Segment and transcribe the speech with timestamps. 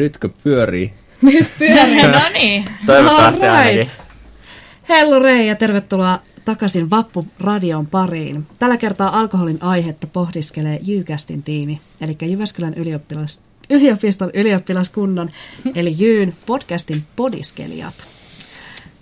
[0.00, 0.92] Nytkö pyörii?
[1.22, 2.64] Nyt pyörii, no niin.
[2.86, 3.90] Toivottavasti ainakin.
[4.88, 8.46] Hello Rei ja tervetuloa takaisin Vappu Radion pariin.
[8.58, 13.40] Tällä kertaa alkoholin aihetta pohdiskelee Jykästin tiimi, eli Jyväskylän ylioppilas,
[13.70, 15.30] yliopiston ylioppilaskunnan,
[15.74, 17.94] eli Jyyn podcastin podiskelijat.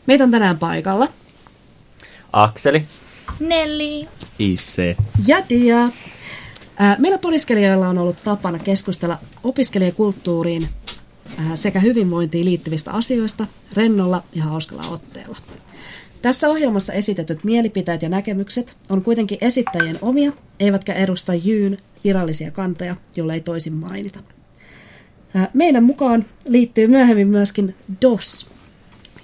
[0.06, 1.08] Meitä on tänään paikalla.
[2.32, 2.84] Akseli.
[3.40, 4.08] Nelli.
[4.38, 4.96] Isse.
[5.26, 5.88] Ja Dia.
[6.98, 10.68] Meillä podiskelijoilla on ollut tapana keskustella opiskelijakulttuuriin
[11.54, 15.38] sekä hyvinvointiin liittyvistä asioista rennolla ja hauskalla otteella.
[16.22, 22.96] Tässä ohjelmassa esitetyt mielipiteet ja näkemykset on kuitenkin esittäjien omia, eivätkä edusta Jyyn virallisia kantoja,
[23.16, 24.20] jolle ei toisin mainita.
[25.54, 28.50] Meidän mukaan liittyy myöhemmin myöskin DOS,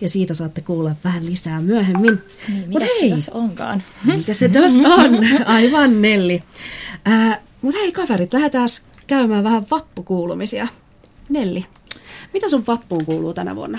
[0.00, 2.22] ja siitä saatte kuulla vähän lisää myöhemmin.
[2.48, 3.82] Niin, mitä se tässä onkaan?
[4.04, 5.18] mikä se DOS on?
[5.46, 6.42] Aivan Nelli.
[7.04, 8.68] Ää, Mutta hei kaverit, lähdetään
[9.06, 10.68] käymään vähän vappukuulumisia.
[11.28, 11.66] Nelli,
[12.32, 13.78] mitä sun vappuun kuuluu tänä vuonna?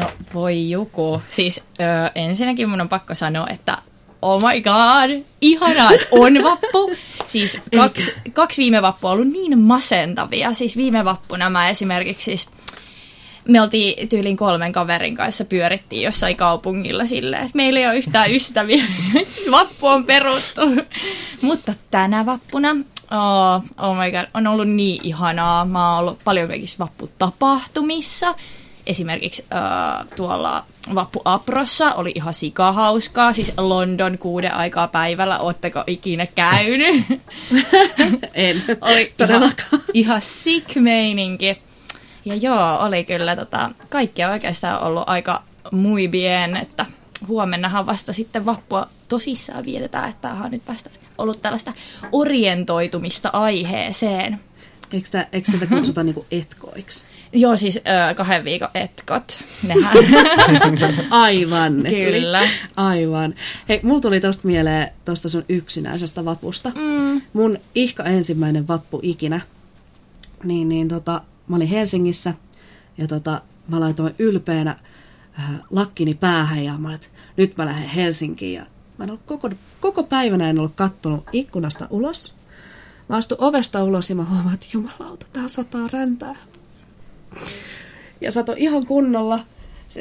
[0.00, 1.22] No voi joku.
[1.30, 1.82] Siis ö,
[2.14, 3.78] ensinnäkin mun on pakko sanoa, että
[4.22, 6.92] oh my god, ihanaa, että on vappu.
[7.26, 10.52] Siis kaksi, kaksi viime vappua on ollut niin masentavia.
[10.52, 12.48] Siis viime vappuna mä esimerkiksi siis,
[13.48, 18.32] me oltiin tyylin kolmen kaverin kanssa pyörittiin jossain kaupungilla silleen, että meillä ei ole yhtään
[18.32, 18.84] ystäviä.
[19.50, 20.60] Vappu on peruttu.
[21.42, 25.64] Mutta tänä vappuna, oh, oh my god, on ollut niin ihanaa.
[25.64, 28.34] Mä oon ollut paljon kaikissa vapputapahtumissa.
[28.86, 36.26] Esimerkiksi äh, tuolla Vappu Aprossa oli ihan sikahauskaa, siis London kuuden aikaa päivällä, ootteko ikinä
[36.26, 37.04] käynyt?
[38.34, 39.52] En oli ihan,
[39.94, 41.65] ihan sick meininki.
[42.26, 46.86] Ja joo, oli kyllä tota, kaikkia oikeastaan ollut aika muy bien, että
[47.28, 51.72] huomennahan vasta sitten vappua tosissaan vietetään, että on nyt vasta ollut tällaista
[52.12, 54.40] orientoitumista aiheeseen.
[54.92, 57.06] Eikö, tä, eikö tätä kutsuta niinku etkoiksi?
[57.32, 59.44] Joo, siis ö, kahden viikon etkot.
[59.62, 59.96] Nehän,
[61.10, 61.82] Aivan.
[61.88, 62.48] Kyllä.
[62.76, 63.34] Aivan.
[63.68, 66.72] Hei, mulla tuli tosta mieleen tosta sun yksinäisestä vapusta.
[66.74, 67.22] Mm.
[67.32, 69.40] Mun ihka ensimmäinen vappu ikinä.
[70.44, 72.34] Niin, niin tota, mä olin Helsingissä
[72.98, 74.78] ja tota, mä laitoin ylpeänä
[75.38, 78.54] äh, lakkini päähän ja mä olin, että nyt mä lähden Helsinkiin.
[78.54, 78.66] Ja
[78.98, 82.34] mä en ollut koko, koko päivänä en ollut kattonut ikkunasta ulos.
[83.08, 86.36] Mä astun ovesta ulos ja mä huomaan, että jumalauta, tää sataa räntää.
[88.20, 89.40] Ja sato ihan kunnolla.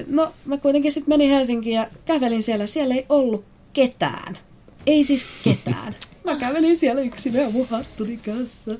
[0.07, 2.67] No, mä kuitenkin sitten menin Helsinkiin ja kävelin siellä.
[2.67, 4.37] Siellä ei ollut ketään.
[4.85, 5.95] Ei siis ketään.
[6.23, 8.71] Mä kävelin siellä yksinään mun hattuni kanssa.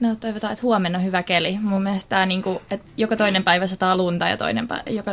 [0.00, 1.58] No toivotaan, että huomenna on hyvä keli.
[1.60, 5.12] Mun mielestä tää niinku, että joka toinen päivä sataa lunta ja toinen päivä, joka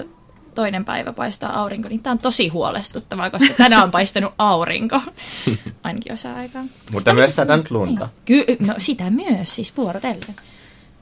[0.56, 5.02] toinen päivä paistaa aurinko, niin tää on tosi huolestuttavaa, koska tänään on paistanut aurinko.
[5.84, 6.64] Ainakin osa aikaa.
[6.92, 8.10] Mutta myös sadanut lunta.
[8.26, 10.36] Ky- no sitä myös, siis vuorotellen.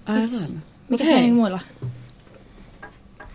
[0.05, 0.63] Aivan.
[0.89, 1.15] Mitäs Hei.
[1.15, 1.59] meni muilla?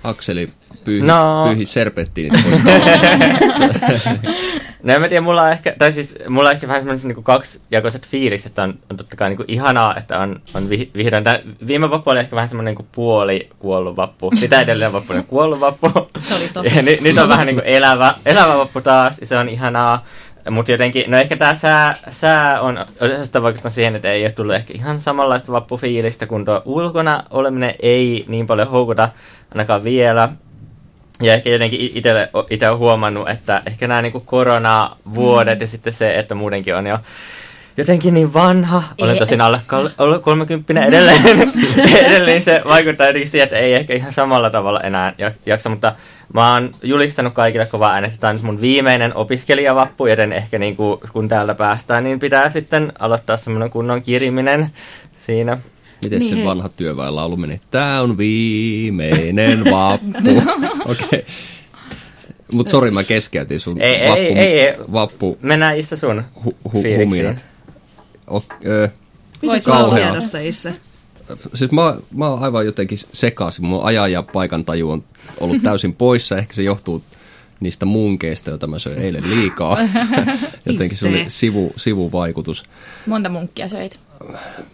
[0.05, 0.51] Akseli
[0.85, 1.45] pyyhi, No.
[1.45, 2.33] pyyhi kaulasta.
[4.87, 7.25] No en mä tiedä, mulla on ehkä, tai siis mulla on ehkä vähän semmoinen niin
[7.25, 11.25] kaksijakoiset fiilikset, että on, on totta kai niin kuin ihanaa, että on, on vi, vihdoin.
[11.25, 14.31] Tää, viime vappu oli ehkä vähän semmoinen niin kuin puoli kuollut vappu.
[14.41, 15.91] Sitä edellinen vappu oli kuollut vappu.
[16.19, 16.77] Se oli tosi.
[16.77, 20.05] Ja nyt, nyt on vähän niin kuin elävä, elävä vappu taas, ja se on ihanaa.
[20.51, 24.55] Mutta jotenkin, no ehkä tämä sää, sää on osasta vaikuttanut siihen, että ei ole tullut
[24.55, 29.09] ehkä ihan samanlaista vappufiilistä, kun tuo ulkona oleminen ei niin paljon houkuta
[29.55, 30.29] ainakaan vielä.
[31.23, 35.63] Ja ehkä jotenkin itselle, itse olen huomannut, että ehkä nämä niinku koronavuodet mm.
[35.63, 36.99] ja sitten se, että muutenkin on jo
[37.77, 38.83] jotenkin niin vanha.
[39.01, 39.59] Olen tosin alle,
[39.99, 41.53] alle 30 edelleen.
[42.07, 45.93] edelleen se vaikuttaa jotenkin siihen, että ei ehkä ihan samalla tavalla enää jak- jaksa, mutta
[46.35, 50.59] mä oon julistanut kaikille kovaa äänestä, että tämä on nyt mun viimeinen opiskelijavappu, joten ehkä
[50.59, 54.71] niin kuin, kun täältä päästään, niin pitää sitten aloittaa semmoinen kunnon kiriminen
[55.17, 55.59] siinä.
[56.05, 56.45] Miten Niin, se hei.
[56.45, 57.61] vanha työväenlaulu meni?
[57.71, 60.09] Tää on viimeinen vappu.
[60.85, 61.07] Okei.
[61.07, 61.23] Okay.
[62.53, 64.75] Mut sori, mä keskeytin sun Ei, ei, vappu, ei, ei.
[64.93, 67.09] vappu Mennään Issa sun hu, hu, fiiliksiin.
[67.27, 67.45] huminat.
[68.31, 68.89] O, ö,
[69.43, 70.09] Mitä Voit sulla on kauheaa.
[70.11, 70.75] tiedossa, Isse?
[71.55, 73.65] siis mä, mä oon aivan jotenkin sekaisin.
[73.65, 75.05] Mun ajan ja paikan taju on
[75.41, 76.39] ollut täysin poissa.
[76.39, 77.03] Ehkä se johtuu
[77.61, 79.79] niistä munkeista, joita mä söin eilen liikaa.
[80.67, 82.65] jotenkin se oli sivu, sivuvaikutus.
[83.07, 84.01] Monta munkkia söit?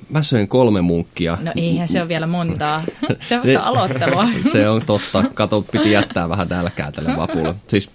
[0.08, 1.38] Mä söin kolme munkkia.
[1.42, 2.82] No eihän se ole vielä montaa.
[3.28, 3.54] Se on Niin.
[3.58, 4.26] vasta aloittelua.
[4.52, 5.24] Se on totta.
[5.34, 7.54] Kato, piti jättää vähän nälkää tälle vapulle.
[7.68, 7.90] Siis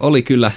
[0.00, 0.50] oli kyllä,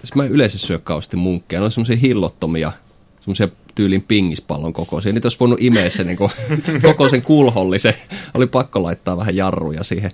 [0.00, 1.60] siis mä yleensä syö kauheasti munkkeja.
[1.60, 2.72] Ne on semmoisia hillottomia,
[3.20, 5.12] semmoisia tyylin pingispallon kokoisia.
[5.12, 6.18] Niitä olisi voinut imeä se niin
[6.82, 7.94] koko sen kulhollisen.
[8.34, 10.10] Oli pakko laittaa vähän jarruja siihen.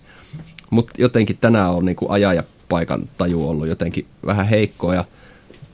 [0.70, 4.94] Mutta jotenkin tänään on niin ajan ja paikan taju ollut jotenkin vähän heikkoa.
[4.94, 5.05] Ja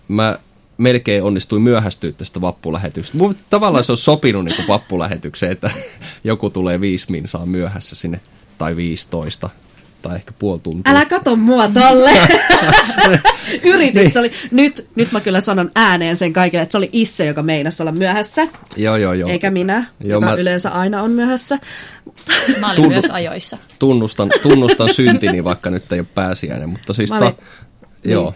[0.08, 0.38] mä
[0.78, 3.18] melkein onnistui myöhästyä tästä vappulähetyksestä.
[3.18, 5.70] Mun tavallaan se on sopinut niin kuin vappulähetykseen, että
[6.24, 8.20] joku tulee viisi minsaa myöhässä sinne,
[8.58, 9.50] tai 15,
[10.02, 10.92] tai ehkä puoli tuntia.
[10.92, 12.10] Älä kato mua tolle.
[13.62, 14.10] Yritit, niin.
[14.10, 17.42] se oli, nyt, nyt mä kyllä sanon ääneen sen kaikille, että se oli Isse, joka
[17.42, 18.48] meinasi olla myöhässä.
[18.76, 19.30] Joo, joo, joo.
[19.30, 20.34] Eikä minä, joo, joka mä...
[20.34, 21.58] yleensä aina on myöhässä.
[22.60, 22.90] Mä olin Tunnu...
[22.90, 23.58] myös ajoissa.
[23.78, 27.12] Tunnustan, tunnustan syntini, vaikka nyt ei ole pääsiäinen, mutta siis...
[27.12, 27.22] Olin...
[27.22, 27.42] Ta...
[28.04, 28.12] Niin.
[28.12, 28.34] Joo.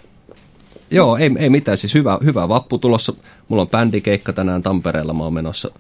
[0.91, 1.79] Joo, ei, ei mitään.
[1.79, 3.13] Siis hyvä, hyvä vappu tulossa.
[3.49, 5.15] Mulla on bändikeikka tänään Tampereella.
[5.15, 5.71] Mä oon menossa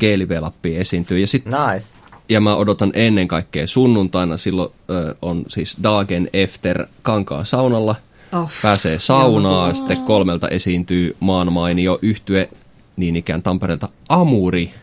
[0.00, 1.18] Geelivelappiin esiintyy.
[1.18, 1.86] Ja, sit, nice.
[2.28, 4.36] ja mä odotan ennen kaikkea sunnuntaina.
[4.36, 7.94] Silloin ö, on siis Dagen Efter Kankaan saunalla.
[8.32, 8.50] Oh.
[8.62, 9.74] Pääsee saunaa.
[9.74, 12.48] Sitten kolmelta esiintyy maanmainio yhtye
[12.96, 14.74] niin ikään Tampereelta Amuri.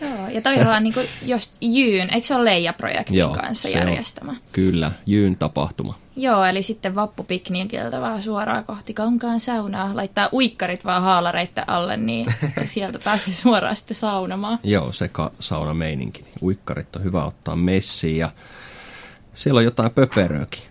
[0.00, 4.30] Joo, ja toihan niin kuin just Jyyn, eikö se ole Leija-projektin Joo, kanssa järjestämä?
[4.30, 5.98] On, kyllä, Jyyn tapahtuma.
[6.16, 12.34] Joo, eli sitten vappupikniikiltä vaan suoraan kohti kankaan saunaa, laittaa uikkarit vaan haalareitten alle, niin
[12.64, 14.58] sieltä pääsee suoraan sitten saunamaan.
[14.62, 16.24] Joo, seka sauna meininki.
[16.42, 18.30] Uikkarit on hyvä ottaa messiin ja
[19.34, 20.62] siellä on jotain pöperöäkin.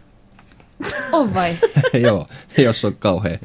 [1.12, 1.57] On vai?
[2.07, 2.27] Joo,
[2.57, 3.39] jos on kauhean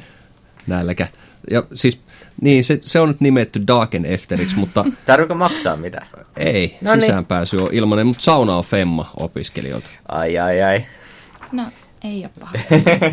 [0.67, 1.07] nälkä.
[1.51, 2.01] Ja siis
[2.41, 4.85] niin, se, se on nyt nimetty Darken Efteriksi, mutta...
[5.05, 6.05] Tarviiko maksaa mitä?
[6.37, 7.01] Ei, no niin.
[7.01, 9.87] sisäänpääsy on ilmainen, mutta sauna on Femma opiskelijoilta.
[10.07, 10.85] Ai ai ai.
[11.51, 11.63] No,
[12.03, 12.53] ei ole paha.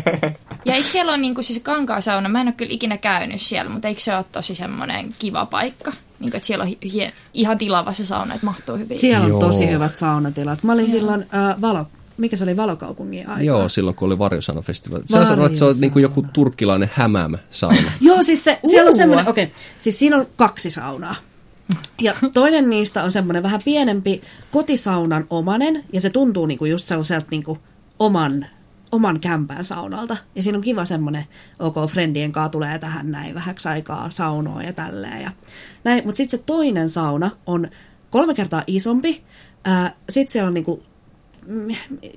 [0.65, 1.61] ja eikö siellä ole niinku siis
[1.99, 2.29] sauna?
[2.29, 5.91] Mä en ole kyllä ikinä käynyt siellä, mutta eikö se ole tosi semmoinen kiva paikka?
[5.91, 8.99] Niin kuin, että siellä on hie, ihan tilava se sauna, että mahtuu hyvin.
[8.99, 9.39] Siellä on Joo.
[9.39, 10.63] tosi hyvät saunatilat.
[10.63, 10.91] Mä olin Joo.
[10.91, 11.85] silloin äh, valo,
[12.17, 13.43] mikä se oli Valokaupungin aika?
[13.43, 15.03] Joo, silloin kun oli Varjosaunafestivaali.
[15.07, 17.91] Sä sanoit, että se on niin kuin joku turkkilainen hämäm-sauna.
[18.01, 21.15] Joo, siis se, siellä on semmoinen, okei, okay, siis siinä on kaksi saunaa.
[22.01, 24.21] Ja toinen niistä on semmoinen vähän pienempi
[24.51, 27.57] kotisaunan omanen, ja se tuntuu niinku just sellaiselta niinku
[27.99, 28.45] oman,
[28.91, 30.17] oman kämpään saunalta.
[30.35, 31.25] Ja siinä on kiva semmoinen,
[31.59, 35.21] ok, friendien kanssa tulee tähän näin vähäksi aikaa saunoa ja tälleen.
[35.21, 35.31] Ja
[35.83, 36.05] näin.
[36.05, 37.69] Mutta sitten se toinen sauna on
[38.09, 39.23] kolme kertaa isompi.
[40.09, 40.83] Sitten siellä on niinku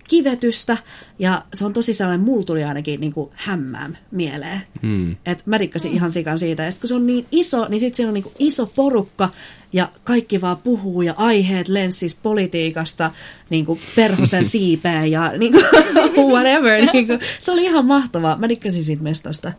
[0.09, 0.77] kivetystä
[1.19, 4.63] ja se on tosi sellainen, mulla tuli ainakin niin kuin hämmään mieleen.
[4.83, 5.17] Hmm.
[5.27, 5.97] Et mä dikkasin mm.
[5.97, 6.63] ihan sikan siitä.
[6.63, 9.29] Ja kun se on niin iso, niin sitten siellä on niin kuin iso porukka
[9.73, 13.11] ja kaikki vaan puhuu ja aiheet lensis politiikasta
[13.51, 15.65] niin kuin perhosen siipeen ja niin kuin,
[16.33, 16.93] whatever.
[16.93, 18.37] Niin kuin, se oli ihan mahtavaa.
[18.37, 19.53] Mä dikkasin siitä mestasta.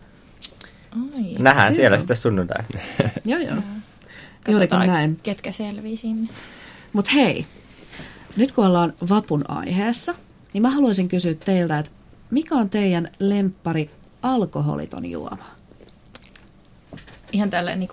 [0.91, 1.75] Ai, Nähdään hyvä.
[1.75, 2.63] siellä sitten sunnuntai.
[3.25, 3.57] joo, joo.
[4.47, 5.19] Juurikin näin.
[5.23, 6.29] ketkä selvii sinne.
[6.93, 7.45] Mutta hei,
[8.35, 10.15] nyt kun ollaan vapun aiheessa,
[10.53, 11.91] niin mä haluaisin kysyä teiltä, että
[12.29, 13.89] mikä on teidän lemppari
[14.21, 15.45] alkoholiton juoma?
[17.31, 17.89] Ihan tälle niin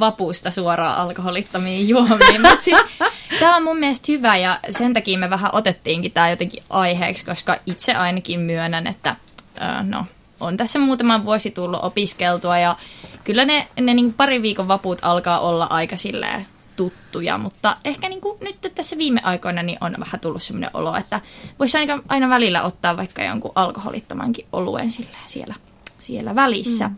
[0.00, 2.42] vapuista suoraan alkoholittomiin juomiin.
[2.58, 2.78] siis,
[3.40, 7.56] tämä on mun mielestä hyvä ja sen takia me vähän otettiinkin tämä jotenkin aiheeksi, koska
[7.66, 9.16] itse ainakin myönnän, että
[9.62, 10.06] äh, no,
[10.40, 12.76] on tässä muutaman vuosi tullut opiskeltua ja
[13.24, 18.20] kyllä ne, ne niin pari viikon vaput alkaa olla aika silleen tuttuja, mutta ehkä niin
[18.20, 21.20] kuin nyt tässä viime aikoina niin on vähän tullut sellainen olo, että
[21.58, 24.90] voisi aina, aina välillä ottaa vaikka jonkun alkoholittomankin oluen
[25.26, 25.54] siellä,
[25.98, 26.88] siellä välissä.
[26.88, 26.96] Mm.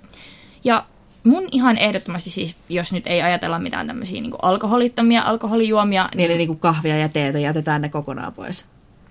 [0.64, 0.84] Ja
[1.24, 6.08] mun ihan ehdottomasti siis, jos nyt ei ajatella mitään tämmöisiä niin alkoholittomia alkoholijuomia.
[6.14, 8.64] Niin, niin, niin kuin kahvia ja teetä jätetään ne kokonaan pois.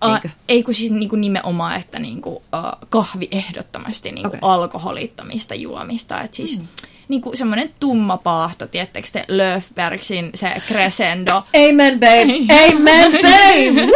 [0.06, 4.40] Uh, ei kun siis niin kuin nimenomaan, että niin kuin, uh, kahvi ehdottomasti niin kuin
[4.46, 4.52] okay.
[4.52, 6.22] alkoholittomista juomista.
[6.22, 6.68] Et siis, mm
[7.07, 11.31] niinku semmoinen tumma paahto, tiettekö te Löfbergsin se crescendo.
[11.69, 13.92] Amen babe, amen babe!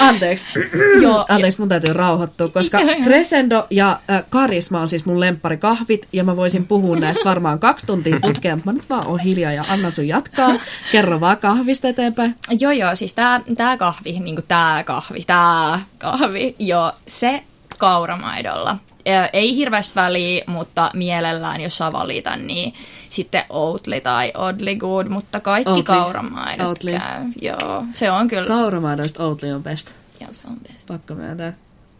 [0.00, 0.46] Anteeksi.
[1.02, 5.20] Joo, Anteeksi, mun täytyy rauhoittua, koska crescendo ja äh, karisma on siis mun
[5.58, 9.20] kahvit ja mä voisin puhua näistä varmaan kaksi tuntia putkeen, mutta mä nyt vaan oon
[9.20, 10.54] hiljaa ja anna sun jatkaa.
[10.92, 12.34] Kerro vaan kahvista eteenpäin.
[12.60, 17.42] Joo, joo, siis tää, tää kahvi, niinku tää kahvi, tää kahvi, joo, se
[17.78, 18.76] kauramaidolla
[19.32, 22.74] ei hirveästi väliä, mutta mielellään, jos saa valita, niin
[23.10, 25.82] sitten Oatly tai Oddly Good, mutta kaikki Oatly.
[25.82, 26.90] kauramaidot Oatly.
[26.90, 27.22] käy.
[27.42, 28.48] Joo, se on kyllä.
[28.48, 29.90] Kauramaidoista Oatly on best.
[30.20, 30.86] Joo, se on best.
[30.86, 31.52] Pakko myöntää.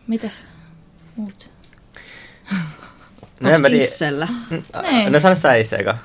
[0.06, 0.46] Mitäs
[1.16, 1.50] muut?
[3.40, 4.28] No, Onks Issellä?
[4.82, 5.12] Niin.
[5.12, 5.96] No sano sä Isseeka.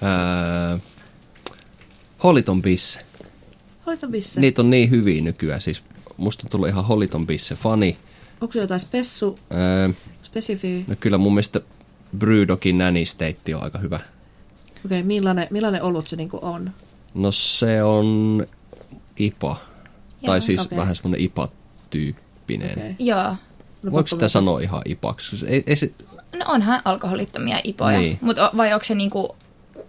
[2.24, 3.00] Holiton Bisse.
[3.86, 4.40] Holiton Bisse.
[4.40, 5.60] Niitä on niin hyviä nykyään.
[5.60, 5.82] Siis
[6.16, 7.98] musta on tullut ihan Holiton Bisse fani.
[8.40, 9.38] Onko se jotain spessu?
[9.54, 9.88] Öö,
[10.30, 10.84] Spesifi.
[10.88, 11.60] No kyllä mun mielestä
[12.18, 13.96] Brewdogin Nanny State on aika hyvä.
[13.96, 16.70] Okei, okay, millainen, millainen olut se niinku on?
[17.14, 18.46] No se on
[19.16, 19.48] IPA.
[19.48, 20.78] Joo, tai siis okay.
[20.78, 22.78] vähän semmoinen IPA-tyyppinen.
[22.78, 22.94] Okay.
[22.98, 23.36] Joo.
[23.82, 25.46] No, Voiko sitä sanoa ihan IPAksi?
[25.46, 25.92] Ei, ei se...
[26.38, 27.98] No onhan alkoholittomia IPOja.
[27.98, 28.18] Niin.
[28.20, 29.36] Mutta vai onko se niinku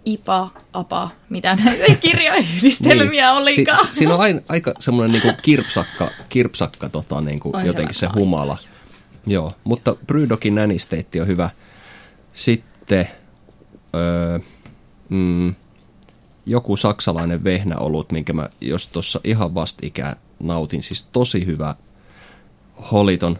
[0.04, 3.42] IPA, APA, mitä näitä kirjoihdistelmiä niin.
[3.42, 3.86] olikaan?
[3.86, 8.58] Si, siinä on aina, aika semmoinen niinku kirpsakka, kirpsakka tota, niinku jotenkin se humala.
[9.26, 9.96] Joo, mutta
[10.50, 11.50] Nanny State on hyvä.
[12.32, 13.08] Sitten
[13.94, 14.38] öö,
[15.08, 15.54] mm,
[16.46, 20.82] joku saksalainen vehnäolut, minkä mä jos tuossa ihan vastikään nautin.
[20.82, 21.74] Siis tosi hyvä
[22.92, 23.38] holiton.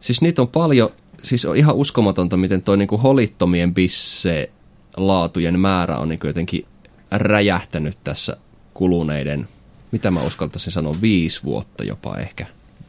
[0.00, 0.90] Siis niitä on paljon,
[1.22, 4.50] siis on ihan uskomatonta, miten toi niinku holittomien bisse
[4.96, 6.66] laatujen määrä on niinku jotenkin
[7.10, 8.36] räjähtänyt tässä
[8.74, 9.48] kuluneiden,
[9.92, 12.46] mitä mä uskaltaisin sanoa, viisi vuotta jopa ehkä,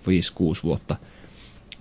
[0.08, 0.96] viisi, kuusi vuotta.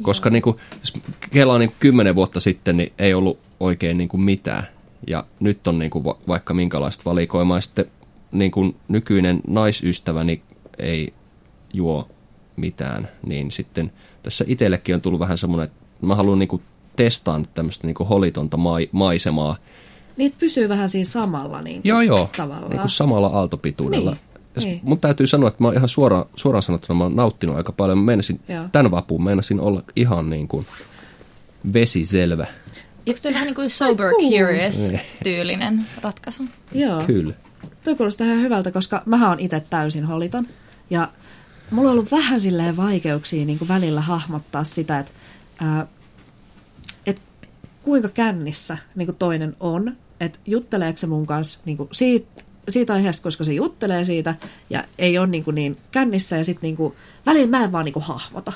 [0.02, 0.92] Koska niin kuin, jos
[1.30, 4.66] kelaa niin kymmenen vuotta sitten, niin ei ollut oikein niin kuin mitään.
[5.06, 7.60] Ja nyt on niin kuin va- vaikka minkälaista valikoimaa.
[7.60, 7.84] Sitten
[8.32, 10.42] niin kuin nykyinen naisystäväni
[10.78, 11.14] ei
[11.72, 12.08] juo
[12.56, 16.62] mitään, niin sitten tässä itsellekin on tullut vähän semmoinen, että mä haluan niin kuin
[16.96, 19.56] testaa nyt tämmöistä niin kuin holitonta mai- maisemaa.
[20.16, 22.30] Niitä pysyy vähän siinä samalla niin kuin, Joo, joo.
[22.36, 22.70] tavallaan.
[22.70, 24.10] Niin kuin samalla aaltopituudella.
[24.10, 24.20] Niin,
[24.60, 24.80] niin.
[24.82, 27.98] Mun täytyy sanoa, että mä oon ihan suoraan, suoraan sanottuna mä oon nauttinut aika paljon.
[27.98, 28.64] Mä meinasin, Joo.
[28.72, 30.66] tämän vapuun meinasin olla ihan niin kuin
[31.72, 32.46] vesiselvä.
[33.06, 34.92] Eikö toi vähän niin kuin sober curious
[35.24, 36.42] tyylinen ratkaisu?
[36.72, 37.02] Joo.
[37.06, 37.34] Kyllä.
[37.84, 40.46] Toi kuulostaa ihan hyvältä, koska mä oon itse täysin holiton.
[40.90, 41.08] Ja
[41.70, 45.12] mulla on ollut vähän silleen vaikeuksia niin kuin välillä hahmottaa sitä, että,
[45.60, 45.86] ää,
[47.06, 47.22] että
[47.82, 49.96] kuinka kännissä niin kuin toinen on.
[50.20, 54.34] Että jutteleeko se mun kanssa niin kuin siitä, siitä aiheesta, koska se juttelee siitä
[54.70, 56.36] ja ei ole niin, kuin niin kännissä.
[56.36, 56.94] Ja sitten niin kuin,
[57.26, 58.52] välillä mä en vaan niin kuin hahmota.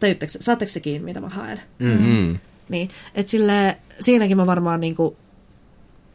[0.00, 1.60] Tajutteko, saatteko se kiinni, mitä mä haen?
[1.78, 2.38] Mm.
[2.68, 5.16] Niin, että sille, siinäkin mä varmaan niinku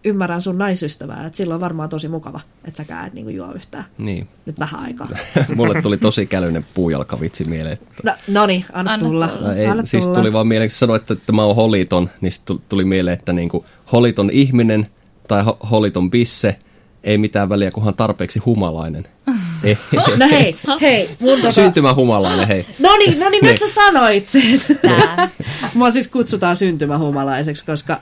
[0.04, 3.86] ymmärrän sun naisystävää, että silloin on varmaan tosi mukava, että säkään et niinku juo yhtään.
[3.98, 4.28] Niin.
[4.46, 5.10] Nyt vähän aikaa.
[5.56, 7.74] Mulle tuli tosi kälyinen puujalkavitsi mieleen.
[7.74, 9.28] Että, No, noni, anna, Anna tulla.
[9.28, 9.48] tulla.
[9.48, 10.20] No ei, anna siis tulla.
[10.20, 13.34] tuli vaan mieleen, kun sanoit, että, että mä oon holiton, niin tuli- tuli mieleen, että
[13.34, 14.88] niinku holiton ihminen
[15.28, 16.60] tai ho- holiton bisse,
[17.04, 19.06] ei mitään väliä, kunhan tarpeeksi humalainen.
[20.18, 21.52] No hei, hei, mun tota...
[21.52, 22.66] Syntymähumalainen, hei.
[22.80, 24.62] No niin, no niin, nyt sä sanoit sen.
[24.82, 25.30] Tää.
[25.74, 28.02] Mua siis kutsutaan syntymähumalaiseksi, koska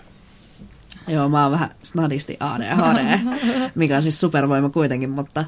[1.08, 3.20] joo, mä oon vähän snadisti ADHD,
[3.76, 5.46] mikä on siis supervoima kuitenkin, mutta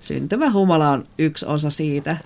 [0.00, 2.16] syntymähumala on yksi osa siitä.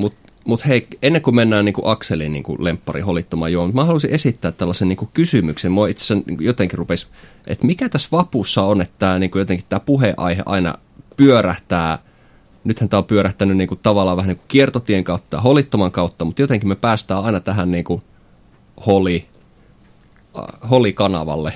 [0.00, 4.52] Mutta mut hei, ennen kuin mennään niinku Akselin niinku lemppari holittomaan juomaan, mä haluaisin esittää
[4.52, 5.72] tällaisen niinku kysymyksen.
[5.72, 7.06] Mua itse asiassa niinku jotenkin rupesi,
[7.46, 10.74] että mikä tässä vapussa on, että tää niinku jotenkin tämä puheaihe aina
[11.16, 11.98] pyörähtää.
[12.64, 16.68] Nythän tämä on pyörähtänyt niinku tavallaan vähän niinku kiertotien kautta ja holittoman kautta, mutta jotenkin
[16.68, 18.02] me päästään aina tähän niinku
[18.86, 19.26] holi,
[20.38, 21.52] äh, holikanavalle.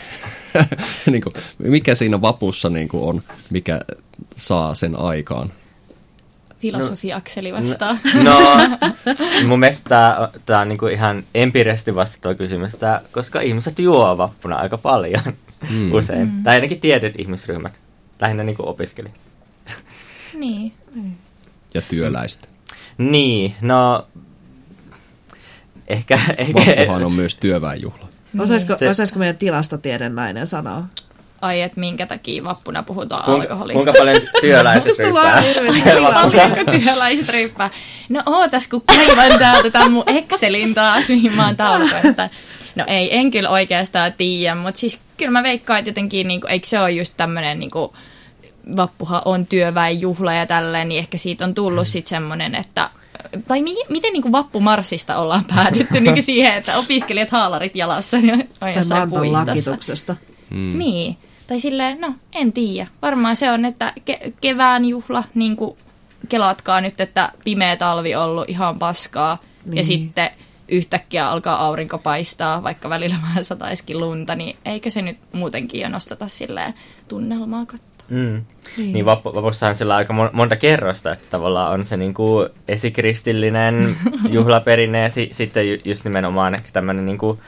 [1.11, 3.81] niinku, mikä siinä vapussa niinku on, mikä
[4.37, 5.53] saa sen aikaan?
[6.59, 7.97] Filosofi-akseli vastaa.
[8.23, 8.39] No,
[9.49, 14.79] mun mielestä tää on niinku ihan empiirisesti vastattu kysymys, tää, koska ihmiset juo vappuna aika
[14.79, 15.23] paljon
[15.71, 15.93] mm.
[15.93, 16.33] usein.
[16.33, 16.43] Mm.
[16.43, 17.73] Tai ainakin tietyt ihmisryhmät,
[18.21, 19.17] lähinnä niinku opiskelijat.
[20.95, 21.17] niin.
[21.75, 22.49] Ja työläistä.
[22.99, 24.07] Niin, no...
[25.89, 26.19] Ehkä...
[26.37, 28.09] ehkä Vappuhan on myös työväenjuhla.
[28.39, 30.85] Osaisiko, Se- osaisiko meidän tilastotiedennainen sanoa?
[31.41, 33.75] Ai, että minkä takia vappuna puhutaan kuinka, alkoholista.
[33.85, 35.41] kuinka paljon työläiset Sulla on ryppää?
[35.41, 35.83] hirveästi
[36.39, 37.71] Paljonko työläiset ryppää?
[38.09, 42.17] No ootas, kun kaivan täältä tämän mun Excelin taas, mihin mä oon taulukoinut.
[42.17, 42.31] tän.
[42.77, 46.51] No ei, en kyllä oikeastaan tiedä, mutta siis kyllä mä veikkaan, että jotenkin, niin kuin,
[46.51, 47.93] eikö se ole just tämmöinen, niin kuin,
[48.77, 52.91] vappuhan on työväenjuhla ja tälleen, niin ehkä siitä on tullut sitten semmoinen, että
[53.49, 58.49] tai mi- miten niin kuin vappumarssista ollaan päädytty niin siihen, että opiskelijat haalarit jalassa niin
[58.61, 59.47] on jossain puistossa.
[59.47, 60.17] lakituksesta.
[60.51, 60.79] Mm.
[60.79, 61.17] Niin.
[61.49, 62.87] Tai silleen, no en tiedä.
[63.03, 65.77] Varmaan se on, että ke- kevään juhla, niin kuin
[66.29, 69.39] kelatkaa nyt, että pimeä talvi ollut ihan paskaa.
[69.65, 69.77] Niin.
[69.77, 70.31] Ja sitten
[70.69, 75.89] yhtäkkiä alkaa aurinko paistaa, vaikka välillä vähän sataiskin lunta, niin eikö se nyt muutenkin jo
[75.89, 76.75] nostata silleen
[77.09, 77.89] tunnelmaa katsoa?
[78.09, 78.17] Mm.
[78.17, 78.47] Niin.
[78.77, 82.49] Niin, niin vappu, vapussa on sillä aika mon- monta kerrosta, että tavallaan on se niinku
[82.69, 83.97] esikristillinen
[84.31, 87.39] juhlaperinne ja si- sitten ju- just nimenomaan ehkä tämmöinen niinku,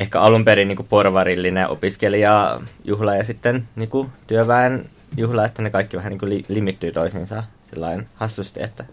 [0.00, 6.10] ehkä alun perin niinku porvarillinen opiskelijajuhla ja sitten niinku työväen juhla, että ne kaikki vähän
[6.10, 8.84] niinku li- limittyy toisiinsa sillain hassusti, että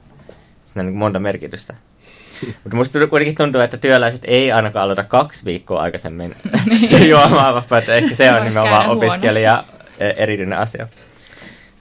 [0.65, 1.73] siinä on niinku monta merkitystä.
[2.63, 6.35] Mutta musta kuitenkin tuntuu, että työläiset ei ainakaan aloita kaksi viikkoa aikaisemmin
[7.09, 9.63] juomaan vappua, että ehkä se on nimenomaan opiskelija
[9.99, 10.87] e- erityinen asia.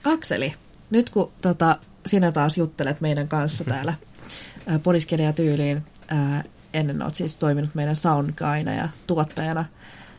[0.03, 0.53] Akseli,
[0.89, 3.93] nyt kun tota, sinä taas juttelet meidän kanssa täällä
[4.67, 9.65] ää, podiskelijatyyliin, ää, ennen olet siis toiminut meidän soundguina ja tuottajana,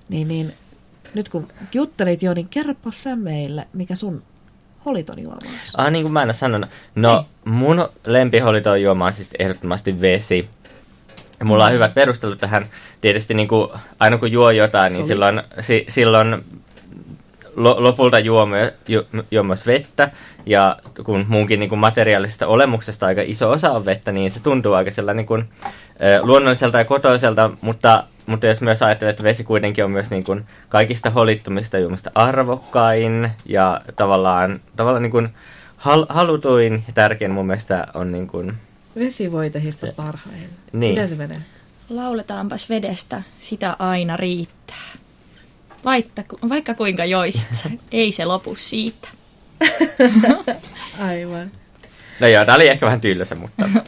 [0.08, 0.54] niin, niin
[1.14, 4.22] nyt kun juttelit jo, niin kerropa sä meille, mikä sun
[4.84, 5.52] holiton juoma on.
[5.76, 6.70] Ah, niin kuin mä en sanonut.
[6.94, 10.48] No, mun lempiholito juoma on siis ehdottomasti vesi.
[11.44, 12.66] Mulla on hyvät perustelut tähän.
[13.00, 13.68] Tietysti niin kuin,
[14.00, 15.06] aina kun juo jotain, niin Soli.
[15.06, 16.38] silloin, si, silloin lo,
[17.56, 20.10] lopulta juo, myö, ju, juo myös vettä,
[20.46, 24.72] ja kun munkin niin kuin materiaalisesta olemuksesta aika iso osa on vettä, niin se tuntuu
[24.72, 25.48] aika sellainen niin kuin,
[26.22, 30.44] luonnolliselta ja kotoiselta, mutta, mutta jos myös ajattelee, että vesi kuitenkin on myös niin kuin
[30.68, 35.28] kaikista holittomista juomista arvokkain, ja tavallaan, tavallaan niin kuin
[35.76, 38.52] hal, halutuin ja tärkein mun mielestä on niin kuin,
[38.98, 40.50] Vesivoitehista parhain.
[40.72, 40.92] Niin.
[40.92, 41.38] Miten se menee?
[41.90, 44.76] Lauletaanpas vedestä, sitä aina riittää.
[45.84, 49.08] Vaikka, vaikka kuinka joisit ei se lopu siitä.
[50.98, 51.50] Aivan.
[52.20, 53.68] No joo, tää oli ehkä vähän tylsä, mutta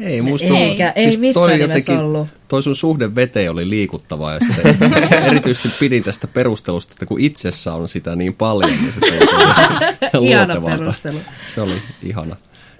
[0.00, 2.28] Ei, musta Eikä, ei missään toi nimessä ollut.
[2.48, 4.92] Toi sun suhde veteen oli liikuttavaa ja sitten
[5.24, 11.18] erityisesti pidin tästä perustelusta, että kun itsessä on sitä niin paljon, niin se Ihana perustelu.
[11.54, 12.36] Se oli ihana.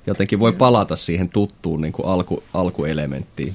[0.07, 3.55] Jotenkin voi palata siihen tuttuun niin kuin alku, alkuelementtiin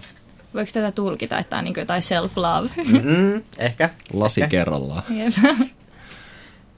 [0.57, 2.71] Voiko tätä tulkita, että tämä on niin jotain self-love?
[3.03, 3.89] mm, ehkä.
[4.13, 4.51] lasi ehkä.
[4.51, 5.03] kerrallaan.
[5.09, 5.33] Jep.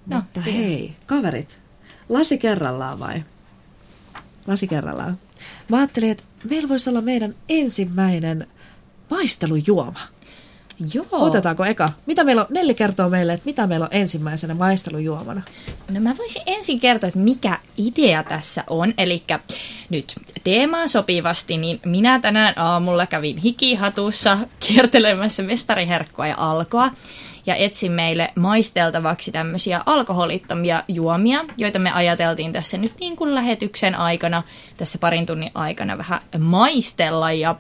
[0.08, 1.60] No, Mutta hei, kaverit,
[2.10, 3.24] lasi kerrallaan vai?
[4.48, 5.18] Lasi kerrallaan.
[5.70, 8.48] Mä ajattelin, että meillä voisi olla meidän ensimmäinen
[9.10, 10.00] maistelujuoma.
[10.94, 11.06] Joo.
[11.12, 11.90] Otetaanko eka?
[12.06, 12.48] Mitä meillä on?
[12.50, 15.42] Nelli kertoo meille, että mitä meillä on ensimmäisenä maistelujuomana.
[15.92, 18.94] No mä voisin ensin kertoa, että mikä idea tässä on.
[18.98, 19.24] Eli
[19.90, 26.92] nyt teemaan sopivasti, niin minä tänään aamulla kävin hikihatussa kiertelemässä mestariherkkoa ja alkoa.
[27.46, 33.96] Ja etsin meille maisteltavaksi tämmöisiä alkoholittomia juomia, joita me ajateltiin tässä nyt niin kuin lähetyksen
[33.96, 34.44] aikana,
[34.78, 37.56] tässä parin tunnin aikana vähän maistella ja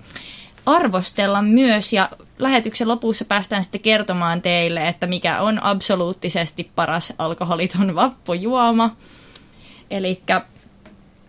[0.66, 1.94] arvostella myös.
[1.94, 2.10] Ja
[2.40, 8.96] lähetyksen lopussa päästään sitten kertomaan teille, että mikä on absoluuttisesti paras alkoholiton vappujuoma.
[9.92, 10.22] Eli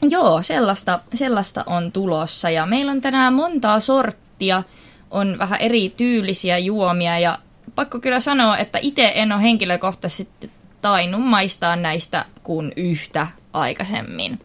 [0.02, 2.50] joo, sellaista, sellaista on tulossa.
[2.50, 4.62] Ja meillä on tänään montaa sorttia,
[5.10, 7.38] on vähän eri tyylisiä juomia ja
[7.74, 10.50] pakko kyllä sanoa, että itse en ole henkilökohtaisesti
[10.82, 14.40] tainnut maistaa näistä kuin yhtä aikaisemmin.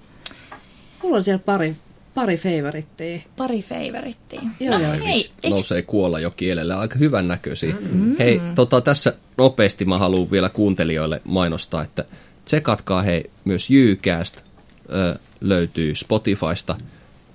[1.03, 1.75] Mulla on siellä pari,
[2.15, 3.19] pari favorittia.
[3.38, 4.41] Pari favorittia.
[4.60, 4.93] Joo, no joo.
[4.93, 6.74] hei, eiks, Nousee kuolla jo kielelle.
[6.74, 7.75] Aika hyvän näköisiä.
[7.91, 8.15] Mm.
[8.19, 12.05] Hei, tota, tässä nopeasti mä haluan vielä kuuntelijoille mainostaa, että
[12.45, 14.41] tsekatkaa hei myös Jyycast
[14.93, 16.75] ö, löytyy Spotifysta,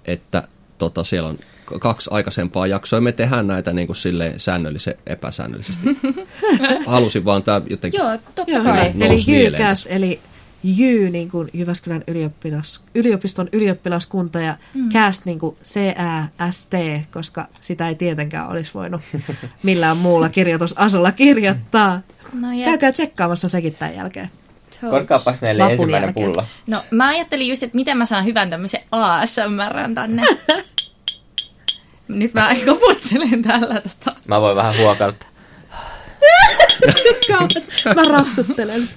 [0.04, 1.38] että tota, siellä on
[1.80, 3.00] kaksi aikaisempaa jaksoa.
[3.00, 5.88] Me tehdään näitä niin kuin silleen säännöllisen epäsäännöllisesti.
[6.86, 7.98] Halusin vaan tää jotenkin...
[7.98, 8.92] joo, totta kai.
[9.00, 10.20] eli, Jyycast, eli
[10.62, 14.88] Jy niin kuin Jyväskylän ylioppilas, yliopiston ylioppilaskunta ja mm.
[14.88, 16.72] Cast niin kuin C-A-S-T,
[17.10, 19.02] koska sitä ei tietenkään olisi voinut
[19.62, 22.00] millään muulla kirjoitusasolla kirjoittaa.
[22.40, 22.64] No jep.
[22.64, 24.30] Käykää tsekkaamassa sekin tämän jälkeen.
[25.42, 26.26] Neille Vapun ensimmäinen jälkeen.
[26.26, 26.44] pullo.
[26.66, 30.22] No mä ajattelin just, että miten mä saan hyvän tämmöisen ASMRn tänne.
[32.08, 34.16] Nyt mä koputtelen tällä tota.
[34.28, 35.28] Mä voin vähän huokauttaa.
[37.94, 38.88] Mä rapsuttelen.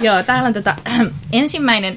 [0.00, 0.76] Joo, täällä on tota,
[1.32, 1.96] ensimmäinen,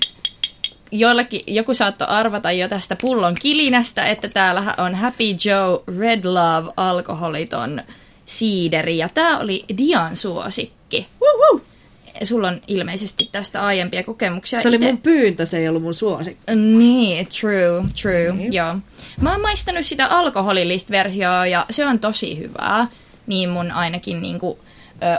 [0.92, 6.72] jollakin, joku saattoi arvata jo tästä pullon kilinästä, että täällä on Happy Joe Red Love
[6.78, 7.82] alkoholiton
[8.26, 11.08] siideri, ja tää oli Dian suosikki.
[11.22, 11.62] Woohoo!
[12.24, 14.62] Sulla on ilmeisesti tästä aiempia kokemuksia.
[14.62, 14.86] Se oli ite.
[14.86, 16.56] mun pyyntö, se ei ollut mun suosikki.
[16.56, 18.54] Niin, true, true, Niin.
[18.54, 18.76] joo.
[19.22, 22.88] Mä oon maistanut sitä alkoholillista versioa ja se on tosi hyvää.
[23.28, 24.60] Niin mun ainakin niinku,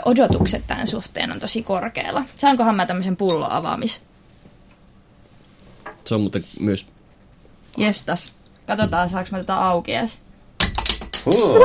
[0.05, 2.23] odotukset tämän suhteen on tosi korkealla.
[2.35, 4.01] Saankohan mä tämmöisen pullon avaamis?
[6.05, 6.87] Se on muuten myös...
[7.77, 8.31] Jestas.
[8.67, 10.19] Katsotaan, saaks mä tätä auki edes.
[11.25, 11.57] Huu.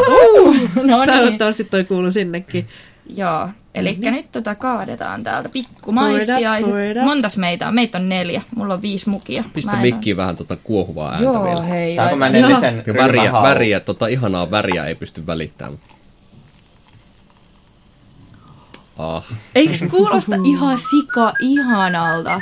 [0.84, 1.14] No niin.
[1.14, 2.68] Toivottavasti toi kuuluu sinnekin.
[3.16, 3.48] Joo.
[3.74, 4.12] Eli Niin.
[4.14, 6.72] nyt tota kaadetaan täältä pikkumaistiaiset.
[7.04, 7.74] Montas meitä on?
[7.74, 8.42] Meitä on neljä.
[8.56, 9.44] Mulla on viisi mukia.
[9.54, 11.60] Pistä mikkiin vähän tota kuohuvaa ääntä oo- vielä.
[11.60, 11.96] Joo, hei.
[11.96, 15.78] Saanko mä nelisen Ja väriä, väriä, tota ihanaa väriä ei pysty välittämään.
[18.98, 22.40] Ah, Eikö kuulosta ihan sika ihanalta?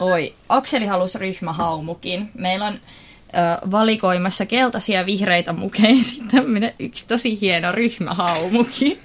[0.00, 2.30] Oi, Akseli halusi ryhmähaumukin.
[2.34, 8.98] Meillä on ö, valikoimassa keltaisia vihreitä mukeja ja sitten yksi tosi hieno ryhmähaumukin.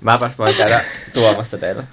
[0.00, 0.80] Mäpäs voin käydä
[1.14, 1.84] tuomassa teille.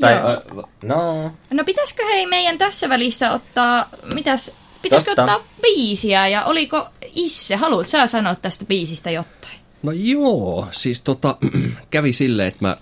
[0.00, 0.68] Tai, Joo.
[0.82, 5.36] no, No pitäisikö hei meidän tässä välissä ottaa, mitäs, pitäisikö Totta.
[5.36, 9.54] ottaa biisiä ja oliko Isse, haluat sä sanoa tästä biisistä jotain?
[9.82, 11.36] No joo, siis tota,
[11.90, 12.76] kävi silleen, että mä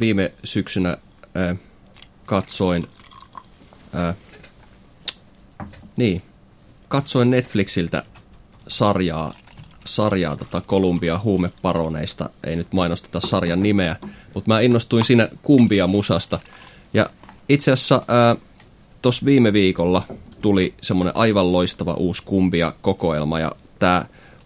[0.00, 0.96] viime syksynä
[1.36, 1.58] äh,
[2.26, 2.88] katsoin,
[3.96, 4.16] äh,
[5.96, 6.22] niin,
[6.88, 8.02] katsoin Netflixiltä
[8.68, 9.34] sarjaa,
[9.84, 13.96] sarjaa tota Kolumbia huumeparoneista, ei nyt mainosteta sarjan nimeä,
[14.34, 16.40] mutta mä innostuin siinä kumbia musasta.
[16.94, 17.10] Ja
[17.48, 18.42] itse asiassa äh,
[19.02, 20.02] tuossa viime viikolla
[20.40, 24.04] tuli semmoinen aivan loistava uusi kumbia kokoelma ja tämä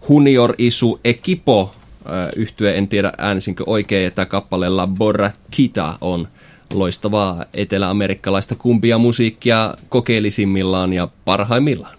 [0.09, 1.75] Junior Isu Equipo
[2.35, 6.27] yhtye, en tiedä äänsinkö oikein, että kappale La Borrakita on,
[6.73, 11.97] loistavaa eteläamerikkalaista kumpia musiikkia kokeellisimmillaan ja parhaimmillaan.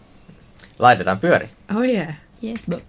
[0.78, 1.48] Laitetaan pyöri.
[1.76, 2.14] Oh yeah.
[2.44, 2.82] Yes, box.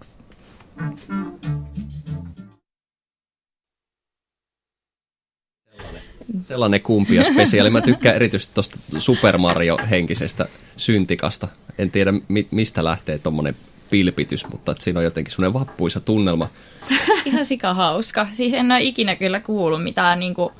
[6.40, 7.70] Sellainen kumpia spesiaali.
[7.70, 11.48] Mä tykkään erityisesti tuosta Super Mario-henkisestä syntikasta.
[11.78, 13.56] En tiedä, mi- mistä lähtee tuommoinen
[13.92, 16.48] pilpitys, mutta että siinä on jotenkin semmoinen vappuisa tunnelma.
[17.26, 18.26] Ihan sika hauska.
[18.32, 20.52] Siis en ole ikinä kyllä kuullut mitään niinku...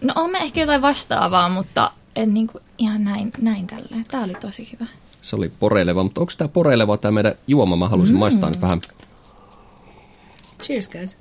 [0.00, 4.04] No on mä ehkä jotain vastaavaa, mutta en niinku ihan näin, näin tälleen.
[4.10, 4.86] Tää oli tosi hyvä.
[5.22, 7.76] Se oli poreileva, mutta onko tämä poreileva tämä meidän juoma?
[7.76, 8.18] Mä halusin mm.
[8.18, 8.80] maistaa nyt vähän.
[10.62, 11.16] Cheers, guys.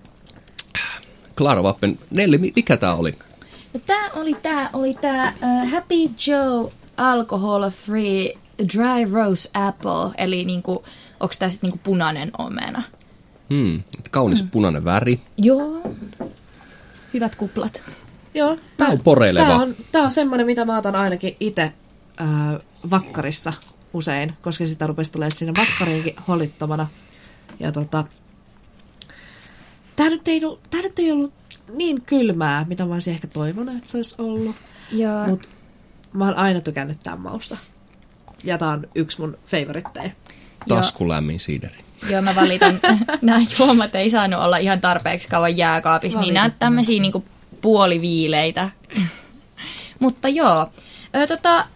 [1.37, 3.15] Clara Vappen, Nelli, mi- mikä tämä oli?
[3.73, 10.45] No tää oli tää, oli tää uh, Happy Joe Alcohol Free Dry Rose Apple, eli
[10.45, 10.83] niinku,
[11.19, 12.83] onks tää sit niinku punainen omena?
[13.49, 14.49] Hmm, kaunis mm.
[14.49, 15.19] punainen väri.
[15.37, 15.81] Joo.
[17.13, 17.81] Hyvät kuplat.
[18.33, 18.57] Joo.
[18.77, 19.45] Tää on poreileva.
[19.45, 21.61] Tää on, tää on semmoinen, mitä mä otan ainakin itse
[22.21, 22.27] äh,
[22.89, 23.53] vakkarissa
[23.93, 26.87] usein, koska sitä rupesi tulee sinne vakkariinkin holittomana.
[27.59, 28.03] Ja tota,
[29.95, 31.33] tää nyt, ei, ollut- tää nyt ei ollut
[31.73, 34.55] niin kylmää, mitä mä olisin ehkä toivonut, että se olisi ollut.
[34.91, 35.27] Joo.
[35.27, 35.49] Mutta
[36.13, 37.57] mä oon aina tykännyt tämän mausta.
[38.43, 40.09] Ja tää on yksi mun favoritteja.
[40.67, 41.75] Taskulämmin siideri.
[42.09, 42.79] Joo, mä valitan.
[43.21, 47.25] nämä juomat ei saanut olla ihan tarpeeksi kauan jääkaapissa, niin nämä tämmöisiä niinku
[47.61, 48.69] puoliviileitä.
[49.99, 50.67] Mutta joo,
[51.15, 51.67] ö, tota,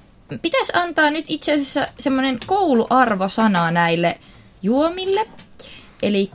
[0.41, 4.19] pitäisi antaa nyt itse asiassa semmoinen kouluarvosana näille
[4.61, 5.27] juomille.
[6.01, 6.31] Eli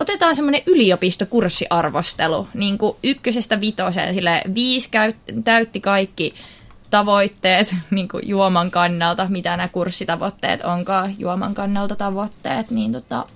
[0.00, 6.34] otetaan semmoinen yliopistokurssiarvostelu, niin kuin ykkösestä vitoseen, sille viisi käyt- täytti kaikki
[6.90, 13.26] tavoitteet niin kuin juoman kannalta, mitä nämä kurssitavoitteet onkaan, juoman kannalta tavoitteet, niin tota,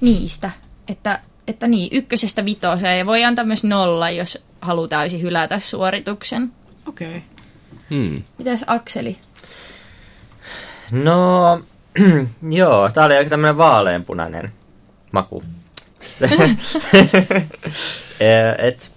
[0.00, 0.50] niistä.
[0.88, 6.52] Että, että niin, ykkösestä vitoseen, ja voi antaa myös nolla, jos haluaa täysin hylätä suorituksen.
[6.86, 7.08] Okei.
[7.08, 7.20] Okay.
[7.90, 8.22] Hmm.
[8.38, 9.18] Mitäs Akseli?
[10.90, 11.62] No,
[12.50, 14.52] joo, tää oli aika tämmönen vaaleanpunainen
[15.12, 15.42] maku.
[18.20, 18.90] Eh, Et,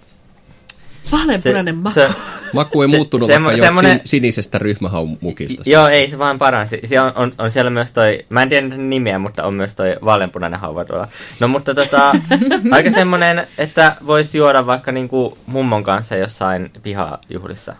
[1.12, 1.94] Vaaleanpunainen maku.
[1.94, 2.08] se,
[2.52, 5.62] Maku ei Se- muuttunut semmo- vaikka jo semmonen- sin- sinisestä ryhmähaumukista.
[5.66, 6.80] Joo, ei se vaan paransi.
[6.84, 9.96] Siellä on, on, on siellä myös toi, mä en tiedä nimiä, mutta on myös toi
[10.04, 11.08] vaaleanpunainen hauva tuolla.
[11.40, 12.14] No mutta tota,
[12.72, 17.74] aika semmonen, että voisi juoda vaikka niinku mummon kanssa jossain pihajuhlissa.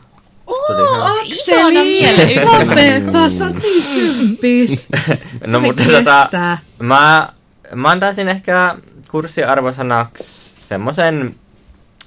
[0.47, 2.51] Tuli se- Ihana mieleyhtymä.
[2.61, 4.89] Lopeta, sä oot niin symppis.
[5.47, 7.29] No mutta tota, mä,
[7.75, 8.75] mä antaisin ehkä
[9.11, 10.25] kurssiarvosanaksi
[10.69, 11.35] semmosen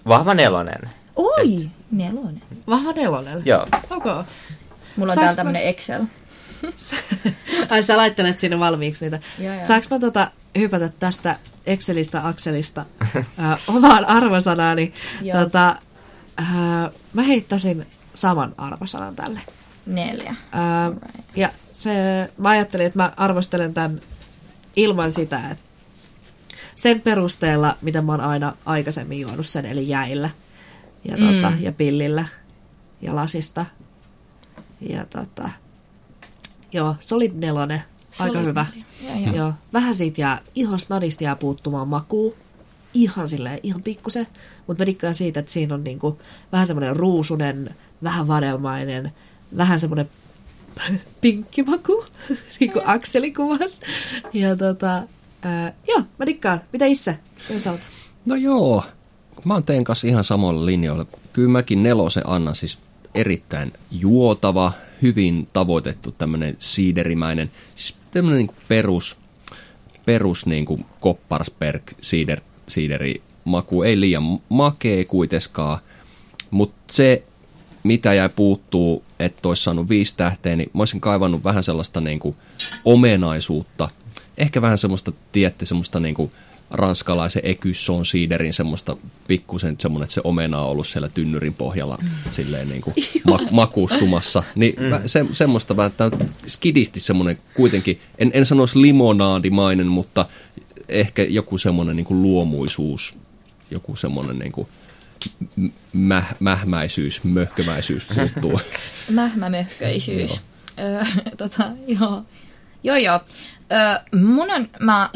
[0.08, 0.90] vahva nelonen.
[1.20, 2.42] Oi, nelonen.
[2.68, 3.42] Vahva nelonen.
[3.46, 3.68] Joo.
[3.90, 4.24] Okay.
[4.96, 6.04] Mulla on Saanko täällä mä- tämmönen Excel.
[7.70, 9.20] Ai sä laittelet sinne valmiiksi niitä.
[9.40, 9.66] Joo, joo.
[9.66, 12.86] Saanko mä tota hypätä tästä Excelistä Akselista
[13.40, 14.94] äh, omaan arvosanaani?
[15.26, 15.36] Yes.
[15.44, 15.76] Tota,
[16.40, 19.40] äh, mä heittäisin saman arvosanan tälle.
[19.86, 20.30] Neljä.
[20.30, 20.38] Äh,
[21.36, 21.92] ja se,
[22.38, 24.02] mä ajattelin, että mä arvostelen tämän
[24.76, 25.66] ilman sitä, että
[26.76, 30.30] sen perusteella, mitä mä oon aina aikaisemmin juonut sen, eli jäillä
[31.06, 31.62] ja, tota, Mm.
[31.64, 32.26] ja pillillä
[33.02, 33.66] ja lasista.
[34.82, 35.50] Ja tota,
[36.72, 37.82] joo, solid nelonen,
[38.20, 38.66] aika Solid hyvä.
[38.74, 38.86] neljä.
[39.04, 39.36] Joo, joo.
[39.36, 42.36] Joo, vähän siitä jää, ihan snadista jää puuttumaan makuu.
[42.94, 44.28] Ihan silleen, ihan pikkusen.
[44.68, 46.20] Mutta mä dikkaan siitä, että siinä on niinku
[46.52, 49.12] vähän semmoinen ruusunen, vähän vadelmainen,
[49.58, 50.10] vähän semmoinen
[51.22, 52.06] pinkki maku,
[52.60, 53.82] niin kuin Akseli kuvasi.
[54.34, 55.04] Ja tota,
[55.42, 56.62] ää, joo, mä dikkaan.
[56.74, 57.20] Mitä itse?
[57.50, 57.82] Mitä sä oot?
[58.26, 58.84] No joo,
[59.46, 61.06] mä oon teidän kanssa ihan samoilla linjoilla.
[61.34, 62.80] Kyllä mäkin nelosen annan siis
[63.16, 64.72] erittäin juotava,
[65.02, 69.18] hyvin tavoitettu tämmöinen siiderimäinen, siis tämmöinen niin perus,
[70.06, 75.80] perus niin kuin Kopparsberg siider, siideri maku, ei liian makee kuitenkaan,
[76.52, 77.24] mutta se,
[77.84, 82.20] mitä jäi puuttuu, että olisi saanut viisi tähteä, niin mä olisin kaivannut vähän sellaista niin
[82.20, 82.36] kuin
[82.86, 83.90] omenaisuutta,
[84.38, 86.32] ehkä vähän semmoista, tiedätte, semmoista niin kuin
[86.72, 91.98] ranskalaisen ekysson siiderin semmoista pikkusen semmoinen, että se omena on ollut siellä tynnyrin pohjalla
[92.32, 94.44] silleen niin kuin ma- makustumassa.
[94.56, 95.02] Niin mm.
[95.06, 100.26] se, semmoista vähän, on skidisti semmoinen kuitenkin, en, en sanoisi limonaadimainen, mutta
[100.90, 103.18] ehkä joku semmoinen niin kuin luomuisuus,
[103.72, 104.68] joku semmoinen niin kuin
[105.94, 108.62] mäh, mähmäisyys, möhkömäisyys puuttuu.
[109.10, 110.42] Mähmämöhköisyys.
[110.80, 111.04] Öö,
[111.38, 112.24] tota, joo.
[112.84, 113.20] Joo, joo.
[113.72, 115.10] Öö, mun on, mä,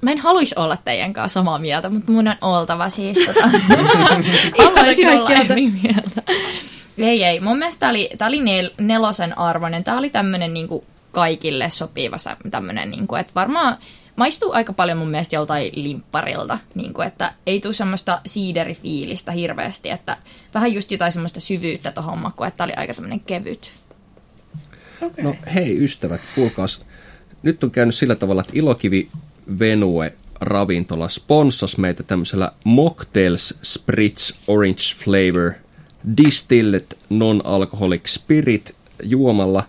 [0.00, 3.48] mä en haluaisi olla teidän kanssa samaa mieltä, mutta mun on oltava siis tota,
[4.64, 6.22] haluaisin olla eri mieltä.
[6.98, 7.40] Ei, ei.
[7.40, 9.84] Mun mielestä tää oli, tää oli nel, nelosen arvoinen.
[9.84, 12.16] Tää oli tämmönen niinku kaikille sopiva
[12.50, 13.76] tämmönen, niinku, että varmaan
[14.16, 19.90] maistuu aika paljon mun mielestä joltain limpparilta, niin kuin, että ei tule semmoista siiderifiilistä hirveästi,
[19.90, 20.16] että
[20.54, 23.72] vähän just jotain semmoista syvyyttä tuohon makuun, että oli aika tämmöinen kevyt.
[25.02, 25.24] Okay.
[25.24, 26.84] No hei ystävät, kuulkaas.
[27.42, 29.08] Nyt on käynyt sillä tavalla, että Ilokivi
[29.58, 35.52] Venue ravintola sponsas meitä tämmöisellä Mocktails Spritz Orange Flavor
[36.16, 39.66] Distilled Non-Alcoholic Spirit juomalla.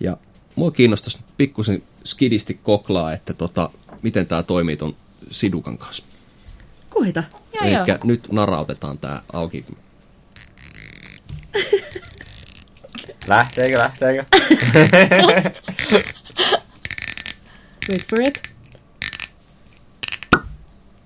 [0.00, 0.16] Ja
[0.54, 3.70] mua kiinnostaisi pikkusen skidisti koklaa, että tota,
[4.02, 4.96] miten tämä toimii ton
[5.30, 6.04] sidukan kanssa.
[6.90, 7.22] Kuita.
[7.54, 9.64] Joo, Eli nyt narautetaan tää auki.
[13.28, 14.24] Lähteekö, lähteekö?
[17.88, 18.42] Wait for it.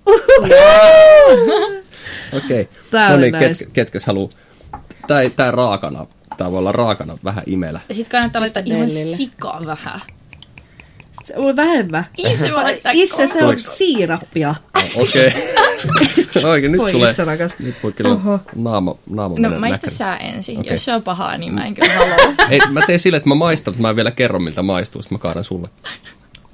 [2.33, 2.61] Okei.
[2.61, 2.65] Okay.
[2.91, 3.65] Tää no niin, nice.
[3.65, 4.31] ket, ketkäs haluu?
[5.07, 6.05] Tää, tää raakana.
[6.37, 7.79] Tää voi olla raakana vähän imelä.
[7.89, 10.01] Ja sit kannattaa laittaa ihan sikaa vähän.
[11.23, 12.05] Se on vähemmän.
[12.17, 12.51] Itse
[12.93, 14.55] Itse se on siirappia.
[14.95, 15.33] Okei.
[15.83, 16.51] Okay.
[16.51, 17.11] Oikein, nyt Voi tulee.
[17.11, 17.51] isä rakas.
[17.59, 18.39] Nyt voi kyllä Oho.
[18.55, 20.59] naama, naama No mennä maista sä ensin.
[20.59, 20.73] Okei.
[20.73, 22.15] Jos se on pahaa, niin mä en kyllä halua.
[22.49, 25.15] Ei, mä teen sille, että mä maistan, mutta mä en vielä kerro, miltä maistuu, sitten
[25.15, 25.69] mä kaadan sulle.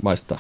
[0.02, 0.40] Maistaa.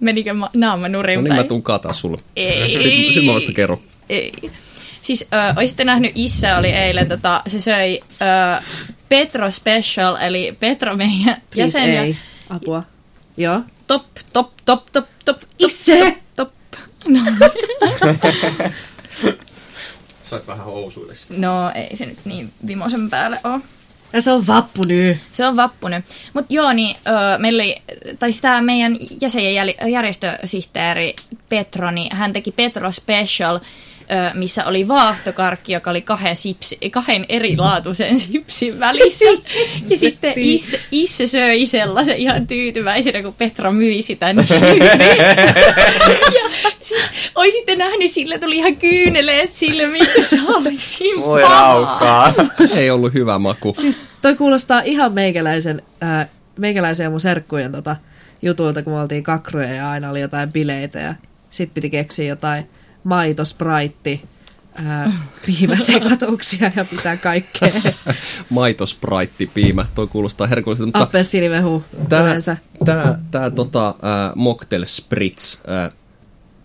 [0.00, 2.18] Menikö ma- naama nurin No niin mä tuun kaataa sulle.
[2.36, 3.06] Ei.
[3.12, 3.78] Sitten, mä vasta kerron.
[4.08, 4.32] Ei.
[5.02, 8.62] Siis ö, olisitte nähnyt, Issa oli eilen, tota, se söi ö,
[9.08, 11.94] Petro Special, eli Petro meidän Please jäsen.
[11.94, 12.16] ja ei.
[12.50, 12.82] Apua.
[13.36, 13.60] Joo.
[13.86, 15.36] Top, top, top, top, top.
[15.58, 16.16] Itse!
[16.36, 16.50] Top.
[17.08, 17.20] No,
[20.22, 23.60] Sait vähän housuille no ei se nyt niin vimosen päälle ole.
[24.12, 25.18] Ja se on vappu nyt.
[25.32, 26.04] Se on vappunen.
[26.32, 27.76] Mutta joo, niin öö, meillä oli,
[28.18, 31.14] tai tämä meidän jäsen ja järjestösihteeri
[31.48, 33.60] Petro, niin hän teki Petro Special,
[34.34, 39.24] missä oli vaahtokarkki, joka oli kahden, sipsi, kahden erilaatuisen sipsin välissä.
[39.88, 44.46] Ja sitten Isse, Isse söi sellaisen ihan tyytyväisenä, kun Petro myi sitä niin.
[46.34, 47.02] Ja siis,
[47.34, 52.32] oisitte nähnyt, sille tuli ihan kyyneleet silmiin, kun se oli niin Voi raukkaa.
[52.76, 53.74] Ei ollut hyvä maku.
[53.80, 57.96] Siis toi kuulostaa ihan meikäläisen, ää, meikäläisen ja mun serkkujen tota,
[58.42, 61.14] jutuilta, kun me oltiin kakruja ja aina oli jotain bileitä ja
[61.50, 62.68] sit piti keksiä jotain
[63.04, 64.22] maitospraitti,
[64.74, 65.12] ää,
[65.46, 67.72] piimäsekatuksia ja pitää kaikkea.
[68.50, 69.86] Maitospraitti, piimä.
[69.94, 70.86] Toi kuulostaa herkulliselta.
[70.86, 71.84] Mutta Appelsiinimehu
[72.22, 72.56] yleensä.
[72.84, 75.58] tää, tää tota, äh, mocktail spritz.
[75.70, 75.92] Äh,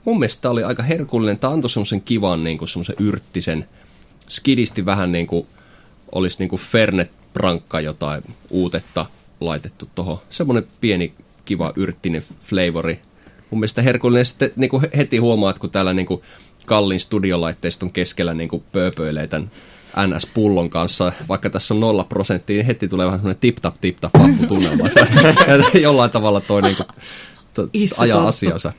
[0.06, 1.39] mun mielestä tää oli aika herkullinen.
[1.39, 3.67] Tää antoi semmosen kivan niinku semmosen yrttisen.
[4.30, 5.47] Skidisti vähän niinku
[6.12, 9.06] olisi niinku Fernet Brankka jotain uutetta
[9.39, 10.19] laitettu tohon.
[10.30, 11.13] Semmonen pieni
[11.45, 13.02] kiva yrttinen flavori.
[13.49, 16.23] Mun mielestä herkullinen sitten niinku he- heti huomaat, kun täällä niinku
[16.65, 19.51] kallin studiolaitteiston keskellä niinku pööpöilee tämän
[20.07, 24.88] NS-pullon kanssa, vaikka tässä on nolla prosenttia, niin heti tulee vähän semmoinen tip-tap, tip-tap tunnelma.
[25.73, 26.83] Ja Jollain tavalla toi niinku,
[27.53, 28.73] to, Issu ajaa asiansa.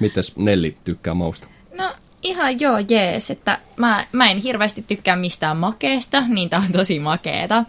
[0.00, 1.48] Mites Nelli tykkää mausta?
[1.78, 6.72] No ihan joo, jees, että mä, mä en hirveästi tykkää mistään makeesta, niin tää on
[6.72, 7.64] tosi makeeta.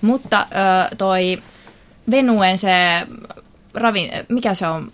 [0.00, 0.46] Mutta
[0.90, 1.42] ö, toi
[2.10, 2.70] Venuen se
[3.74, 4.92] ravin, mikä se on,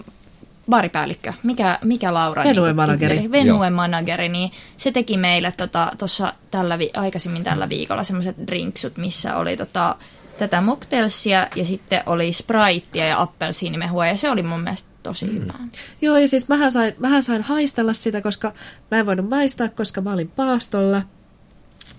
[0.70, 2.44] baaripäällikkö, mikä, mikä Laura?
[2.44, 3.14] Venuen niinku manageri.
[3.14, 3.32] titteli?
[3.32, 5.52] Venuen manageri, niin se teki meille
[5.98, 9.96] tuossa tota, tällä vi- aikaisemmin tällä viikolla semmoiset drinksut, missä oli tota,
[10.38, 15.32] tätä mocktailsia ja sitten oli spritea ja appelsiinimehua ja se oli mun mielestä tosi mm.
[15.32, 15.68] hyvää.
[16.02, 18.52] Joo, ja siis mähän sain, mähän sain haistella sitä, koska
[18.90, 21.02] mä en voinut maistaa, koska mä olin paastolla.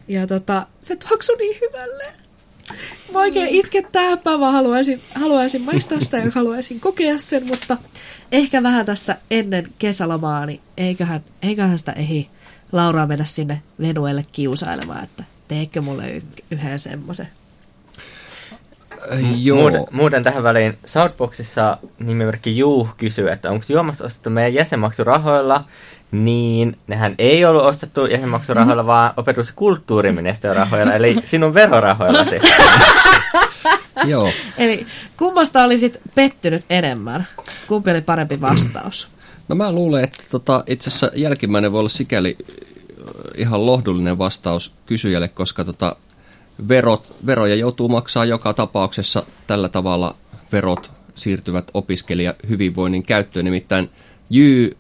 [0.08, 2.27] Ja tota, se tuoksui niin hyvälle.
[3.14, 7.78] Mä oikein itkettää, mä vaan haluaisin, haluaisin maistaa sitä ja haluaisin kokea sen, mutta
[8.32, 12.30] ehkä vähän tässä ennen kesälomaa, niin eiköhän, eiköhän sitä ehi
[12.72, 17.28] Lauraa mennä sinne Venuelle kiusailemaan, että teekö mulle y- yhden semmoisen.
[19.36, 19.58] Joo.
[19.58, 25.64] Muuten, muuten tähän väliin Southboxissa nimimerkki Juh kysyy, että onko juomasta ostettu meidän jäsenmaksurahoilla,
[26.12, 29.54] niin nehän ei ollut ostettu jäsenmaksurahoilla, vaan opetus-
[30.44, 32.36] ja rahoilla, eli sinun verorahoillasi.
[34.06, 34.30] Joo.
[34.58, 34.86] Eli
[35.18, 37.28] kummasta olisit pettynyt enemmän?
[37.68, 39.08] Kumpi oli parempi vastaus?
[39.48, 42.46] No mä luulen, että tota, itse asiassa jälkimmäinen voi olla sikäli äh,
[43.36, 45.96] ihan lohdullinen vastaus kysyjälle, koska tota,
[46.68, 50.16] verot, veroja joutuu maksaa joka tapauksessa tällä tavalla
[50.52, 53.46] verot siirtyvät opiskelija hyvinvoinnin käyttöön.
[53.46, 53.90] Nimittäin
[54.30, 54.78] Jy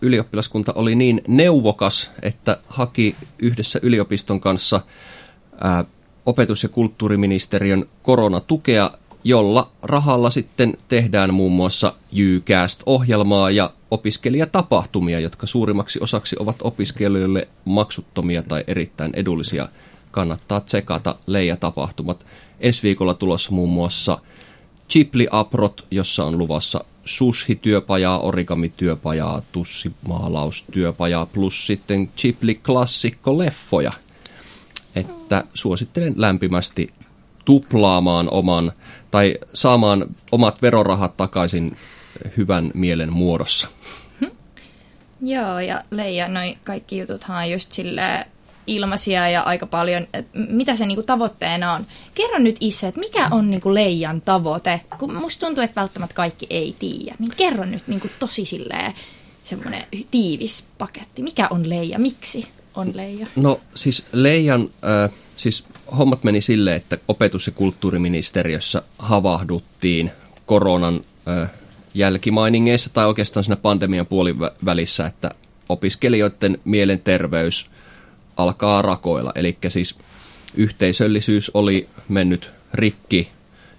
[0.00, 4.80] ylioppilaskunta oli niin neuvokas, että haki yhdessä yliopiston kanssa
[6.26, 8.90] opetus- ja kulttuuriministeriön koronatukea,
[9.24, 18.42] jolla rahalla sitten tehdään muun muassa Jycast-ohjelmaa ja opiskelijatapahtumia, jotka suurimmaksi osaksi ovat opiskelijoille maksuttomia
[18.42, 19.68] tai erittäin edullisia.
[20.14, 22.26] Kannattaa tsekata Leija-tapahtumat.
[22.60, 24.18] ensi viikolla tulossa muun muassa
[24.88, 33.92] Chipli Aprot, jossa on luvassa sushi-työpajaa, origami-työpajaa, tussimaalaustyöpajaa plus sitten Chipli klassikko-leffoja.
[34.94, 36.92] Että suosittelen lämpimästi
[37.44, 38.72] tuplaamaan oman
[39.10, 41.76] tai saamaan omat verorahat takaisin
[42.36, 43.68] hyvän mielen muodossa.
[45.20, 48.26] Joo, ja Leija, noi kaikki jututhan on just silleen
[48.66, 51.86] ilmaisia ja aika paljon, mitä se niinku tavoitteena on.
[52.14, 54.80] Kerro nyt Isse, että mikä on niinku Leijan tavoite?
[54.98, 58.44] Kun musta tuntuu, että välttämättä kaikki ei tiedä, niin kerro nyt niinku tosi
[59.44, 61.22] semmoinen tiivis paketti.
[61.22, 61.98] Mikä on Leija?
[61.98, 63.26] Miksi on Leija?
[63.36, 65.64] No siis Leijan, äh, siis
[65.98, 70.10] hommat meni silleen, että opetus- ja kulttuuriministeriössä havahduttiin
[70.46, 71.50] koronan äh,
[71.94, 75.30] jälkimainingeissa tai oikeastaan siinä pandemian puolivälissä, että
[75.68, 77.70] opiskelijoiden mielenterveys
[78.36, 79.32] alkaa rakoilla.
[79.34, 79.96] Eli siis
[80.54, 83.28] yhteisöllisyys oli mennyt rikki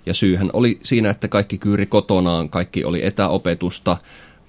[0.06, 3.98] ja syyhän oli siinä, että kaikki kyyri kotonaan, kaikki oli etäopetusta.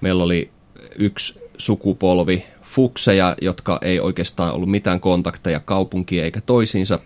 [0.01, 0.49] Meillä oli
[0.95, 6.99] yksi sukupolvi fukseja, jotka ei oikeastaan ollut mitään kontakteja kaupunkiin eikä toisiinsa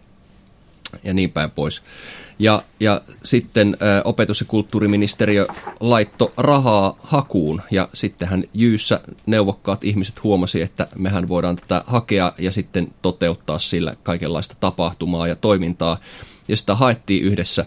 [1.04, 1.82] ja niin päin pois.
[2.42, 5.46] Ja, ja sitten opetus- ja kulttuuriministeriö
[5.80, 12.52] laitto rahaa hakuun ja sittenhän Jyyssä neuvokkaat ihmiset huomasi, että mehän voidaan tätä hakea ja
[12.52, 15.98] sitten toteuttaa sillä kaikenlaista tapahtumaa ja toimintaa.
[16.48, 17.66] Ja sitä haettiin yhdessä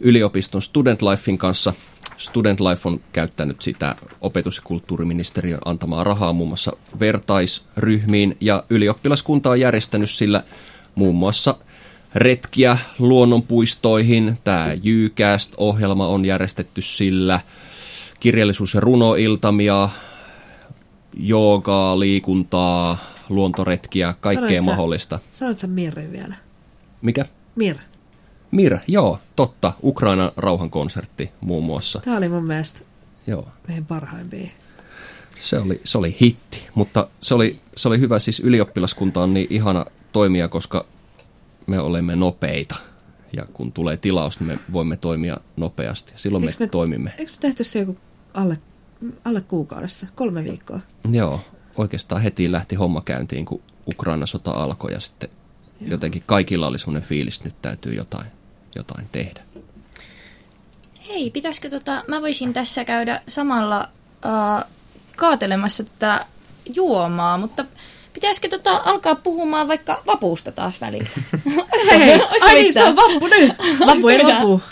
[0.00, 1.72] yliopiston Student Lifein kanssa.
[2.16, 9.50] Student Life on käyttänyt sitä opetus- ja kulttuuriministeriön antamaa rahaa muun muassa vertaisryhmiin ja ylioppilaskunta
[9.50, 10.42] on järjestänyt sillä
[10.94, 11.54] muun muassa
[12.14, 14.38] retkiä luonnonpuistoihin.
[14.44, 17.40] Tämä Jycast-ohjelma on järjestetty sillä.
[18.20, 19.88] Kirjallisuus- ja runoiltamia,
[21.16, 25.18] joogaa, liikuntaa, luontoretkiä, kaikkea Sanoit sä- mahdollista.
[25.32, 26.34] Sanoit sä Mirri vielä?
[27.02, 27.24] Mikä?
[27.56, 27.76] Mir.
[28.50, 29.72] Mir, joo, totta.
[29.82, 32.00] Ukrainan rauhankonsertti muun muassa.
[32.04, 32.80] Tämä oli mun mielestä
[33.26, 34.48] Joo, meidän parhaimpia.
[35.38, 38.18] se oli, se oli hitti, mutta se oli, se oli hyvä.
[38.18, 40.86] Siis ylioppilaskunta on niin ihana toimia, koska
[41.66, 42.76] me olemme nopeita.
[43.36, 46.12] Ja kun tulee tilaus, niin me voimme toimia nopeasti.
[46.16, 47.14] Silloin me, me- toimimme.
[47.18, 47.98] Eikö me tehty se joku
[48.34, 48.58] alle,
[49.24, 50.06] alle kuukaudessa?
[50.14, 50.80] Kolme viikkoa.
[51.10, 51.40] Joo,
[51.76, 55.28] oikeastaan heti lähti homma käyntiin, kun Ukraina-sota alkoi ja sitten
[55.80, 58.26] jotenkin kaikilla oli semmoinen fiilis, että nyt täytyy jotain,
[58.74, 59.42] jotain tehdä.
[61.08, 63.88] Hei, pitäisikö tota, mä voisin tässä käydä samalla
[64.24, 64.70] uh,
[65.16, 66.26] kaatelemassa tätä
[66.74, 67.64] juomaa, mutta
[68.16, 71.08] pitäisikö tota alkaa puhumaan vaikka vapuusta taas välillä?
[71.72, 73.52] Olisiko- Hei, ai niin, se on vappu nyt.
[73.86, 74.62] Vappu ei lopu.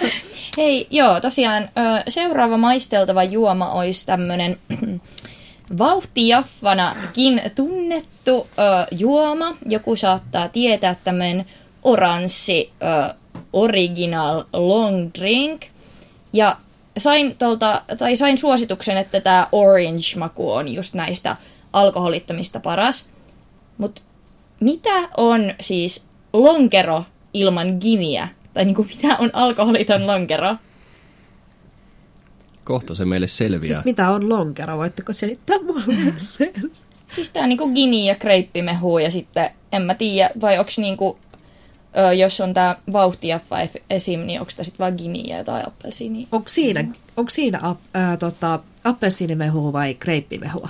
[0.56, 1.68] Hei, joo, tosiaan
[2.08, 4.58] seuraava maisteltava juoma olisi tämmönen
[5.78, 9.56] vauhtijaffanakin tunnettu ö, juoma.
[9.68, 11.44] Joku saattaa tietää tämmönen
[11.82, 13.14] oranssi ö,
[13.52, 15.62] original long drink.
[16.32, 16.56] Ja
[16.98, 21.36] sain, tolta, tai sain suosituksen, että tämä orange-maku on just näistä
[21.72, 23.06] alkoholittomista paras.
[23.78, 24.02] Mutta
[24.60, 28.28] mitä on siis lonkero ilman giniä?
[28.54, 30.56] Tai niinku, mitä on alkoholiton lonkero?
[32.64, 33.74] Kohta se meille selviää.
[33.74, 34.78] Siis mitä on lonkero?
[34.78, 36.70] Voitteko selittää mulle sen?
[37.06, 41.18] Siis tää on niinku gini ja kreippimehu ja sitten en mä tiedä, vai onks niinku,
[41.98, 42.76] ö, jos on tää
[43.66, 46.26] ef- esim, niin onks tää sit vaan gini ja jotain appelsiinia?
[46.32, 46.84] Onko siinä,
[47.16, 50.68] onko siinä ap, ää, tota, appelsiinimehua vai kreippimehua?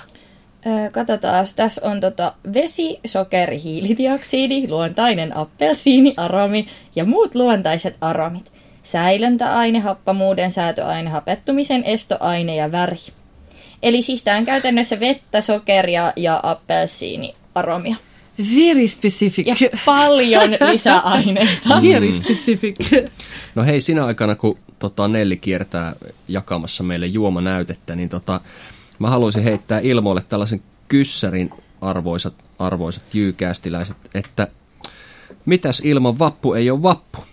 [0.92, 8.52] Katsotaan, tässä on tota vesi, sokeri, hiilidioksidi, luontainen appelsiini, aromi ja muut luontaiset aromit.
[8.82, 12.98] Säilöntäaine, happamuuden säätöaine, hapettumisen estoaine ja väri.
[13.82, 17.96] Eli siis tää on käytännössä vettä, sokeria ja appelsiini aromia.
[18.56, 19.46] Very specific.
[19.46, 21.82] Ja paljon lisäaineita.
[21.92, 22.76] Very specific.
[23.54, 25.92] No hei, sinä aikana kun tota, Nelli kiertää
[26.28, 28.40] jakamassa meille juomanäytettä, niin tota,
[28.98, 34.48] mä haluaisin heittää ilmoille tällaisen kyssärin arvoisat, arvoisat jyykästiläiset, että
[35.44, 37.24] mitäs ilman vappu ei ole vappu?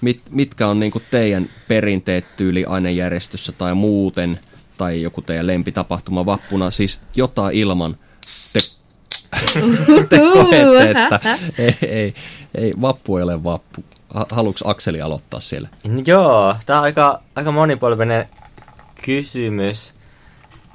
[0.00, 4.40] Mit, mitkä on niinku teidän perinteet tyyli ainejärjestössä tai muuten,
[4.78, 7.96] tai joku teidän lempitapahtuma vappuna, siis jotain ilman
[8.52, 8.60] te,
[10.08, 12.14] te koette, että ei, ei,
[12.54, 13.84] ei, vappu ei ole vappu.
[14.14, 15.68] Ha- Haluatko Akseli aloittaa siellä?
[16.06, 18.28] Joo, tämä on aika, aika monipolvinen
[19.04, 19.95] kysymys.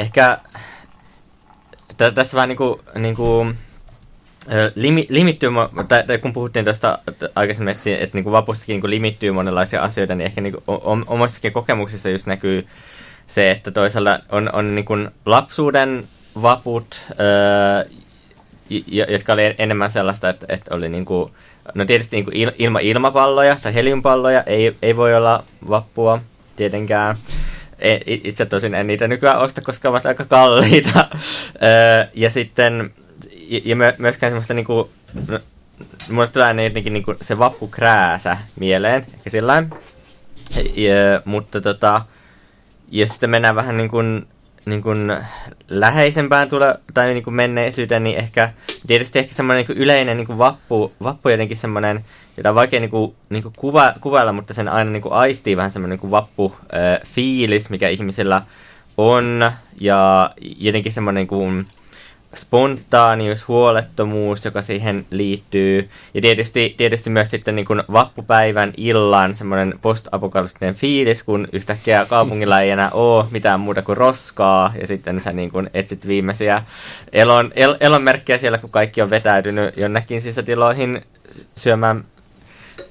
[0.01, 0.37] Ehkä
[1.97, 3.47] tä- tässä vähän niinku, niinku
[4.75, 5.49] limi, limittyy,
[5.87, 6.99] tai, tai kun puhuttiin tuosta
[7.35, 12.25] aikaisemmin, että, niinku vapustakin niinku limittyy monenlaisia asioita, niin ehkä niinku o- omassakin kokemuksissa just
[12.25, 12.67] näkyy
[13.27, 14.93] se, että toisaalta on, on niinku
[15.25, 16.03] lapsuuden
[16.41, 17.85] vaput, öö,
[19.09, 21.31] jotka oli enemmän sellaista, että, että oli niinku,
[21.73, 26.19] no tietysti niin kuin il, ilma ilmapalloja tai heliumpalloja ei, ei voi olla vappua
[26.55, 27.17] tietenkään.
[27.82, 31.07] E, itse tosin en niitä nykyään osta, koska ovat aika kalliita.
[32.13, 32.93] ja sitten,
[33.63, 34.89] ja myöskään semmoista niinku,
[35.27, 35.39] no,
[36.09, 39.63] mulle tulee jotenkin niinku se vappukrääsä mieleen, ehkä sillä
[41.25, 42.01] mutta tota,
[42.91, 44.27] ja sitten mennään vähän niin kuin,
[44.66, 45.18] niin kuin
[45.68, 48.49] läheisempään tule, tai niin kuin menneisyyteen, niin ehkä
[48.88, 52.05] tietysti ehkä semmoinen niin yleinen niin kuin vappu, vappu jotenkin semmoinen,
[52.38, 55.57] jota on vaikea niin kuin, niin kuin kuva, kuvailla, mutta sen aina niin kuin aistii
[55.57, 58.41] vähän semmoinen niin kuin vappu äh, fiilis, mikä ihmisillä
[58.97, 61.68] on, ja jotenkin semmoinen niin kuin,
[62.36, 65.89] spontaanius, huolettomuus, joka siihen liittyy.
[66.13, 72.61] Ja tietysti, tietysti myös sitten niin kuin vappupäivän illan semmoinen post-apokalyptinen fiilis, kun yhtäkkiä kaupungilla
[72.61, 76.63] ei enää ole mitään muuta kuin roskaa, ja sitten sä niin kuin etsit viimeisiä
[77.13, 81.01] elon, el, elonmerkkejä siellä, kun kaikki on vetäytynyt jonnekin sisätiloihin
[81.55, 82.03] syömään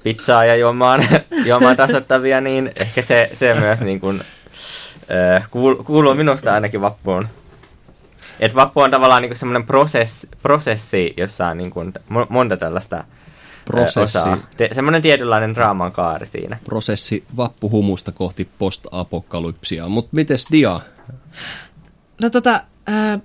[0.03, 1.03] pizzaa ja juomaan,
[1.47, 4.21] juomaan tasoittavia, niin ehkä se, se myös niin kuin,
[5.85, 7.27] kuuluu minusta ainakin vappuun.
[8.41, 11.79] Että vappu on tavallaan niinku semmoinen prosess, prosessi, jossa on niinku
[12.29, 13.03] monta tällaista
[13.65, 13.99] prosessi.
[13.99, 14.37] osaa.
[14.57, 16.57] Te, semmoinen tietynlainen draaman kaari siinä.
[16.63, 19.87] Prosessi vappuhumusta kohti post-apokalypsia.
[19.87, 20.79] Mutta mites Dia?
[22.21, 23.21] No tota, äh,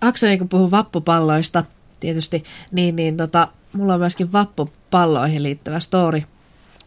[0.00, 1.64] Akseli kun puhuu vappupalloista
[2.00, 6.22] tietysti, niin, niin tota, mulla on myöskin vappupalloihin liittyvä story.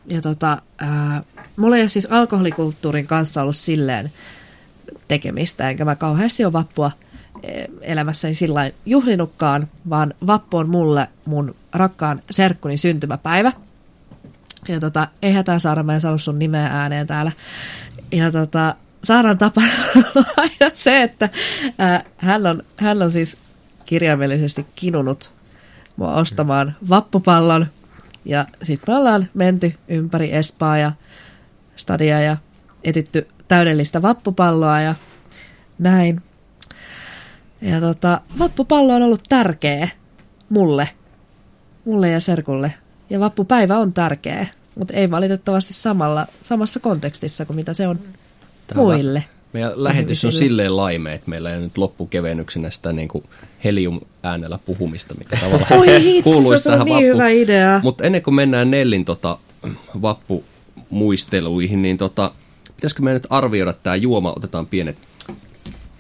[0.06, 1.24] Ja tota, äh,
[1.56, 4.12] mulla ei ole siis alkoholikulttuurin kanssa ollut silleen
[5.08, 6.92] tekemistä, enkä mä kauheasti ole vappua
[7.82, 13.52] elämässäni sillä juhlinutkaan, vaan vappu on mulle mun rakkaan serkkuni syntymäpäivä.
[14.68, 17.32] Ja tota, ei hätää Saara, mä en saanut sun nimeä ääneen täällä.
[18.12, 19.62] Ja tota, Saaran tapa
[20.16, 21.30] on aina se, että
[21.78, 23.38] ää, hän, on, hän on siis
[23.86, 25.34] kirjaimellisesti kinunut
[25.96, 27.68] mua ostamaan vappupallon.
[28.26, 30.92] Ja sitten me ollaan menty ympäri Espaa ja
[31.76, 32.38] stadia ja
[32.84, 34.96] etitty täydellistä vappupalloa ja
[35.80, 36.22] näin.
[37.64, 39.90] Ja tota, vappupallo on ollut tärkeä
[40.50, 40.90] mulle,
[41.86, 42.74] mulle ja Serkulle.
[43.10, 48.00] Ja vappupäivä on tärkeä, mutta ei valitettavasti samalla, samassa kontekstissa kuin mitä se on
[48.68, 49.24] Tämä muille.
[49.54, 53.24] Meidän lähetys on silleen laime, että meillä ei nyt loppukevennyksenä sitä niin kuin
[53.64, 57.06] helium-äänellä puhumista, mikä tavallaan Oi hitsi, kuuluisi se on niin vappu.
[57.06, 57.80] hyvä idea.
[57.84, 59.38] Mutta ennen kuin mennään Nellin tota,
[60.02, 62.32] vappumuisteluihin, niin tota,
[62.76, 64.34] pitäisikö me nyt arvioida tämä juoma?
[64.36, 64.98] Otetaan pienet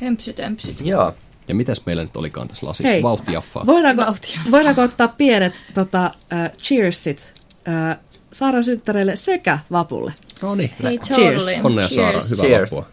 [0.01, 0.81] Hömpsyt, hömpsyt.
[0.85, 1.13] Joo.
[1.53, 2.87] Ja mitäs meillä nyt olikaan tässä lasissa?
[2.87, 3.65] Hei, Vauhtiaffaa.
[3.65, 4.51] Voidaanko, Vauhtiaffaa.
[4.51, 10.13] voidaanko ottaa pienet tota, uh, cheersit uh, Saara synttäreille sekä Vapulle?
[10.41, 10.71] No niin.
[10.83, 11.45] Hei, Cheers.
[11.63, 11.95] Onnea Cheers.
[11.95, 12.71] Saara, hyvää Cheers.
[12.71, 12.89] vapua.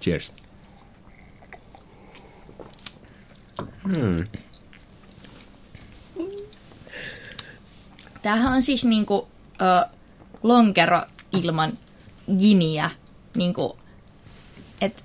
[0.00, 0.32] Cheers.
[3.84, 4.26] Hmm.
[8.22, 9.90] Tämähän on siis niinku uh,
[10.42, 11.00] lonkero
[11.32, 11.78] ilman
[12.38, 12.90] giniä.
[13.36, 13.78] Niinku,
[14.80, 15.04] et,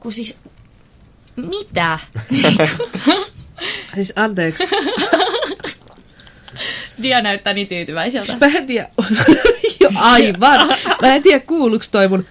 [0.00, 0.36] kun siis
[1.46, 1.98] mitä?
[3.94, 4.68] siis anteeksi.
[7.02, 8.26] Dia näyttää niin tyytyväiseltä.
[8.26, 8.88] Siis mä en tiedä.
[9.80, 10.68] jo, aivan.
[11.02, 12.26] Mä en tiedä kuuluuko toi mun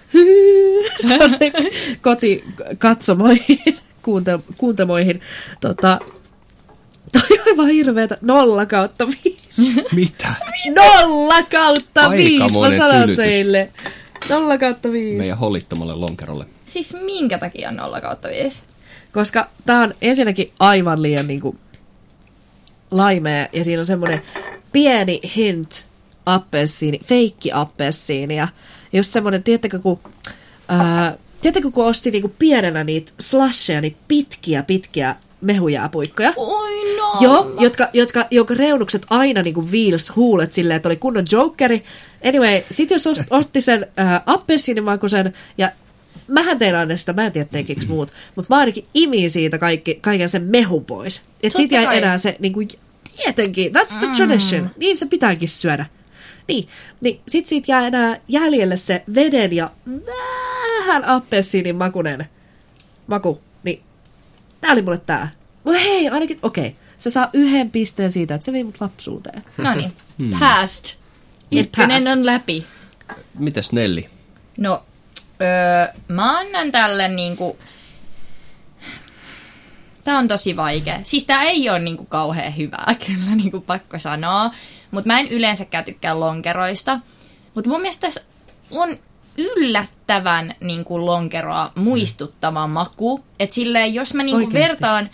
[2.02, 5.20] kotikatsomoihin, kuunte, kuuntemoihin.
[5.60, 5.98] Tota,
[7.12, 8.18] toi on aivan hirveetä.
[8.20, 9.84] Nolla kautta viisi.
[9.92, 10.34] Mitä?
[10.74, 13.72] Nolla kautta viisi, mä sanon teille.
[14.28, 15.18] Nolla kautta viisi.
[15.18, 16.46] Meidän hollittomalle lonkerolle.
[16.66, 18.62] Siis minkä takia nolla kautta viisi?
[19.12, 21.56] Koska tää on ensinnäkin aivan liian niinku
[22.90, 24.22] laimea ja siinä on semmoinen
[24.72, 25.88] pieni hint
[26.26, 28.48] appelsiini, feikki appelsiini ja
[28.92, 29.98] just semmoinen, tiedättekö kun,
[30.68, 36.32] ää, tiedättekö kun osti niinku pienenä niitä slasheja, niitä pitkiä pitkiä mehujääpuikkoja.
[36.36, 37.16] Oi no!
[37.20, 41.84] Joo, jotka, jotka, jonka reunukset aina niinku viils huulet silleen, että oli kunnon jokeri.
[42.24, 45.70] Anyway, sit jos otti sen äh, appelsiinimakuisen ja
[46.28, 49.98] mähän tein aina sitä, mä en tiedä tekikö muut, mutta mä ainakin imiin siitä kaikki,
[50.00, 51.22] kaiken sen mehu pois.
[51.42, 51.98] Että sit jäi kai.
[51.98, 52.68] enää se, niin kuin,
[53.16, 54.12] tietenkin, that's the mm.
[54.12, 55.86] tradition, niin se pitääkin syödä.
[56.48, 56.68] Niin,
[57.00, 59.70] niin sit siitä jää enää jäljelle se veden ja
[60.78, 62.28] vähän appelsiinin makunen
[63.06, 63.40] maku.
[63.62, 63.82] Niin,
[64.60, 65.30] tää oli mulle tää.
[65.64, 69.44] Mutta hei, ainakin, okei, okay, se saa yhden pisteen siitä, että se vei mut lapsuuteen.
[69.56, 70.38] No niin, hmm.
[70.40, 70.94] past.
[71.52, 72.66] Ykkönen on läpi.
[73.38, 74.08] Mitäs Nelli?
[74.56, 74.82] No,
[75.42, 77.58] Öö, mä annan tälle niinku...
[80.04, 81.00] Tää on tosi vaikea.
[81.02, 84.50] Siis tää ei ole niinku kauhean hyvää, kyllä niinku pakko sanoa.
[84.90, 87.00] Mutta mä en yleensäkään tykkää lonkeroista.
[87.54, 88.20] Mutta mun mielestä tässä
[88.70, 88.98] on
[89.38, 92.72] yllättävän niinku lonkeroa muistuttava mm.
[92.72, 93.24] maku.
[93.40, 95.10] Että silleen, jos mä niinku vertaan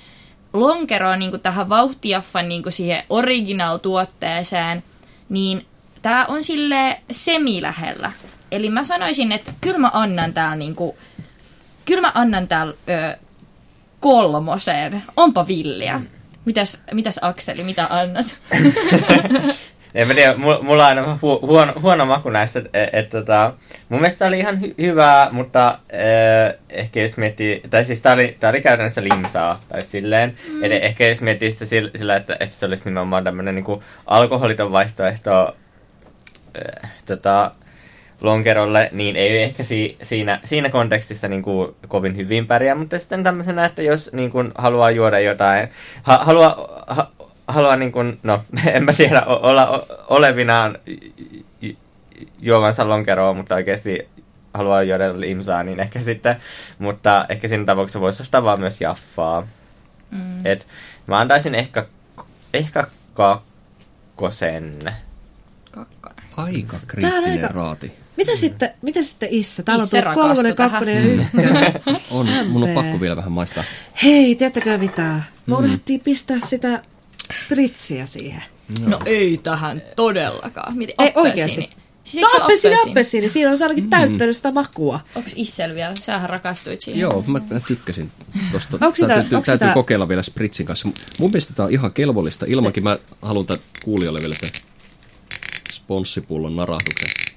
[0.53, 4.83] lonkeroa niinku tähän vauhtiaffan niinku siihen original-tuotteeseen,
[5.29, 5.67] niin
[6.03, 8.13] tämä on sille semilähellä.
[8.55, 10.97] Eli mä sanoisin, että kyllä mä annan täällä niinku,
[11.85, 13.17] kyllä mä annan täällä ö,
[14.01, 15.03] kolmosen.
[15.17, 16.01] Onpa villiä.
[16.45, 18.37] Mitäs, mitäs Akseli, mitä annat?
[19.95, 23.55] En mä tiedä, mulla on aina hu- huono, huono maku näissä, että et, tota,
[23.89, 28.37] mun mielestä oli ihan hy- hyvää, mutta äh, ehkä jos miettii, tai siis tää oli,
[28.41, 30.65] tää oli käytännössä limsaa, tai silleen, mm.
[30.65, 34.73] eli ehkä jos miettii sitä sillä, sillä että, että se olisi nimenomaan tämmönen niinku alkoholiton
[34.73, 35.57] vaihtoehto
[36.85, 37.51] äh, tota,
[38.25, 43.25] lonkerolle, niin ei ehkä si- siinä, siinä kontekstissa niin kuin kovin hyvin pärjää, mutta sitten
[43.25, 45.69] tämmöisenä, että jos niin kuin haluaa juoda jotain,
[46.03, 47.11] ha- haluaa, ha-
[47.49, 48.41] haluaa niin kuin, no
[48.75, 50.79] en mä tiedä, olla olevinaan
[52.41, 54.09] juovansa lonkeroa, mutta oikeasti
[54.55, 56.37] haluaa juoda limsaa, niin ehkä sitten,
[56.79, 59.47] mutta ehkä siinä tapauksessa voisi ostaa vaan myös jaffaa.
[60.11, 60.39] Mm.
[60.47, 60.67] Et
[61.07, 61.85] mä antaisin ehkä,
[62.55, 64.79] ehkä kakkosen.
[65.73, 66.17] Kakkonen.
[66.37, 67.93] Aika kriittinen aika- raati.
[68.17, 69.63] Mitä sitten, mitä sitten Issa?
[69.63, 71.67] Täällä Isse on tullut kolmonen, kakkonen ja ykkönen.
[72.11, 73.65] On, mun on pakko vielä vähän maistaa.
[74.03, 75.21] Hei, tiedättekö mitä?
[75.47, 76.83] Me unohdettiin pistää sitä
[77.35, 78.43] spritsiä siihen.
[78.87, 80.77] No ei tähän todellakaan.
[80.77, 81.71] Miten, Ei oikeasti.
[82.05, 83.29] Siis No appelsiini, appelsiini?
[83.29, 85.01] Siinä on ainakin täyttänyt sitä makua.
[85.15, 85.95] Onks Issel vielä?
[86.03, 87.01] Sähän rakastuit siihen.
[87.01, 88.11] Joo, mä, mä tykkäsin
[88.53, 88.79] tosta.
[88.81, 90.89] Onko sitä- täytyy, onko täytyy sitä- kokeilla vielä Spritzin kanssa.
[91.21, 92.47] Mun mielestä tää on ihan kelvollista.
[92.49, 94.51] Ilmankin mä haluan tämän kuulijoille vielä sen
[95.73, 97.34] sponssipullon narahduksen.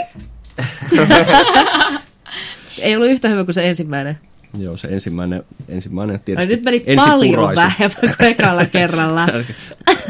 [2.78, 4.18] Ei ollut yhtä hyvä kuin se ensimmäinen.
[4.58, 7.56] Joo, se ensimmäinen, ensimmäinen Ai, tietysti nyt meni paljon puraisu.
[7.60, 9.26] vähemmän kuin ekalla kerralla.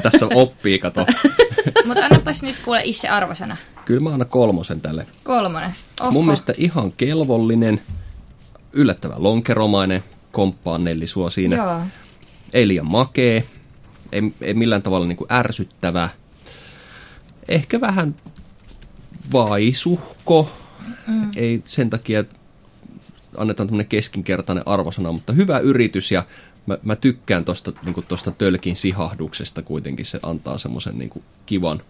[0.03, 1.07] Tässä oppii, kato.
[1.87, 3.57] Mutta annapas nyt kuule Isse arvosana.
[3.85, 5.07] Kyllä mä annan kolmosen tälle.
[5.25, 5.71] Kolmonen.
[6.01, 6.11] Oho.
[6.11, 7.81] Mun mielestä ihan kelvollinen,
[8.73, 11.57] yllättävän lonkeromainen, komppaan Nelli sua siinä.
[11.57, 11.81] Joo.
[12.53, 13.45] Ei liian makee,
[14.13, 16.09] ei, ei millään tavalla niin kuin ärsyttävä.
[17.49, 18.15] Ehkä vähän
[19.33, 20.51] vaisuhko.
[21.07, 21.31] Mm.
[21.37, 22.25] Ei sen takia
[23.37, 26.25] annetaan tämmöinen keskinkertainen arvosana, mutta hyvä yritys ja
[26.67, 30.07] mä, mä tykkään tosta, niin tosta tölkin sihahduksesta kuitenkin.
[30.07, 31.83] Se antaa semmoisen niin kivan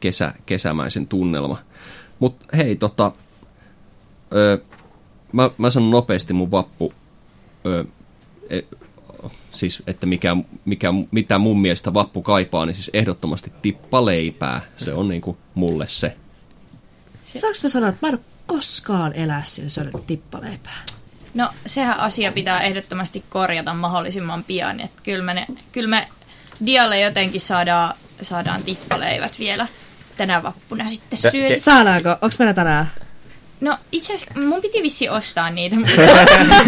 [0.00, 1.58] kesä, kesämäisen tunnelma.
[2.18, 3.12] Mutta hei, tota,
[4.34, 4.58] ö,
[5.32, 6.92] mä, mä sanon nopeasti mun vappu,
[7.66, 7.84] ö,
[8.50, 8.60] e,
[9.52, 14.60] siis että mikä, mikä, mitä mun mielestä vappu kaipaa, niin siis ehdottomasti tippaleipää.
[14.76, 16.16] Se on niinku mulle se.
[17.38, 20.82] Saanko mä sanoa, että mä en ole koskaan elää sillä syönyt tippaleipää?
[21.34, 24.80] No sehän asia pitää ehdottomasti korjata mahdollisimman pian.
[24.80, 26.08] Että kyllä me, ne, kyllä me
[26.66, 29.66] Dialle jotenkin saadaan, saadaan tippaleivät vielä
[30.16, 31.58] tänä vappuna sitten syödä.
[31.58, 32.16] Saadaanko?
[32.22, 32.90] Onks meillä tänään?
[33.60, 35.92] No itse asiassa mun piti vissi ostaa niitä, mutta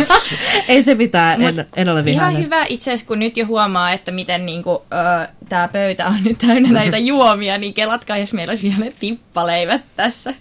[0.69, 2.43] Ei se mitään, Mut en, en ole ihan vihainen.
[2.45, 4.83] hyvä itse asiassa, kun nyt jo huomaa, että miten niinku,
[5.49, 9.83] tämä pöytä on nyt täynnä näitä juomia, niin kelatkaa, jos meillä olisi vielä ne tippaleivät
[9.97, 10.35] tässä.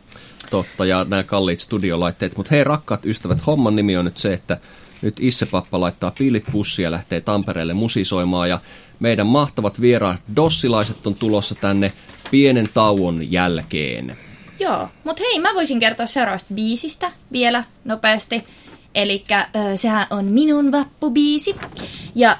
[0.51, 2.37] Totta, ja nämä kalliit studiolaitteet.
[2.37, 4.57] Mutta hei rakkaat ystävät, homman nimi on nyt se, että
[5.01, 8.49] nyt Issepappa laittaa piilit pussiin ja lähtee Tampereelle musisoimaan.
[8.49, 8.59] Ja
[8.99, 11.93] meidän mahtavat vieraat dossilaiset on tulossa tänne
[12.31, 14.17] pienen tauon jälkeen.
[14.59, 18.43] Joo, mutta hei, mä voisin kertoa seuraavasta biisistä vielä nopeasti.
[18.95, 19.23] Eli
[19.75, 21.55] sehän on minun vappubiisi.
[22.15, 22.37] Ja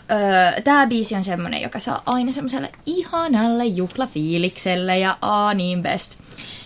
[0.63, 6.20] tämä biisi on semmonen, joka saa aina semmoiselle ihanalle juhlafiilikselle ja a niin best.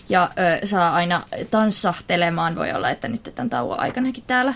[0.09, 0.29] Ja
[0.63, 2.55] ö, saa aina tanssahtelemaan.
[2.55, 4.53] Voi olla, että nyt tämän tauon aikanakin täällä,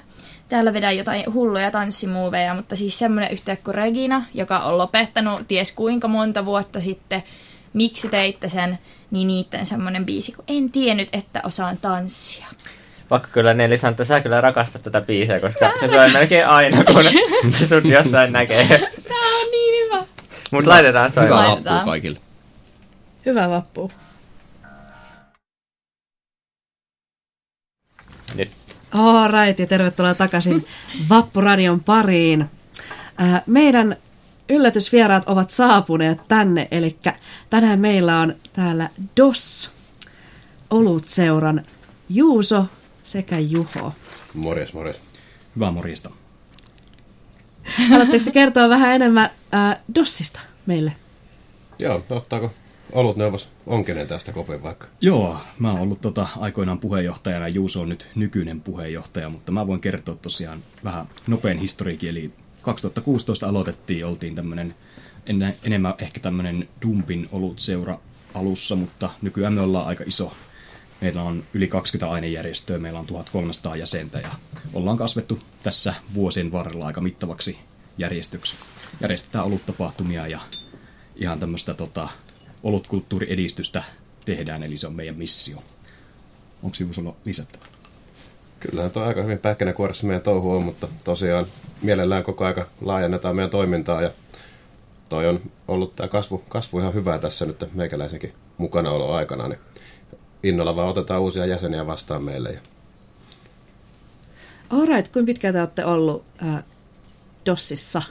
[0.49, 5.71] täällä vedän jotain hulluja tanssimuoveja, mutta siis semmoinen yhtiö kuin Regina, joka on lopettanut ties
[5.71, 7.23] kuinka monta vuotta sitten.
[7.73, 8.79] Miksi teitte sen?
[9.11, 12.45] Niin niitten semmoinen biisi, kun en tiennyt, että osaan tanssia.
[13.09, 16.83] Pakko kyllä Nelli sanoa, että sä kyllä rakastat tätä biisiä, koska se soi melkein aina,
[16.83, 17.03] kun
[17.69, 18.67] sut jossain näkee.
[19.07, 20.05] Tää on niin hyvä.
[20.51, 21.47] Mut laitetaan Hyvää soimaan.
[21.47, 21.75] Laitetaan.
[21.75, 22.19] vappua kaikille.
[23.25, 23.91] Hyvä vappu.
[28.93, 29.01] Nyt.
[29.01, 30.65] All right, ja tervetuloa takaisin
[31.09, 32.41] Vappuradion pariin.
[33.21, 33.95] Äh, meidän
[34.49, 36.97] yllätysvieraat ovat saapuneet tänne, eli
[37.49, 39.71] tänään meillä on täällä DOS,
[40.69, 41.65] Olutseuran
[42.09, 42.65] Juuso
[43.03, 43.93] sekä Juho.
[44.33, 45.01] Morjes, morjes.
[45.55, 46.09] Hyvää morjesta.
[47.89, 50.93] Haluatteko te kertoa vähän enemmän äh, DOSista meille?
[51.79, 52.51] Joo, no ottaako
[52.91, 54.87] olut neuvos Onkenen tästä kopin vaikka?
[55.01, 59.81] Joo, mä oon ollut tota, aikoinaan puheenjohtajana, Juuso on nyt nykyinen puheenjohtaja, mutta mä voin
[59.81, 62.31] kertoa tosiaan vähän nopein historiikin, eli
[62.61, 64.75] 2016 aloitettiin, oltiin tämmönen
[65.25, 67.99] enne, enemmän ehkä tämmönen Dumpin olut seura
[68.33, 70.33] alussa, mutta nykyään me ollaan aika iso.
[71.01, 74.29] Meillä on yli 20 ainejärjestöä, meillä on 1300 jäsentä ja
[74.73, 77.57] ollaan kasvettu tässä vuosien varrella aika mittavaksi
[77.97, 78.55] järjestöksi.
[79.01, 80.39] Järjestetään oluttapahtumia ja
[81.15, 82.09] ihan tämmöistä tota,
[82.63, 83.83] olutkulttuuriedistystä
[84.25, 85.57] tehdään, eli se on meidän missio.
[86.63, 87.65] Onko sulla lisättävä?
[88.59, 91.45] Kyllähän tuo aika hyvin pähkinäkuoressa meidän touhu on, mutta tosiaan
[91.81, 94.11] mielellään koko aika laajennetaan meidän toimintaa ja
[95.09, 99.59] toi on ollut tämä kasvu, kasvu ihan hyvää tässä nyt meikäläisenkin mukanaolo aikana, niin
[100.43, 102.49] innolla vaan otetaan uusia jäseniä vastaan meille.
[102.49, 102.59] Ja...
[104.69, 106.63] Alright, kuinka pitkään te olette ollut äh,
[107.45, 108.01] DOSissa?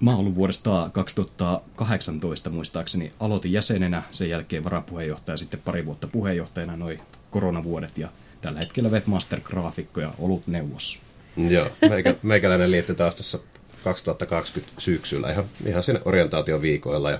[0.00, 3.12] Mä oon ollut vuodesta 2018 muistaakseni.
[3.20, 8.08] Aloitin jäsenenä, sen jälkeen varapuheenjohtaja, sitten pari vuotta puheenjohtajana noin koronavuodet ja
[8.40, 11.02] tällä hetkellä webmaster-graafikko ja ollut neuvos.
[11.36, 13.38] Joo, meikä, meikäläinen liittyi taas tuossa
[13.84, 17.18] 2020 syksyllä ihan, ihan sinne orientaatioviikoilla ja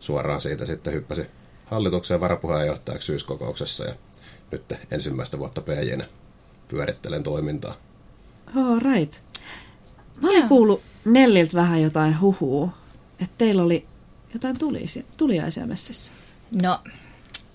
[0.00, 1.22] suoraan siitä sitten hyppäsi
[1.64, 3.94] hallituksen varapuheenjohtajaksi syyskokouksessa ja
[4.50, 6.06] nyt ensimmäistä vuotta PJnä
[6.68, 7.74] pyörittelen toimintaa.
[8.56, 9.14] All right.
[10.22, 12.70] Mä olen kuullut Nelliltä vähän jotain huhuu,
[13.20, 13.86] että teillä oli
[14.34, 14.56] jotain
[15.16, 16.12] tuliaisia messissä.
[16.62, 16.80] No,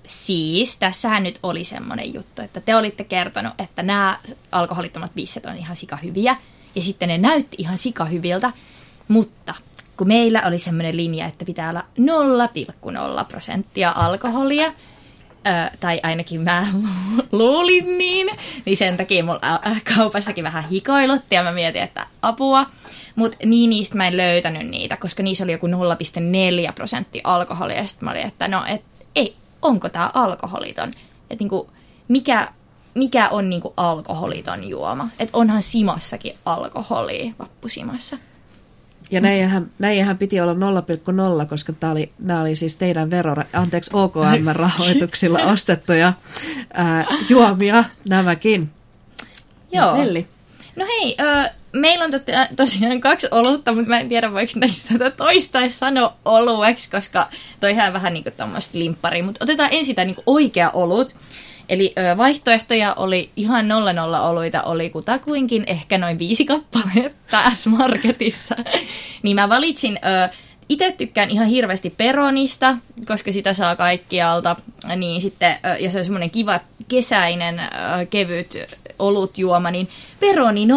[0.08, 4.20] siis tässähän nyt oli semmoinen juttu, että te olitte kertonut, että nämä
[4.52, 6.36] alkoholittomat bisset on ihan sikahyviä.
[6.76, 8.52] Ja sitten ne näytti ihan sikahyviltä,
[9.08, 9.54] mutta
[9.98, 11.86] kun meillä oli semmoinen linja, että pitää olla
[13.20, 16.68] 0,0 prosenttia alkoholia, ö, tai ainakin mä
[17.32, 18.30] luulin niin,
[18.66, 19.62] niin sen takia mulla
[19.96, 22.66] kaupassakin vähän hikoilutti ja mä mietin, että apua.
[23.16, 27.78] Mutta niin niistä mä en löytänyt niitä, koska niissä oli joku 0,4 prosenttia alkoholia.
[27.78, 28.82] Ja sitten mä olin, että no, et,
[29.16, 30.90] ei, onko tämä alkoholiton?
[31.30, 31.70] Että niinku,
[32.08, 32.48] mikä,
[32.96, 35.10] mikä on niinku alkoholiton juoma?
[35.20, 38.18] Että onhan Simassakin alkoholia vappusimassa.
[39.12, 43.92] Ja näinhän, näinhän piti olla 0,0, koska tämä oli, nämä oli siis teidän vero, anteeksi
[43.94, 46.14] OKM-rahoituksilla ostettuja
[46.74, 48.72] ää, juomia nämäkin.
[49.72, 49.98] Joo.
[49.98, 50.28] Nelli.
[50.76, 52.12] No hei, ö, meillä on
[52.56, 54.54] tosiaan kaksi olutta, mutta mä en tiedä voiko
[54.92, 57.28] tätä toista sanoa olueksi, koska
[57.60, 59.22] toihan vähän niin tämmöistä limppari.
[59.22, 61.16] Mutta otetaan ensin tämä niin oikea olut.
[61.70, 68.56] Eli vaihtoehtoja oli ihan nolla nolla oluita, oli kutakuinkin ehkä noin viisi kappaletta S-Marketissa.
[69.24, 70.00] niin mä valitsin,
[70.70, 74.56] itse tykkään ihan hirveästi peronista, koska sitä saa kaikkialta.
[74.96, 77.62] Niin sitten, ja se on semmoinen kiva kesäinen
[78.10, 78.58] kevyt
[79.02, 79.90] olutjuoma, niin
[80.20, 80.72] peroni 0,0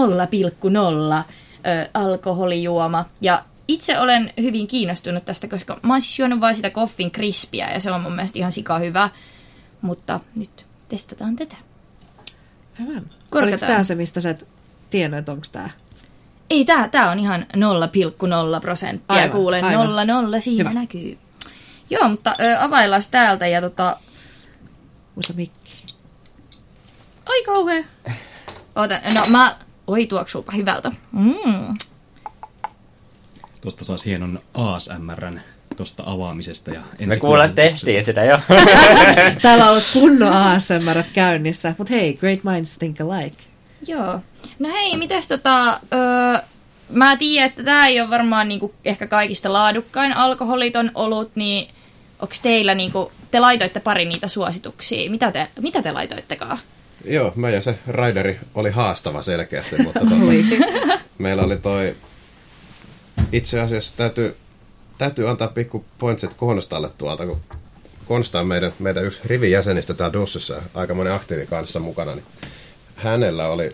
[1.67, 3.05] ö, alkoholijuoma.
[3.21, 7.71] Ja itse olen hyvin kiinnostunut tästä, koska mä oon siis juonut vain sitä koffin krispiä
[7.71, 9.11] ja se on mun mielestä ihan sika hyvä.
[9.81, 11.57] Mutta nyt testataan tätä.
[12.81, 12.95] Aivan.
[13.31, 13.43] Korkataan.
[13.43, 14.47] Oliko tämä se, mistä sä et
[14.91, 15.71] tiennyt, että onko tämä?
[16.51, 19.17] Ei, tää, tää on ihan 0,0 prosenttia.
[19.17, 19.87] Aivan, Kuulen aivan.
[19.87, 20.81] nolla nolla, siinä Hyvä.
[20.81, 21.19] näkyy.
[21.91, 23.97] Joo, mutta ö, availlaan täältä ja tota...
[25.15, 25.64] Muista mikki.
[27.27, 27.85] Ai kauhea.
[28.77, 29.57] Oota, no mä...
[29.87, 30.91] Oi, tuoksuupa hyvältä.
[31.13, 31.79] Mm.
[33.61, 35.41] Tuosta saisi hienon ASMRn
[35.77, 36.71] tuosta avaamisesta.
[36.71, 38.39] Ja Me ensi kuulla kuulen- tehtiin sitä jo.
[39.43, 43.43] Täällä on ollut kunnon ASMR käynnissä, mutta hei, great minds think alike.
[43.87, 44.21] Joo.
[44.59, 45.81] No hei, mitäs tota...
[45.93, 46.43] Öö,
[46.91, 51.69] mä tiedän, että tää ei ole varmaan niinku ehkä kaikista laadukkain alkoholiton olut, niin
[52.21, 53.13] onks teillä niinku...
[53.31, 55.11] Te laitoitte pari niitä suosituksia.
[55.11, 56.59] Mitä te, mitä te laitoittekaan?
[57.05, 60.15] Joo, mä ja se raideri oli haastava selkeästi, mutta tota,
[61.19, 61.97] meillä oli toi...
[63.33, 64.37] Itse asiassa täytyy,
[64.99, 67.41] täytyy antaa pikku pointsit Konstalle tuolta, kun
[68.05, 72.25] Konsta on meidän, meidän yksi rivijäsenistä täällä Dussissa, aikamoinen aktiivi kanssa mukana, niin
[72.97, 73.69] hänellä oli,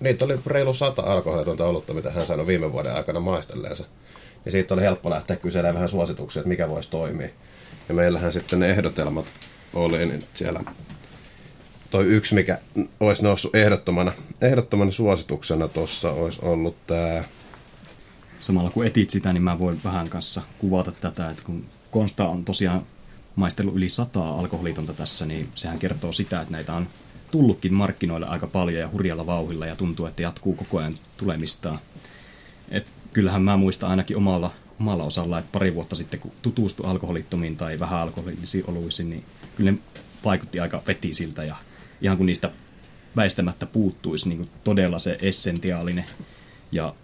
[0.00, 3.84] niitä oli reilu sata alkoholitonta olutta, mitä hän sanoi viime vuoden aikana maistelleensa.
[4.44, 7.28] Ja siitä oli helppo lähteä kyselemään vähän suosituksia, että mikä voisi toimia.
[7.88, 9.26] Ja meillähän sitten ne ehdotelmat
[9.74, 10.60] oli, niin siellä
[11.94, 12.58] toi yksi, mikä
[13.00, 17.24] olisi noussut ehdottomana, ehdottomana suosituksena tuossa olisi ollut tämä...
[18.40, 22.44] Samalla kun etit sitä, niin mä voin vähän kanssa kuvata tätä, että kun Konsta on
[22.44, 22.82] tosiaan
[23.36, 26.88] maistellut yli sataa alkoholitonta tässä, niin sehän kertoo sitä, että näitä on
[27.30, 31.78] tullutkin markkinoille aika paljon ja hurjalla vauhilla ja tuntuu, että jatkuu koko ajan tulemistaan.
[32.70, 37.56] Et kyllähän mä muistan ainakin omalla, omalla osalla, että pari vuotta sitten kun tutustui alkoholittomiin
[37.56, 39.24] tai vähän alkoholillisiin oluisiin, niin
[39.56, 39.78] kyllä ne
[40.24, 41.56] vaikutti aika vetisiltä ja
[42.04, 42.50] ihan kun niistä
[43.16, 46.04] väistämättä puuttuisi niin kuin todella se essentiaalinen
[46.72, 46.94] ja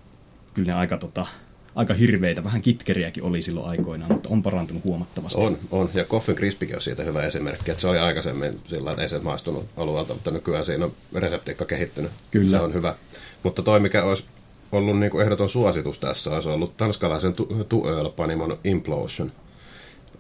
[0.54, 1.26] kyllä ne aika, tota,
[1.74, 5.40] aika hirveitä, vähän kitkeriäkin oli silloin aikoinaan, mutta on parantunut huomattavasti.
[5.40, 5.90] On, on.
[5.94, 9.66] Ja Coffin Crispikin on siitä hyvä esimerkki, että se oli aikaisemmin sillä ei se maistunut
[9.76, 12.10] alueelta, mutta nykyään siinä on reseptiikka kehittynyt.
[12.30, 12.50] Kyllä.
[12.50, 12.94] Se on hyvä.
[13.42, 14.24] Mutta toi, mikä olisi
[14.72, 19.32] ollut niin kuin ehdoton suositus tässä, olisi ollut tanskalaisen tu- Tuöl-panimon Implosion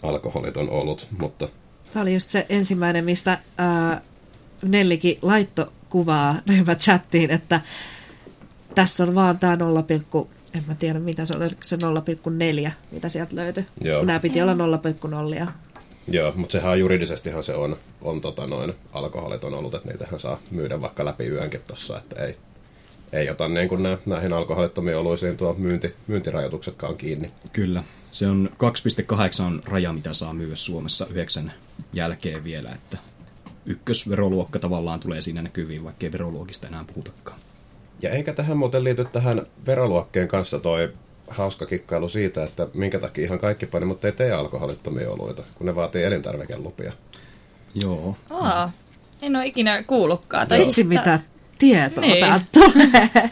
[0.02, 1.48] alkoholiton ollut, mutta
[1.92, 4.02] Tämä oli just se ensimmäinen, mistä ää,
[4.62, 7.60] Nellikin laitto kuvaa ryhmä chattiin, että
[8.74, 9.56] tässä on vaan tämä
[10.54, 11.76] en mä tiedä mitä se oli, oliko se
[12.66, 13.66] 0,4, mitä sieltä löytyi.
[13.80, 13.98] Joo.
[13.98, 14.54] Kun nämä piti olla
[15.44, 15.50] 0,0.
[16.08, 20.40] Joo, mutta sehän on juridisestihan se on, on tota noin alkoholiton ollut, että niitähän saa
[20.50, 22.36] myydä vaikka läpi yönkin tossa, että ei,
[23.12, 27.30] ei ota niin kuin nä, näihin alkoholittomiin oluisiin tuo myynti, myyntirajoituksetkaan kiinni.
[27.52, 27.84] Kyllä.
[28.12, 31.52] Se on 2,8 on raja, mitä saa myyä Suomessa yhdeksän
[31.92, 32.98] jälkeen vielä, että
[33.66, 37.38] ykkösveroluokka tavallaan tulee siinä näkyviin, vaikka ei veroluokista enää puhutakaan.
[38.02, 40.92] Ja eikä tähän muuten liity tähän veroluokkeen kanssa toi
[41.28, 45.66] hauska kikkailu siitä, että minkä takia ihan kaikki pani, mutta ei tee alkoholittomia oluita, kun
[45.66, 46.92] ne vaatii elintarvikelupia.
[47.74, 48.16] Joo.
[48.30, 48.72] Aa,
[49.22, 50.48] en ole ikinä kuullutkaan.
[50.48, 51.20] Tai siis mitä
[51.58, 52.20] tietoa Niin.
[52.26, 53.30] täältä tulee.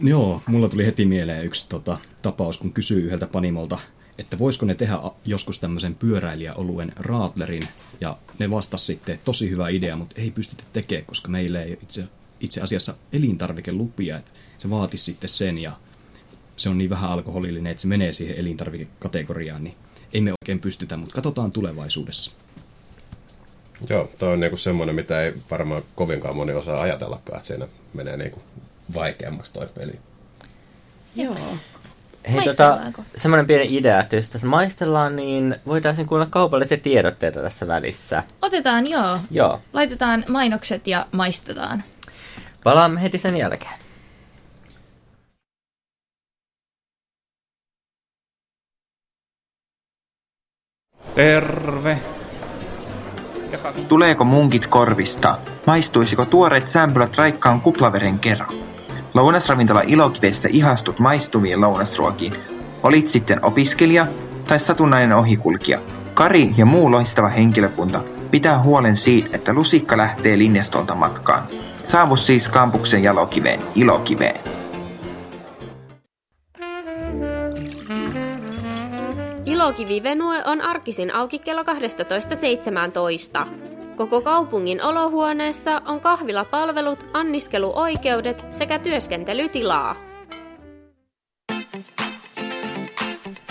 [0.00, 3.78] Joo, mulla tuli heti mieleen yksi tota, tapaus, kun kysyi yhdeltä panimolta,
[4.22, 7.68] että voisiko ne tehdä joskus tämmöisen pyöräilijäoluen raatlerin,
[8.00, 11.70] ja ne vastasi sitten, että tosi hyvä idea, mutta ei pystytä tekemään, koska meillä ei
[11.70, 12.04] ole itse,
[12.40, 15.72] itse asiassa elintarvikelupia, että se vaatisi sitten sen, ja
[16.56, 19.74] se on niin vähän alkoholillinen, että se menee siihen elintarvikekategoriaan, niin
[20.14, 22.32] ei me oikein pystytä, mutta katsotaan tulevaisuudessa.
[23.88, 28.16] Joo, toi on niinku semmoinen, mitä ei varmaan kovinkaan moni osaa ajatellakaan, että siinä menee
[28.16, 28.42] niinku
[28.94, 29.92] vaikeammaksi toi peli.
[31.16, 31.56] Joo.
[32.32, 32.78] Hei, tota,
[33.16, 38.22] semmoinen pieni idea, että jos tässä maistellaan, niin voitaisiin kuulla kaupallisia tiedotteita tässä välissä.
[38.42, 39.18] Otetaan, joo.
[39.30, 41.84] Joo, Laitetaan mainokset ja maistetaan.
[42.64, 43.74] palaamme heti sen jälkeen.
[51.14, 51.98] Terve.
[53.88, 55.38] Tuleeko munkit korvista?
[55.66, 58.71] Maistuisiko tuoreet sämpylät raikkaan kuplaveren kerran?
[59.14, 62.32] Lounasravintola Ilokivessä ihastut maistuviin lounasruokiin.
[62.82, 64.06] Olit sitten opiskelija
[64.48, 65.80] tai satunnainen ohikulkija.
[66.14, 68.00] Kari ja muu loistava henkilökunta
[68.30, 71.42] pitää huolen siitä, että lusikka lähtee linjastolta matkaan.
[71.84, 74.40] Saavu siis kampuksen jalokiveen Ilokiveen.
[79.46, 83.46] Ilokivi Venue on arkisin auki kello 12.17.
[83.96, 89.96] Koko kaupungin olohuoneessa on kahvilapalvelut, anniskeluoikeudet sekä työskentelytilaa.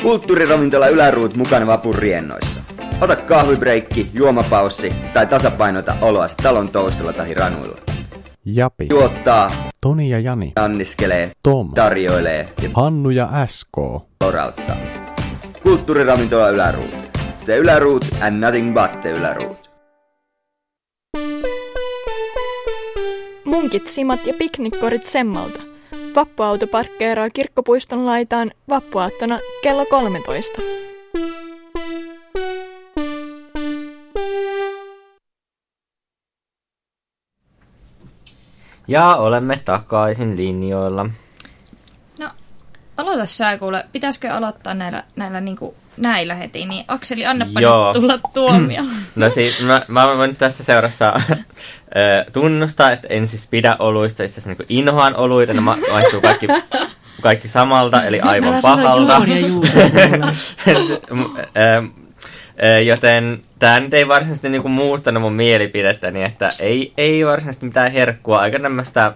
[0.02, 2.62] Kulttuuriravintola Yläruut mukana vapun riennoissa.
[3.02, 7.78] Ota kahvibreikki, juomapaussi tai tasapainota oloasi talon toustella tai ranuilla.
[8.46, 8.88] Japi.
[8.90, 10.54] Juottaa, Toni ja Jani.
[10.56, 11.74] anniskelee, Tom.
[11.74, 13.78] tarjoilee ja Hannu ja SK.
[14.24, 14.76] lorauttaa.
[15.64, 16.96] Kulttuuriravintola Yläruut.
[17.46, 19.61] The Yläruut and nothing but the Yläruut.
[23.52, 25.60] Munkit, simat ja piknikkorit semmalta.
[26.16, 30.62] Vappuauto parkkeeraa kirkkopuiston laitaan vappuaattona kello 13.
[38.88, 41.06] Ja olemme takaisin linjoilla.
[42.20, 42.30] No,
[42.98, 43.86] aloita sä kuule.
[43.92, 46.66] Pitäisikö aloittaa näillä, näillä, niinku, näillä heti?
[46.66, 47.94] Niin Akseli, annapa Joo.
[47.94, 48.84] nyt tulla tuomio.
[49.16, 51.14] No siis mä, mä voin tässä seurassa
[52.34, 56.48] tunnustaa, että en siis pidä oluista, itse asiassa niin inhoan oluita, ne ma- maistuu kaikki,
[57.22, 59.22] kaikki samalta, eli aivan Älä pahalta.
[62.86, 68.40] Joten tämä nyt ei varsinaisesti niinku muuttanut mun mielipidettäni, että ei, ei varsinaisesti mitään herkkua,
[68.40, 69.14] aika tämmöistä,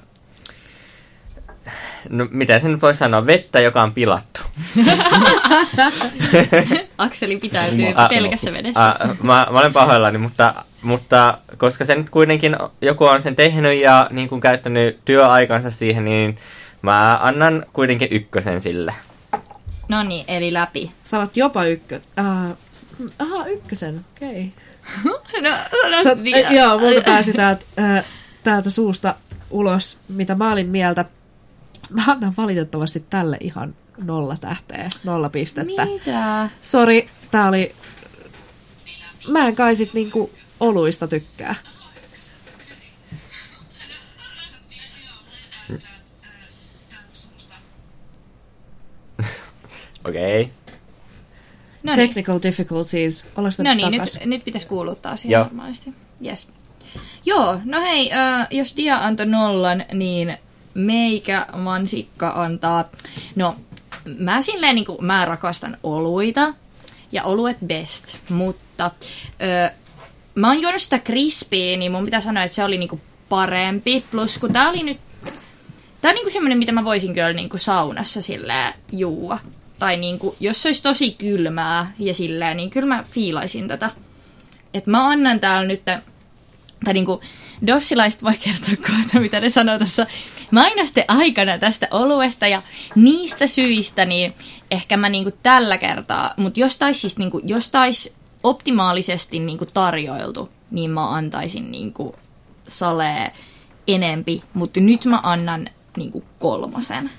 [2.09, 4.41] no mitä sen voi sanoa, vettä, joka on pilattu.
[6.97, 8.95] Akseli pitäytyy Ah, pelkässä vedessä.
[8.99, 14.07] Ah, mä, mä olen pahoillani, mutta, mutta koska sen kuitenkin joku on sen tehnyt ja
[14.11, 16.37] niin kuin käyttänyt työaikansa siihen, niin
[16.81, 18.93] mä annan kuitenkin ykkösen sille.
[19.89, 20.91] No niin, eli läpi.
[21.03, 21.99] Sanot jopa ykkö.
[22.19, 22.57] Uh,
[23.19, 24.51] aha, ykkösen, okei.
[25.41, 25.49] No,
[25.89, 28.05] no, Tot, niin, äh, joo, multa pääsi täältä, äh,
[28.43, 29.15] täältä suusta
[29.49, 31.05] ulos, mitä mä olin mieltä.
[31.95, 35.85] Mä annan valitettavasti tälle ihan nolla tähteä, nolla pistettä.
[35.85, 36.49] Mitä?
[36.61, 37.75] Sori, tää oli...
[39.27, 41.55] Mä en kai sit niinku oluista tykkää.
[50.05, 50.41] Okei.
[50.41, 50.53] Okay.
[51.83, 53.27] No niin, Technical difficulties.
[53.35, 54.19] Ollaanko me no niin takas?
[54.19, 55.43] nyt, nyt pitäisi kuuluttaa siihen Joo.
[55.43, 55.93] normaalisti.
[56.25, 56.47] Yes.
[57.25, 60.37] Joo, no hei, äh, jos Dia antoi nollan, niin
[60.75, 62.89] meikä mansikka antaa...
[63.35, 63.55] No,
[64.19, 66.53] mä silleen niinku, mä rakastan oluita
[67.11, 68.91] ja oluet best, mutta
[69.41, 69.73] ö,
[70.35, 74.05] mä oon juonut sitä crispyä, niin mun pitää sanoa, että se oli niinku parempi.
[74.11, 74.97] Plus kun tää oli nyt...
[76.01, 79.39] Tää on niinku semmonen, mitä mä voisin kyllä niinku saunassa silleen juua.
[79.79, 83.91] Tai niinku, jos se olisi tosi kylmää ja silleen, niin kyllä mä fiilaisin tätä.
[84.73, 85.85] Et mä annan täällä nyt,
[86.85, 87.21] tai niinku,
[87.67, 90.05] Dossilaiset voi kertoa kohta, mitä ne sanoo tuossa
[90.51, 92.61] mainosten aikana tästä oluesta ja
[92.95, 94.33] niistä syistä, niin
[94.71, 100.49] ehkä mä niinku tällä kertaa, mutta jos tais siis niinku, jos tais optimaalisesti niinku tarjoiltu,
[100.71, 102.15] niin mä antaisin niinku
[102.67, 103.31] salee
[103.87, 105.67] enempi, mutta nyt mä annan
[105.97, 107.09] niinku kolmosen.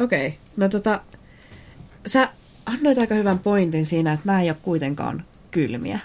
[0.00, 0.38] Okei, okay.
[0.56, 1.00] no tota,
[2.06, 2.28] sä
[2.66, 5.98] annoit aika hyvän pointin siinä, että nämä ei ole kuitenkaan kylmiä.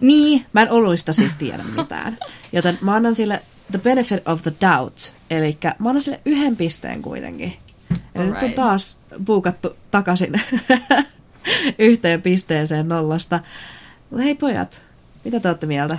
[0.00, 0.46] Niin.
[0.52, 2.18] Mä en oluista siis tiedä mitään.
[2.52, 3.42] Joten mä annan sille
[3.74, 5.14] the benefit of the doubt.
[5.30, 7.52] Eli mä annan sille yhden pisteen kuitenkin.
[8.14, 10.40] Ja nyt on taas buukattu takaisin
[11.78, 13.40] yhteen pisteeseen nollasta.
[14.10, 14.84] Mutta hei pojat,
[15.24, 15.98] mitä te olette mieltä?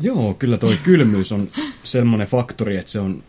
[0.00, 1.48] Joo, kyllä toi kylmyys on
[1.84, 3.22] semmoinen faktori, että se on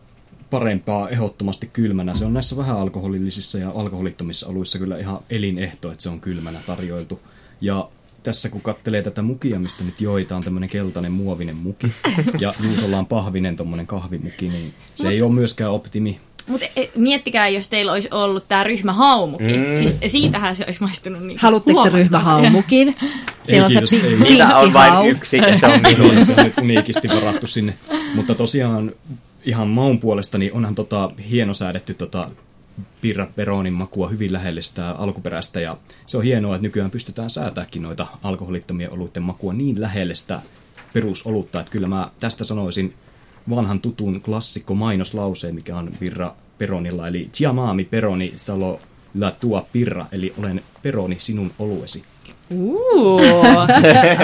[0.49, 2.15] parempaa ehdottomasti kylmänä.
[2.15, 6.59] Se on näissä vähän alkoholillisissa ja alkoholittomissa oluissa kyllä ihan elinehto, että se on kylmänä
[6.67, 7.19] tarjoiltu.
[7.61, 7.89] Ja
[8.23, 11.91] tässä kun kattelee tätä mukia, mistä nyt joitaan tämmöinen keltainen muovinen muki,
[12.39, 16.19] ja Juusolla on pahvinen tommonen kahvimuki, niin se ei ole myöskään optimi.
[16.47, 16.65] Mutta
[16.95, 19.59] miettikää, jos teillä olisi ollut tämä ryhmä haumukin.
[19.59, 19.77] Mm.
[19.77, 22.95] Siis siitähän se olisi maistunut niin Haluatteko te ryhmähaumukin?
[23.43, 24.19] Siellä on se kiitos, pi- ei.
[24.19, 26.25] Niitä on vain yksi ja se on minun.
[26.25, 27.73] se on nyt uniikisti varattu sinne.
[28.15, 28.91] Mutta tosiaan
[29.45, 32.29] ihan maun puolesta, niin onhan tota hieno säädetty tota
[33.01, 35.59] Pirra Peronin makua hyvin lähelle sitä alkuperäistä.
[35.59, 40.41] Ja se on hienoa, että nykyään pystytään säätämäänkin noita alkoholittomien oluiden makua niin lähelle sitä
[40.93, 42.93] perusolutta, että kyllä mä tästä sanoisin
[43.49, 48.79] vanhan tutun klassikko mainoslauseen, mikä on Pirra Peronilla, eli Chiamami Peroni Salo
[49.19, 52.03] la tua pirra, eli olen Peroni sinun oluesi.
[52.51, 53.21] Uuu.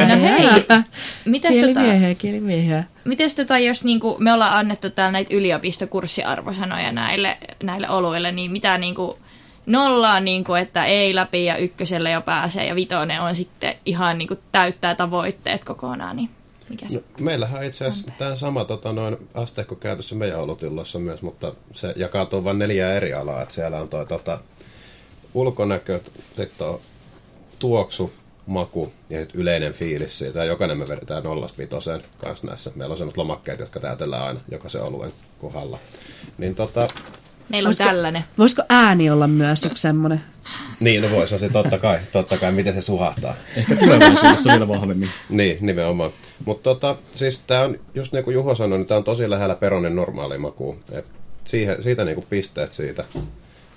[0.07, 0.47] No hei,
[1.25, 1.79] mitäs tota,
[2.17, 8.51] Kielimiehiä, mitäs tota, jos niinku, me ollaan annettu täällä näitä yliopistokurssiarvosanoja näille, näille oluille, niin
[8.51, 9.19] mitä niinku,
[9.65, 14.35] nollaa, niinku, että ei läpi ja ykköselle jo pääsee ja vitonen on sitten ihan niinku,
[14.51, 16.29] täyttää tavoitteet kokonaan, niin
[16.69, 16.97] mikä se?
[16.97, 21.53] No, meillähän on itse asiassa tämä sama tota, noin asteikko käytössä meidän olutilloissa myös, mutta
[21.73, 23.41] se jakautuu vain neljä eri alaa.
[23.41, 24.39] Että siellä on toi tota,
[25.33, 25.99] ulkonäkö,
[26.37, 26.79] sitten on
[27.59, 28.13] tuoksu,
[28.45, 30.39] maku ja sit yleinen fiilis siitä.
[30.39, 32.71] Ja jokainen me vedetään nollasta vitoseen kanssa näissä.
[32.75, 35.79] Meillä on sellaiset lomakkeet, jotka täytellään aina jokaisen oluen kohdalla.
[36.37, 36.87] Niin tota,
[37.49, 38.23] Meillä on Voisiko- tällainen.
[38.37, 40.21] Voisiko ääni olla myös yksi semmoinen?
[40.79, 43.35] niin no voisi se totta kai, totta kai, miten se suhahtaa.
[43.55, 45.09] Ehkä tulevaisuudessa vielä vahvemmin.
[45.29, 46.11] Niin, nimenomaan.
[46.45, 49.55] Mutta tota, siis tämä on, just niin kuin Juho sanoi, niin tämä on tosi lähellä
[49.55, 50.77] peronin normaali maku.
[50.91, 51.05] Et
[51.45, 53.05] siihen, siitä niin kuin pisteet siitä.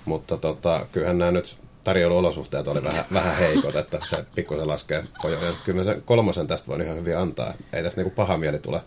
[0.05, 5.03] Mutta tota, kyllähän nämä nyt tarjoiluolosuhteet oli vähän, vähän heikot, että se pikkusen laskee.
[5.63, 7.53] Kyllä mä sen kolmosen tästä voin ihan hyvin antaa.
[7.73, 8.81] Ei tästä niinku paha mieli tule.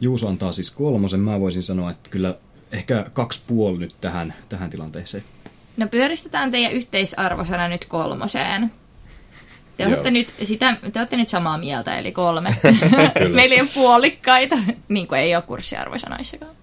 [0.00, 1.20] Juuso antaa siis kolmosen.
[1.20, 2.34] Mä voisin sanoa, että kyllä
[2.72, 5.24] ehkä kaksi puoli nyt tähän, tähän tilanteeseen.
[5.76, 8.72] No pyöristetään teidän yhteisarvosana nyt kolmoseen.
[9.76, 9.92] Te Joo.
[9.92, 12.56] olette, nyt sitä, te olette nyt samaa mieltä, eli kolme.
[13.34, 14.56] Meillä ei ole puolikkaita,
[14.88, 16.56] niin kuin ei ole kurssiarvosanoissakaan.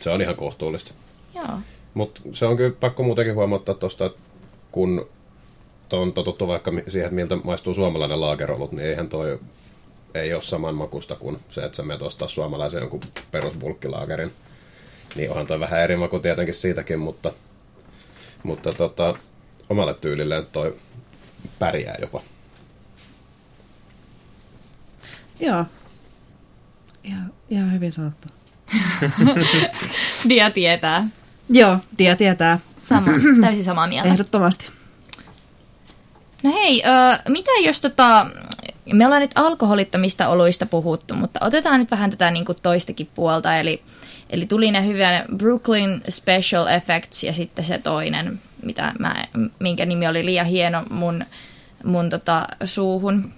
[0.00, 0.94] Se on ihan kohtuullista.
[1.34, 1.58] Joo.
[1.94, 4.18] Mutta se on kyllä pakko muutenkin huomauttaa tuosta, että
[5.90, 9.40] kun on totuttu vaikka siihen, että miltä maistuu suomalainen laakerolut, niin eihän toi
[10.14, 14.32] ei ole saman makusta kuin se, että sä menet ostaa suomalaisen jonkun perusbulkkilaakerin.
[15.16, 17.32] Niin onhan toi vähän eri maku tietenkin siitäkin, mutta,
[18.42, 19.14] mutta tota,
[19.68, 20.76] omalle tyylilleen toi
[21.58, 22.22] pärjää jopa.
[25.40, 25.64] Joo.
[27.04, 28.28] Ihan, ihan hyvin sanottu.
[30.28, 31.08] Dia tietää.
[31.48, 32.58] Joo, Dia tietää.
[32.80, 33.10] Sama,
[33.40, 34.08] täysin samaa mieltä.
[34.08, 34.79] Ehdottomasti.
[36.42, 38.26] No hei, ö, mitä jos tota,
[38.92, 43.56] me ollaan nyt alkoholittomista oluista puhuttu, mutta otetaan nyt vähän tätä niin kuin toistakin puolta,
[43.56, 43.82] eli,
[44.30, 49.14] eli tuli ne hyvän Brooklyn Special Effects ja sitten se toinen, mitä mä,
[49.58, 51.24] minkä nimi oli liian hieno mun,
[51.84, 53.32] mun tota, suuhun.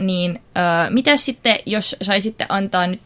[0.00, 3.00] Niin ö, mitä sitten, jos saisitte antaa nyt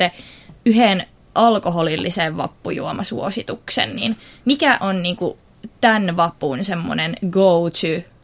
[0.66, 5.38] yhden alkoholillisen vappujuomasuosituksen, niin mikä on niinku
[5.80, 8.17] tämän vapun semmoinen go-to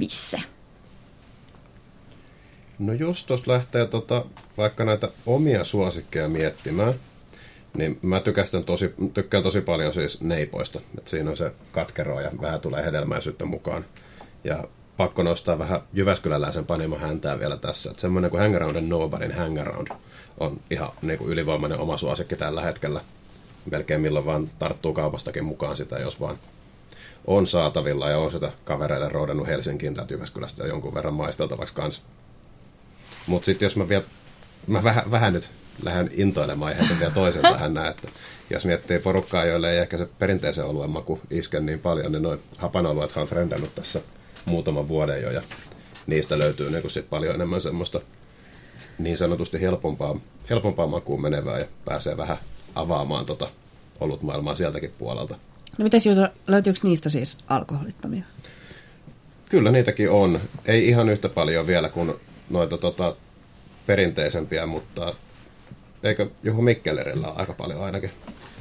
[0.00, 0.38] visse?
[2.78, 4.24] No just tuossa lähtee tota,
[4.56, 6.94] vaikka näitä omia suosikkeja miettimään,
[7.74, 10.80] niin mä tykästän tosi, tykkään tosi paljon siis neipoista.
[10.98, 13.84] Et siinä on se katkero ja vähän tulee hedelmäisyyttä mukaan.
[14.44, 14.64] Ja
[14.96, 17.90] pakko nostaa vähän Jyväskyläläisen panimo häntää vielä tässä.
[17.90, 19.88] Että semmoinen kuin Hangaround and Nobody'n Hangaround
[20.40, 23.00] on ihan niin kuin ylivoimainen oma suosikki tällä hetkellä.
[23.70, 26.38] Melkein milloin vaan tarttuu kaupastakin mukaan sitä, jos vaan
[27.26, 32.02] on saatavilla ja on sitä kavereille roudannut Helsinkiin tai Jyväskylästä jonkun verran maisteltavaksi kanssa.
[33.26, 34.04] Mutta sitten jos mä vielä,
[34.66, 35.50] mä vähän, vähän nyt
[35.82, 38.08] lähden intoilemaan heitän vielä toisen tähän näin, että
[38.50, 42.40] jos miettii porukkaa, joille ei ehkä se perinteisen oluen maku iske niin paljon, niin noin
[42.58, 44.00] hapanoluethan on trendannut tässä
[44.44, 45.42] muutaman vuoden jo ja
[46.06, 48.00] niistä löytyy niin sit paljon enemmän semmoista
[48.98, 50.16] niin sanotusti helpompaa,
[50.50, 52.38] helpompaa makuun menevää ja pääsee vähän
[52.74, 53.48] avaamaan tota
[54.00, 55.38] olutmaailmaa sieltäkin puolelta.
[55.78, 58.22] No mitäs Juuso, löytyykö niistä siis alkoholittomia?
[59.48, 60.40] Kyllä niitäkin on.
[60.66, 62.12] Ei ihan yhtä paljon vielä kuin
[62.50, 63.16] noita tota,
[63.86, 65.14] perinteisempiä, mutta
[66.02, 68.10] eikö Juho Mikkelerillä ole aika paljon ainakin?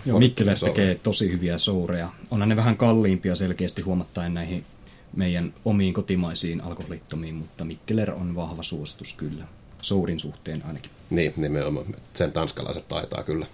[0.06, 2.10] Joo, On- Mikkeler tekee tosi hyviä soureja.
[2.32, 4.66] Onhan ne vähän kalliimpia selkeästi huomattaen näihin
[5.16, 9.44] meidän omiin kotimaisiin alkoholittomiin, mutta Mikkeler on vahva suositus kyllä.
[9.82, 10.92] Sourin suhteen ainakin.
[11.10, 11.86] Niin, nimenomaan.
[12.14, 13.46] Sen tanskalaiset taitaa kyllä.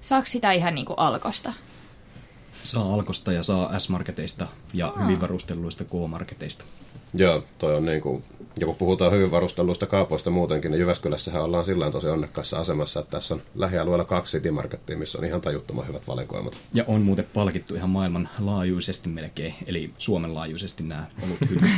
[0.00, 1.52] Saako sitä ihan niin kuin alkosta?
[2.62, 6.64] Saa Alkosta ja saa S-marketeista ja hyvin varustelluista K-marketeista.
[7.14, 8.24] Joo, toi on niin kuin,
[8.60, 13.10] ja kun puhutaan hyvin varustelluista kaupoista muutenkin, niin Jyväskylässähän ollaan sillä tosi onnekkaassa asemassa, että
[13.10, 16.58] tässä on lähialueella kaksi City missä on ihan tajuttoman hyvät valikoimat.
[16.74, 21.70] Ja on muuten palkittu ihan maailman laajuisesti melkein, eli Suomen laajuisesti nämä olut hyvin.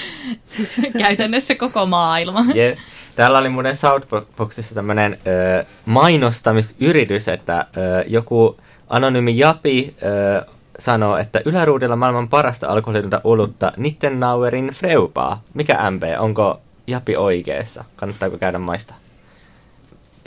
[0.44, 2.44] Siis käytännössä koko maailma.
[2.54, 2.78] Je,
[3.16, 8.56] täällä oli muuten Southboxissa tämmöinen ö, mainostamisyritys, että ö, joku
[8.92, 10.46] anonyymi Japi ö,
[10.78, 15.42] sanoo, että yläruudella maailman parasta alkoholitonta olutta Nittenauerin Freupaa.
[15.54, 16.02] Mikä MP?
[16.18, 17.84] Onko Japi oikeassa?
[17.96, 18.94] Kannattaako käydä maista?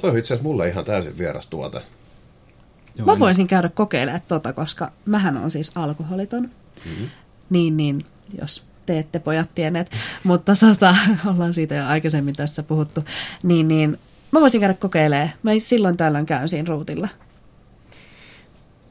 [0.01, 1.81] Toi on itse asiassa mulle ihan täysin vieras tuote.
[2.95, 6.43] Joo, Mä voisin käydä kokeilemaan tota, koska mähän on siis alkoholiton.
[6.43, 7.07] Mm-hmm.
[7.49, 8.05] Niin, niin,
[8.41, 9.91] jos te ette pojat tienneet.
[10.23, 10.95] Mutta tota,
[11.33, 13.03] ollaan siitä jo aikaisemmin tässä puhuttu.
[13.43, 13.97] Niin, niin,
[14.31, 15.29] mä voisin käydä kokeilemaan.
[15.43, 17.07] Mä silloin tällöin käyn siinä ruutilla.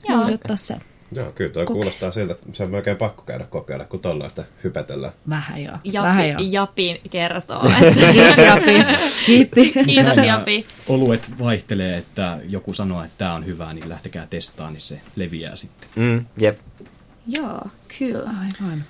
[0.08, 0.18] Joo.
[0.18, 0.80] voisin ottaa sen.
[1.12, 5.12] Joo, kyllä toi kuulostaa siltä, että se on melkein pakko käydä kokeilla, kun tollaista hypetellään.
[5.28, 5.78] Vähän joo.
[6.02, 6.40] Vähän joo.
[6.40, 8.00] Japi, Japi kertoo, että
[8.42, 8.96] Japi.
[9.26, 9.72] Kiitti.
[9.84, 10.66] kiitos Japi.
[10.88, 15.56] Oluet vaihtelee, että joku sanoo, että tämä on hyvää, niin lähtekää testaamaan, niin se leviää
[15.56, 15.88] sitten.
[15.96, 16.58] Mm, jep.
[17.26, 17.60] Joo,
[17.98, 18.30] kyllä.
[18.30, 18.84] Aivan.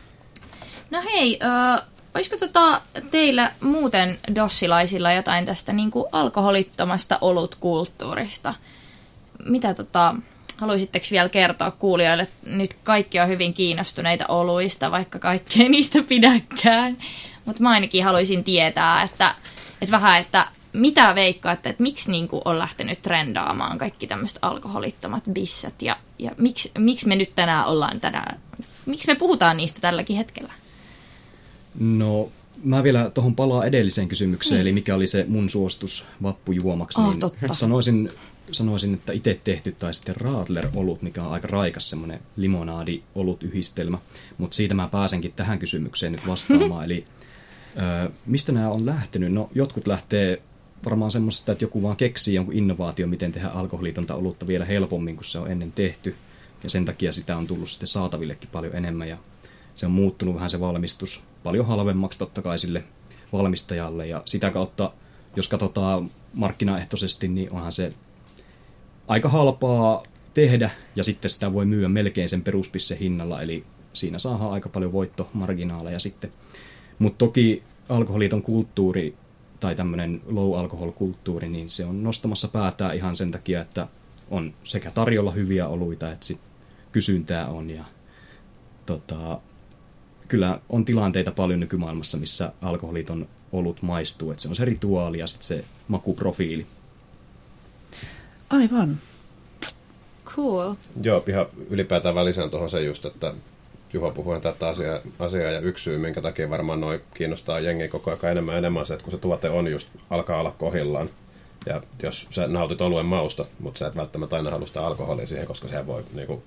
[0.90, 1.82] No hei, ö,
[2.14, 8.54] olisiko tota teillä muuten dossilaisilla jotain tästä niin kuin alkoholittomasta olutkulttuurista?
[9.44, 10.14] Mitä tota,
[10.56, 12.28] haluaisitteko vielä kertoa kuulijoille?
[12.46, 16.98] Nyt kaikki on hyvin kiinnostuneita oluista, vaikka kaikki ei niistä pidäkään.
[17.44, 19.34] Mutta mä ainakin haluaisin tietää, että,
[19.82, 25.24] että vähän, että mitä veikkaatte, että miksi niin kuin on lähtenyt trendaamaan kaikki tämmöiset alkoholittomat
[25.32, 28.40] bissat ja, ja miksi, miksi me nyt tänään ollaan tänään,
[28.86, 30.52] miksi me puhutaan niistä tälläkin hetkellä?
[31.78, 32.28] No,
[32.64, 37.00] mä vielä tuohon palaan edelliseen kysymykseen, eli mikä oli se mun suostus vappujuomaksi.
[37.00, 37.54] Ah, niin totta.
[37.54, 38.10] Sanoisin,
[38.52, 43.98] sanoisin, että itse tehty tai sitten Radler-olut, mikä on aika raikas semmoinen limonaadi-olut-yhdistelmä.
[44.38, 46.84] Mutta siitä mä pääsenkin tähän kysymykseen nyt vastaamaan.
[46.86, 47.06] eli
[48.06, 49.32] ö, mistä nämä on lähtenyt?
[49.32, 50.42] No, jotkut lähtee
[50.84, 55.24] varmaan semmoisesta, että joku vaan keksii jonkun innovaatio, miten tehdä alkoholitonta olutta vielä helpommin kuin
[55.24, 56.14] se on ennen tehty.
[56.62, 59.08] Ja sen takia sitä on tullut sitten saatavillekin paljon enemmän.
[59.08, 59.16] Ja
[59.74, 62.84] se on muuttunut vähän se valmistus paljon halvemmaksi totta kai sille
[63.32, 64.06] valmistajalle.
[64.06, 64.92] Ja sitä kautta,
[65.36, 67.92] jos katsotaan markkinaehtoisesti, niin onhan se
[69.08, 70.02] aika halpaa
[70.34, 74.92] tehdä ja sitten sitä voi myyä melkein sen peruspisse hinnalla, eli siinä saadaan aika paljon
[74.92, 76.32] voittomarginaaleja sitten.
[76.98, 79.14] Mutta toki alkoholiton kulttuuri
[79.60, 83.88] tai tämmöinen low alcohol kulttuuri, niin se on nostamassa päätään ihan sen takia, että
[84.30, 86.40] on sekä tarjolla hyviä oluita, että sit
[86.92, 87.84] kysyntää on ja
[88.86, 89.40] tota,
[90.28, 95.26] kyllä on tilanteita paljon nykymaailmassa, missä alkoholiton olut maistuu, että se on se rituaali ja
[95.26, 96.66] sitten se makuprofiili.
[98.54, 98.98] Aivan.
[100.24, 100.74] Cool.
[101.02, 103.32] Joo, ihan ylipäätään välisään tuohon se just, että
[103.92, 108.10] Juha puhui tätä asiaa, asiaa ja yksi syy, minkä takia varmaan noin kiinnostaa jengiä koko
[108.10, 111.10] ajan enemmän ja enemmän se, että kun se tuote on just, alkaa olla kohillaan.
[111.66, 115.46] Ja jos sä nautit oluen mausta, mutta sä et välttämättä aina halua sitä alkoholia siihen,
[115.46, 116.42] koska sehän voi niinku,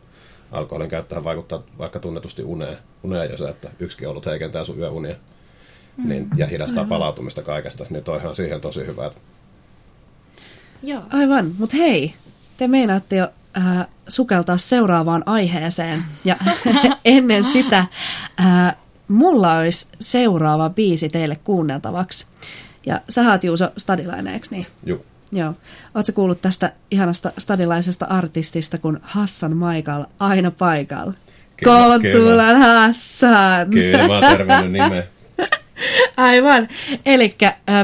[0.52, 5.16] alkoholin käyttöhän vaikuttaa vaikka tunnetusti uneen, uneen ja se, että yksikin ollut heikentää sun yöunia
[6.06, 9.06] niin, ja hidastaa palautumista kaikesta, niin toihan siihen tosi hyvä.
[9.06, 9.20] Että
[10.84, 11.04] Joo.
[11.10, 12.14] Aivan, mutta hei,
[12.58, 16.04] te meinaatte jo äh, sukeltaa seuraavaan aiheeseen.
[16.26, 16.36] Ja
[17.06, 17.78] ennen sitä
[18.40, 18.76] äh,
[19.08, 22.26] mulla olisi seuraava biisi teille kuunneltavaksi.
[22.86, 24.66] Ja sä oot Juuso stadilainen, eikö niin?
[24.86, 25.06] juu.
[25.32, 25.54] Joo.
[25.96, 31.14] Ootko kuullut tästä ihanasta stadilaisesta artistista kuin Hassan Maikal aina paikalla?
[31.58, 33.70] Kyllä, Kontulan Hassan!
[33.70, 35.04] Kyllä, mä oon tervennyt nimeä.
[36.18, 36.68] Aivan.
[37.06, 37.36] Eli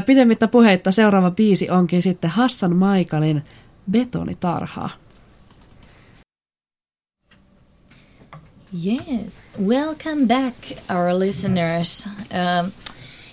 [0.06, 3.42] pitemmittä puheitta seuraava biisi onkin sitten Hassan Maikalin
[3.90, 4.90] Betonitarha.
[8.86, 10.56] Yes, welcome back
[10.90, 12.06] our listeners.
[12.06, 12.70] Uh,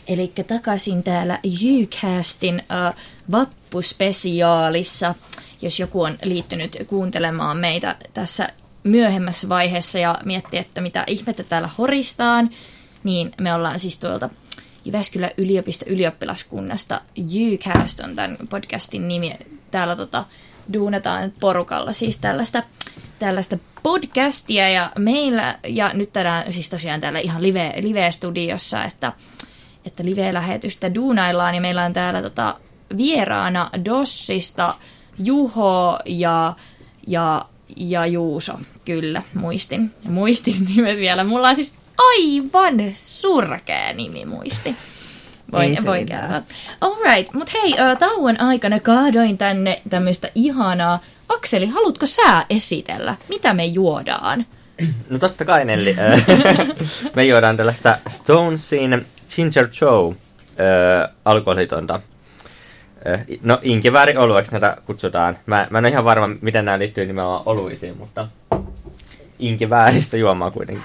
[0.08, 2.96] Eli takaisin täällä Jycastin uh,
[3.32, 5.16] vappuspesiaalissa,
[5.62, 8.50] jos joku on liittynyt kuuntelemaan meitä tässä
[8.84, 12.50] myöhemmässä vaiheessa ja miettii, että mitä ihmettä täällä horistaan,
[13.04, 14.30] niin me ollaan siis tuolta
[14.86, 17.02] Jyväskylän yliopisto ylioppilaskunnasta.
[17.20, 19.34] UCAST on tämän podcastin nimi.
[19.72, 20.26] Täällä tota,
[20.74, 22.64] duunataan porukalla siis tällaista,
[23.20, 29.14] tällaista podcastia ja meillä, ja nyt tänään siis tosiaan täällä ihan live, live-studiossa, että,
[29.86, 32.60] että live-lähetystä duunaillaan, ja meillä on täällä tota,
[32.98, 34.76] vieraana Dossista
[35.20, 36.54] Juho ja,
[37.08, 37.46] ja,
[37.78, 38.54] ja Juuso,
[38.86, 39.94] kyllä, muistin.
[40.10, 41.24] Muistin nimet vielä.
[41.24, 41.76] Mulla on siis
[42.10, 44.76] aivan surkea nimi muisti.
[45.52, 46.06] Voin, mitään.
[46.06, 46.42] kertoa.
[46.82, 51.00] Alright, mutta hei, ö, tauon aikana kaadoin tänne tämmöistä ihanaa.
[51.30, 54.46] Akseli, haluatko sä esitellä, mitä me juodaan?
[55.10, 55.96] No totta kai Nelli.
[57.16, 60.16] Me juodaan tällaista Stonesin Ginger Joe
[60.60, 62.00] ö, alkoholitonta.
[63.08, 65.38] Ö, No inkivääri olueksi näitä kutsutaan.
[65.46, 68.28] Mä, mä en ole ihan varma, miten nämä liittyy nimenomaan oluisiin, mutta
[69.40, 70.84] inkivääristä juomaa kuitenkin.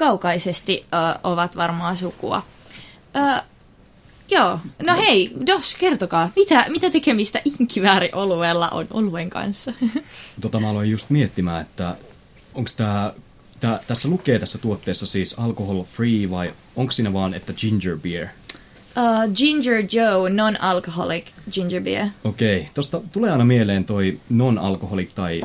[0.00, 2.42] Kaukaisesti ö, ovat varmaan sukua.
[3.16, 3.42] Ö,
[4.30, 9.72] joo, no hei, Dos, kertokaa, mitä, mitä tekemistä inkivääriolueella on oluen kanssa?
[10.40, 11.96] Tota mä aloin just miettimään, että
[12.54, 13.12] onko tää,
[13.60, 18.26] tää, tässä lukee tässä tuotteessa siis alcohol free vai onko siinä vaan, että ginger beer?
[18.96, 22.06] Uh, Ginger Joe, non-alcoholic ginger beer.
[22.24, 25.42] Okei, tosta tulee aina mieleen toi non-alkoholik tai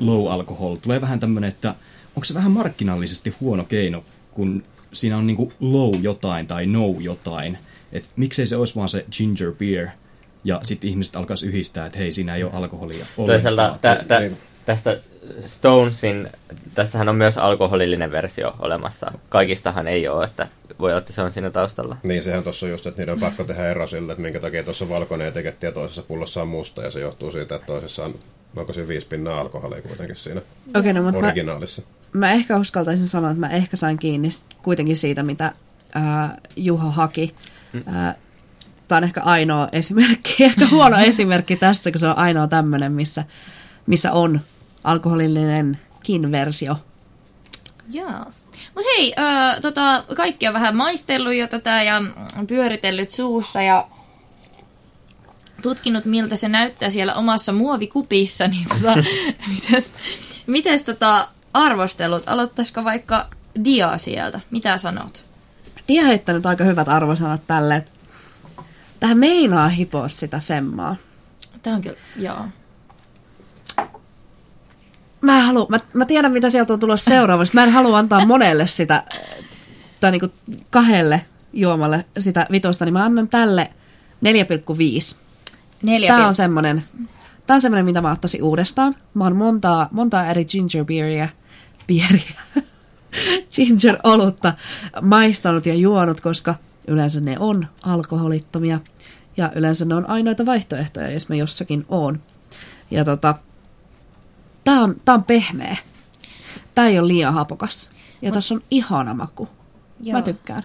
[0.00, 0.76] low alcohol.
[0.76, 1.74] Tulee vähän tämmönen, että
[2.16, 7.58] onko se vähän markkinallisesti huono keino, kun siinä on niinku low jotain tai no jotain.
[7.92, 9.88] Et miksei se olisi vaan se ginger beer
[10.44, 14.30] ja sitten ihmiset alkaisi yhdistää, että hei, siinä ei ole alkoholia Toisaalta tä, tä,
[14.66, 15.00] tästä
[15.46, 16.30] Stonesin,
[16.74, 19.12] tässähän on myös alkoholillinen versio olemassa.
[19.28, 20.48] Kaikistahan ei ole, että
[20.78, 21.96] voi olla, että se on siinä taustalla.
[22.02, 24.84] Niin, sehän tuossa just, että niiden on pakko tehdä ero sille, että minkä takia tuossa
[24.84, 28.14] on valkoinen etiketti ja toisessa pullossa on musta, ja se johtuu siitä, että toisessa on,
[28.56, 30.42] onko se viisi pinnaa alkoholia kuitenkin siinä
[30.76, 31.82] Okei, no, mutta mä, originaalissa.
[32.12, 34.28] Mä ehkä uskaltaisin sanoa, että mä ehkä sain kiinni
[34.62, 35.52] kuitenkin siitä, mitä
[35.94, 37.34] ää, Juha haki.
[37.86, 38.14] Ää,
[38.88, 43.24] Tämä on ehkä ainoa esimerkki, ehkä huono esimerkki tässä, kun se on ainoa tämmöinen, missä,
[43.86, 44.40] missä on
[44.84, 46.76] alkoholillinenkin versio.
[47.94, 48.46] Yes.
[48.74, 52.02] Mutta hei, ö, tota, kaikki on vähän maistellut jo tätä ja
[52.48, 53.88] pyöritellyt suussa ja
[55.62, 58.94] tutkinut, miltä se näyttää siellä omassa muovikupissa, niin tota,
[59.54, 59.92] mites,
[60.46, 62.22] mites tota, arvostelut?
[62.26, 63.26] Aloittaisiko vaikka
[63.64, 64.40] Dia sieltä?
[64.50, 65.24] Mitä sanot?
[65.88, 67.90] Dia heittänyt aika hyvät arvosanat tälle, että
[69.00, 70.96] tähän meinaa hipoa sitä femmaa.
[71.62, 72.44] Tämä on kyllä, joo.
[75.20, 77.54] Mä, en halua, mä, mä tiedän, mitä sieltä on tulossa seuraavaksi.
[77.54, 79.04] Mä en halua antaa monelle sitä,
[80.00, 80.28] tai niinku
[80.70, 83.70] kahdelle juomalle sitä vitosta, niin mä annan tälle
[84.24, 85.16] 4,5.
[85.82, 86.82] Neljä Tämä on semmonen,
[87.46, 88.96] tää on semmonen, mitä mä ottaisin uudestaan.
[89.14, 91.28] Mä oon montaa, montaa eri ginger beeria,
[91.86, 92.40] beeria,
[93.54, 94.54] ginger olutta
[95.02, 96.54] maistanut ja juonut, koska
[96.88, 98.80] yleensä ne on alkoholittomia.
[99.36, 102.22] Ja yleensä ne on ainoita vaihtoehtoja, jos mä jossakin oon.
[102.90, 103.34] Ja tota,
[104.64, 105.76] tää on, tää on pehmeä.
[106.74, 107.90] Tää ei ole liian hapokas.
[108.22, 109.48] Ja Mut, tässä on ihana maku.
[110.00, 110.18] Joo.
[110.18, 110.62] Mä tykkään.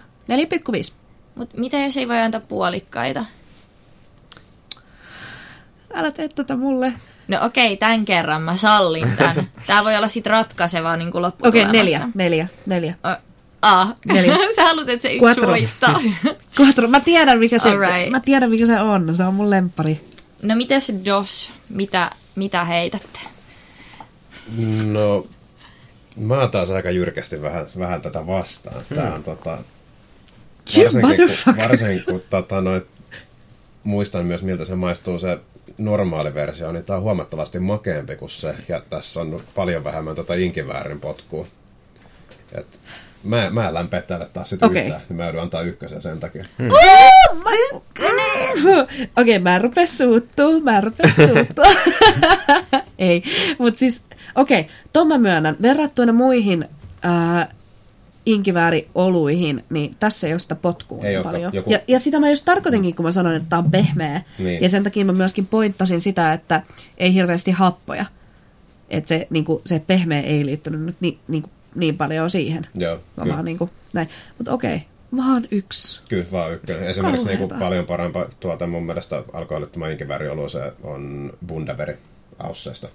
[0.88, 0.92] 4,5.
[1.34, 3.24] Mut mitä jos ei voi antaa puolikkaita?
[5.94, 6.92] Älä tee tätä mulle.
[7.28, 9.50] No okei, tämän kerran mä sallin tämän.
[9.66, 11.72] Tää voi olla sit ratkaiseva niin kuin Okei, lopputulemassa.
[11.72, 12.94] neljä, neljä, neljä.
[13.62, 13.86] A.
[14.04, 14.34] Neljä.
[14.56, 15.48] Sä haluat, että se yksi Quattro.
[15.48, 16.00] voittaa.
[16.60, 16.88] Quattro.
[16.88, 18.10] Mä tiedän, mikä se, Alright.
[18.10, 19.16] mä tiedän, mikä se on.
[19.16, 20.00] Se on mun lemppari.
[20.42, 21.52] No mites Dos?
[21.68, 23.18] Mitä, mitä heitätte?
[24.86, 25.26] No,
[26.16, 28.82] mä oon taas aika jyrkästi vähän, vähän tätä vastaan.
[28.94, 29.58] Tää on tota...
[30.76, 32.86] You Varsinkin kun, varsinkin kun tota, noit,
[33.84, 35.38] muistan myös miltä se maistuu se
[35.78, 40.34] normaali versio, niin tää on huomattavasti makeampi kuin se, ja tässä on paljon vähemmän tota
[40.34, 41.46] inkiväärin potkua.
[42.52, 42.80] Et
[43.24, 44.82] mä, mä en lämpeä tälle taas sit Okei.
[44.82, 46.44] yhtään, niin mä joudun antaa ykkösen sen takia.
[46.58, 46.68] Mm.
[49.16, 51.64] Okei, okay, mä en rupea suuttuu, mä en rupea suuttuu.
[52.98, 53.22] Ei,
[53.58, 55.56] mutta siis, okei, okay, ton mä myönnän.
[55.62, 56.68] Verrattuna muihin
[57.02, 57.48] ää,
[58.28, 61.52] inkiväärioluihin, niin tässä ei ole sitä potkua Ei niin paljon.
[61.54, 64.22] Joku- Ja, ja sitä mä just tarkoitinkin, kun mä sanoin, että tää on pehmeä.
[64.38, 64.62] Niin.
[64.62, 66.62] Ja sen takia mä myöskin pointtasin sitä, että
[66.98, 68.06] ei hirveästi happoja.
[68.90, 72.66] Että se, niinku, se pehmeä ei liittynyt nyt niin, niinku, niin paljon siihen.
[72.74, 73.32] Joo, kyllä.
[73.34, 74.08] vaan niinku, näin.
[74.38, 76.00] Mutta okei, okay, vaan yksi.
[76.08, 76.84] Kyllä, vaan ykkönen.
[76.84, 77.44] Esimerkiksi Kauheeta.
[77.46, 81.96] niinku paljon parempa tuota mun mielestä alkoholittoman inkivääriolu se on Bundaveri
[82.38, 82.88] Ausseista.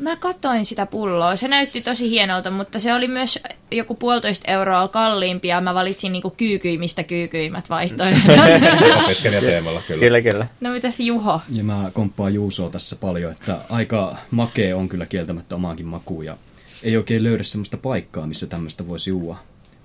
[0.00, 1.36] Mä katsoin sitä pulloa.
[1.36, 3.38] Se näytti tosi hienolta, mutta se oli myös
[3.70, 8.22] joku puolitoista euroa kalliimpi ja mä valitsin niinku kyykyimmistä kyykyimmät vaihtoehdot.
[9.04, 10.00] Opiskelijateemalla kyllä.
[10.00, 10.46] Kyllä, kyllä.
[10.60, 11.40] no mitäs Juho?
[11.48, 16.36] Ja mä komppaan Juusoa tässä paljon, että aika makea on kyllä kieltämättä omaankin makuun ja
[16.82, 19.38] ei oikein löydä semmoista paikkaa, missä tämmöistä voisi juua.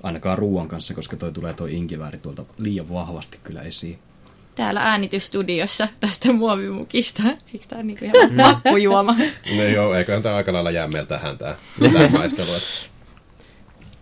[0.04, 4.00] ainakaan ruoan kanssa, koska toi tulee toi inkivääri tuolta liian vahvasti kyllä esiin.
[4.56, 7.23] Täällä äänitysstudiossa tästä muovimukista.
[7.53, 9.15] Eikö tää niinku ihan vappujuoma?
[9.57, 11.56] No joo, eiköhän tämä aika lailla jää meiltä tähän tämä,
[11.94, 12.48] tämä maistelu.
[12.48, 12.95] että-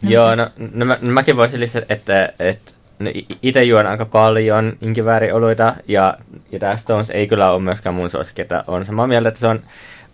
[0.09, 3.11] Joo, no, no, mä, no mäkin voisin lisätä, että, että no,
[3.41, 6.17] itse juon aika paljon inkiväärioluita, ja,
[6.51, 9.47] ja tämä Stones ei kyllä ole myöskään mun suosikki, että on samaa mieltä, että se
[9.47, 9.63] on,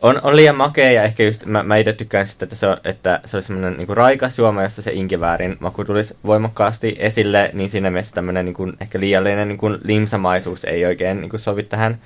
[0.01, 2.77] on, on liian makea, ja ehkä just mä, mä itse tykkään sitä, että se on,
[2.83, 7.69] että se on semmoinen niin raikas juoma, jossa se inkiväärin maku tulisi voimakkaasti esille, niin
[7.69, 11.63] siinä mielessä tämmöinen niin kuin, ehkä liiallinen niin kuin limsamaisuus ei oikein niin kuin sovi
[11.63, 11.97] tähän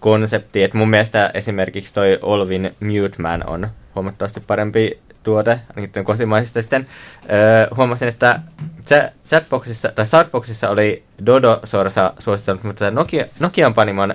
[0.00, 0.64] konseptiin.
[0.64, 6.62] Et mun mielestä esimerkiksi toi Olvin Mute Man on huomattavasti parempi tuote, ainakin kotimaisista.
[6.62, 6.86] Sitten
[7.32, 8.40] öö, huomasin, että
[8.80, 14.14] chat- chatboxissa, tai Shoutboxissa oli Dodo Sorsa suositellut, mutta Nokia, Nokian Panimon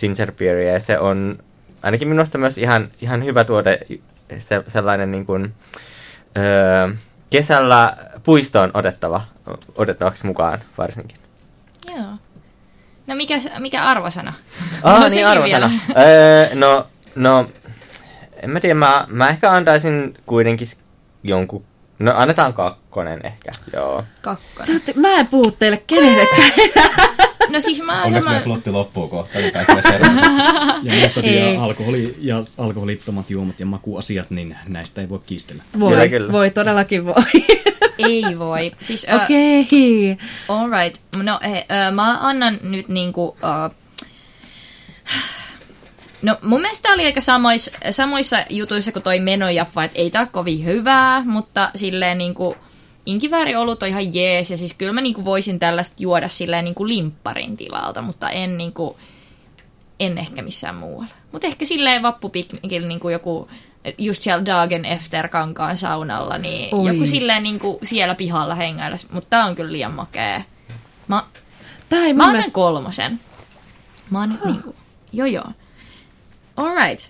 [0.00, 1.38] Ginger Beeria, ja se on
[1.82, 3.78] ainakin minusta myös ihan, ihan hyvä tuote,
[4.38, 5.54] se, sellainen niin kuin,
[6.38, 6.88] öö,
[7.30, 9.24] kesällä puistoon otettava,
[9.76, 11.18] otettavaksi mukaan varsinkin.
[11.86, 12.12] Joo.
[13.06, 14.32] No mikä, mikä arvosana?
[14.82, 15.70] Ah, No niin arvosana.
[15.96, 17.46] öö, no, no,
[18.42, 20.68] en mä tiedä, mä, mä ehkä antaisin kuitenkin
[21.22, 21.64] jonkun,
[21.98, 24.04] no annetaan kakkonen ehkä, joo.
[24.22, 24.80] Kakkonen.
[24.80, 26.50] Te Mä en puhu teille kenellekään.
[27.50, 28.30] No siis mä oon Onneksi sama...
[28.30, 29.52] meidän slotti loppuu kohta, niin
[29.82, 30.80] seuraavaan.
[30.84, 35.62] Ja näistä vielä alkoholi ja alkoholittomat juomat ja makuasiat, niin näistä ei voi kiistellä.
[35.80, 36.32] Voi, Kyllä, kyllä.
[36.32, 37.24] voi, todellakin voi.
[37.98, 38.72] Ei voi.
[38.80, 39.60] Siis, ö, Okei.
[39.60, 40.26] Okay.
[40.48, 41.02] Alright.
[41.22, 43.24] No hei, ö, mä annan nyt niinku...
[43.24, 43.74] Uh,
[46.22, 50.28] no mun mielestä oli aika samois, samoissa jutuissa kuin toi menojaffa, että ei tää ole
[50.32, 52.56] kovin hyvää, mutta silleen niinku...
[53.06, 57.56] Inkivääri-olut on ihan jees, ja siis kyllä mä niinku voisin tällaista juoda silleen niinku limpparin
[57.56, 58.96] tilalta, mutta en niinku...
[60.00, 61.14] En ehkä missään muualla.
[61.32, 63.48] Mutta ehkä silleen vappupiknikillä niinku joku
[63.98, 66.88] just siellä Dagen Efter kankaan saunalla, niin Oi.
[66.88, 68.96] joku silleen niinku siellä pihalla hengailla.
[69.12, 70.42] Mutta tää on kyllä liian makea.
[71.08, 71.24] Mä,
[71.88, 72.52] Tää ei mä mun annan mielestä...
[72.52, 73.20] kolmosen.
[74.10, 74.50] Mä annan huh.
[74.50, 74.74] niinku,
[75.12, 75.46] joo joo.
[76.56, 77.00] Alright.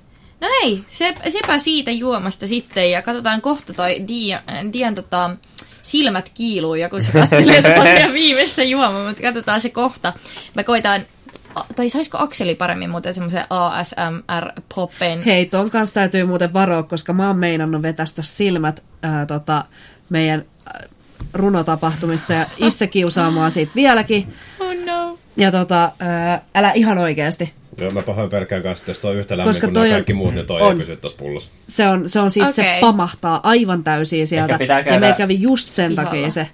[0.40, 4.42] No hei, se, sepä siitä juomasta sitten ja katsotaan kohta toi Dian,
[4.72, 5.30] Dian tota,
[5.82, 10.12] silmät kiiluu ja kun se katselee tota meidän viimeistä juomaa, mutta katsotaan se kohta.
[10.54, 11.00] Mä koitan,
[11.76, 15.24] tai saisiko Akseli paremmin muuten semmoisen ASMR-poppen?
[15.26, 19.64] Hei, ton kanssa täytyy muuten varoa, koska mä oon meinannut vetästä silmät ää, tota,
[20.08, 20.84] meidän ää,
[21.34, 24.34] runotapahtumissa ja Isse kiusaa mua siitä vieläkin.
[24.60, 25.18] Oh no.
[25.36, 27.59] Ja tota, ää, älä ihan oikeasti.
[27.78, 29.94] Joo, mä pahoin pelkään kanssa, että jos toi on yhtä lämmin Koska kuin toi nämä
[29.94, 30.72] on- kaikki muut, niin toi on.
[30.72, 31.50] ei pysy tuossa pullossa.
[31.68, 32.64] Se on, se on siis, okay.
[32.64, 34.58] se pamahtaa aivan täysin sieltä.
[34.86, 36.10] Ja meillä kävi just sen pihalla.
[36.10, 36.48] takia se.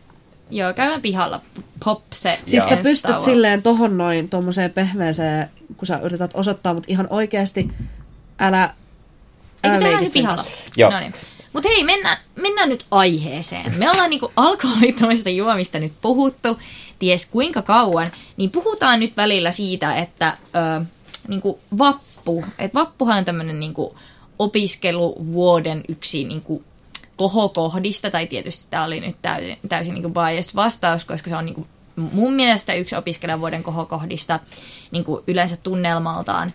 [0.51, 1.40] Joo, käydään pihalla.
[1.84, 2.38] Pop se.
[2.44, 3.24] Siis sä pystyt tauolla.
[3.24, 7.70] silleen tohon noin tuommoiseen pehmeeseen, kun sä yrität osoittaa, mutta ihan oikeasti
[8.38, 8.74] älä,
[9.64, 10.44] Eikö älä tehdä leiki pihalla?
[10.76, 10.90] Joo.
[10.90, 11.12] No niin.
[11.52, 13.74] Mutta hei, mennään, mennään nyt aiheeseen.
[13.78, 16.59] Me ollaan niinku alkoholittomista juomista nyt puhuttu,
[16.98, 20.36] ties kuinka kauan, niin puhutaan nyt välillä siitä, että
[20.80, 20.84] ö,
[21.28, 23.96] niinku vappu, että vappuhan on tämmöinen niinku
[24.38, 26.64] opiskeluvuoden yksi niinku
[27.16, 31.66] kohokohdista, tai tietysti tämä oli nyt täysin, täysin niinku biased vastaus, koska se on niinku
[31.96, 34.40] mun mielestä yksi opiskelijavuoden kohokohdista
[34.90, 36.52] niinku yleensä tunnelmaltaan.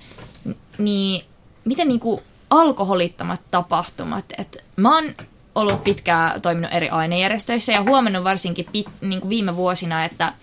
[0.78, 1.26] Niin
[1.66, 5.16] miten niinku alkoholittomat tapahtumat, että mä oon
[5.56, 10.34] ollut pitkään toiminut eri ainejärjestöissä ja huomannut varsinkin pit, niinku viime vuosina, että,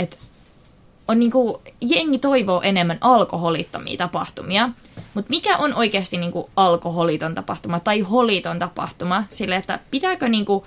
[0.00, 0.16] että
[1.08, 4.68] on niinku, jengi toivoo enemmän alkoholittomia tapahtumia,
[5.14, 10.66] mutta mikä on oikeasti niinku alkoholiton tapahtuma tai holiton tapahtuma, sille että pitääkö niinku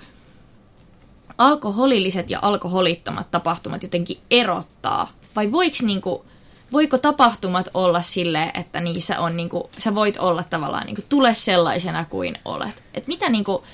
[1.38, 6.24] alkoholilliset ja alkoholittomat tapahtumat jotenkin erottaa, vai voiko niinku,
[6.72, 12.04] voiko tapahtumat olla sille, että niissä on niinku, sä voit olla tavallaan niinku, tule sellaisena
[12.04, 12.82] kuin olet.
[12.94, 13.64] Et mitä niinku,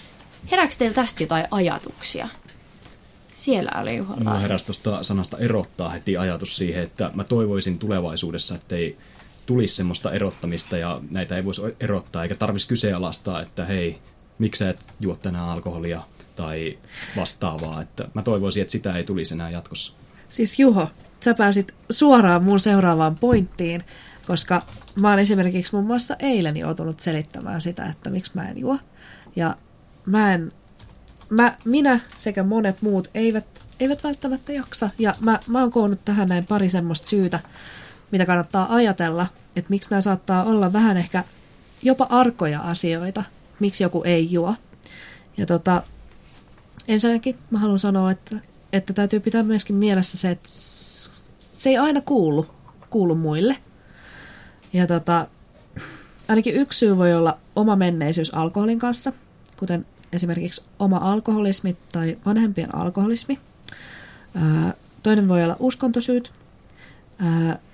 [0.50, 2.28] herääkö teillä tästä jotain ajatuksia?
[3.36, 4.24] Siellä oli Juhalla.
[4.24, 8.98] Mulla heräsi tuosta sanasta erottaa heti ajatus siihen, että mä toivoisin tulevaisuudessa, että ei
[9.46, 13.98] tulisi semmoista erottamista ja näitä ei voisi erottaa eikä tarvitsisi kyseenalaistaa, että hei,
[14.38, 16.02] miksi sä et juo tänään alkoholia
[16.36, 16.78] tai
[17.16, 17.82] vastaavaa.
[17.82, 19.92] Että mä toivoisin, että sitä ei tulisi enää jatkossa.
[20.28, 20.88] Siis Juho,
[21.20, 23.84] sä pääsit suoraan mun seuraavaan pointtiin,
[24.26, 24.62] koska
[24.94, 28.78] mä oon esimerkiksi muun muassa eilen joutunut selittämään sitä, että miksi mä en juo.
[29.36, 29.56] Ja
[30.06, 30.52] mä en,
[31.30, 33.44] mä, minä sekä monet muut eivät,
[33.80, 34.90] eivät välttämättä jaksa.
[34.98, 37.40] Ja mä, mä oon koonnut tähän näin pari semmoista syytä,
[38.10, 39.26] mitä kannattaa ajatella,
[39.56, 41.24] että miksi nämä saattaa olla vähän ehkä
[41.82, 43.24] jopa arkoja asioita,
[43.60, 44.54] miksi joku ei juo.
[45.36, 45.82] Ja tota,
[46.88, 48.36] ensinnäkin mä haluan sanoa, että,
[48.72, 50.48] että täytyy pitää myöskin mielessä se, että
[51.58, 52.46] se ei aina kuulu,
[52.90, 53.56] kuulu muille.
[54.72, 55.26] Ja tota,
[56.28, 59.12] ainakin yksi syy voi olla oma menneisyys alkoholin kanssa,
[59.56, 63.38] kuten esimerkiksi oma alkoholismi tai vanhempien alkoholismi.
[65.02, 66.32] Toinen voi olla uskontosyyt.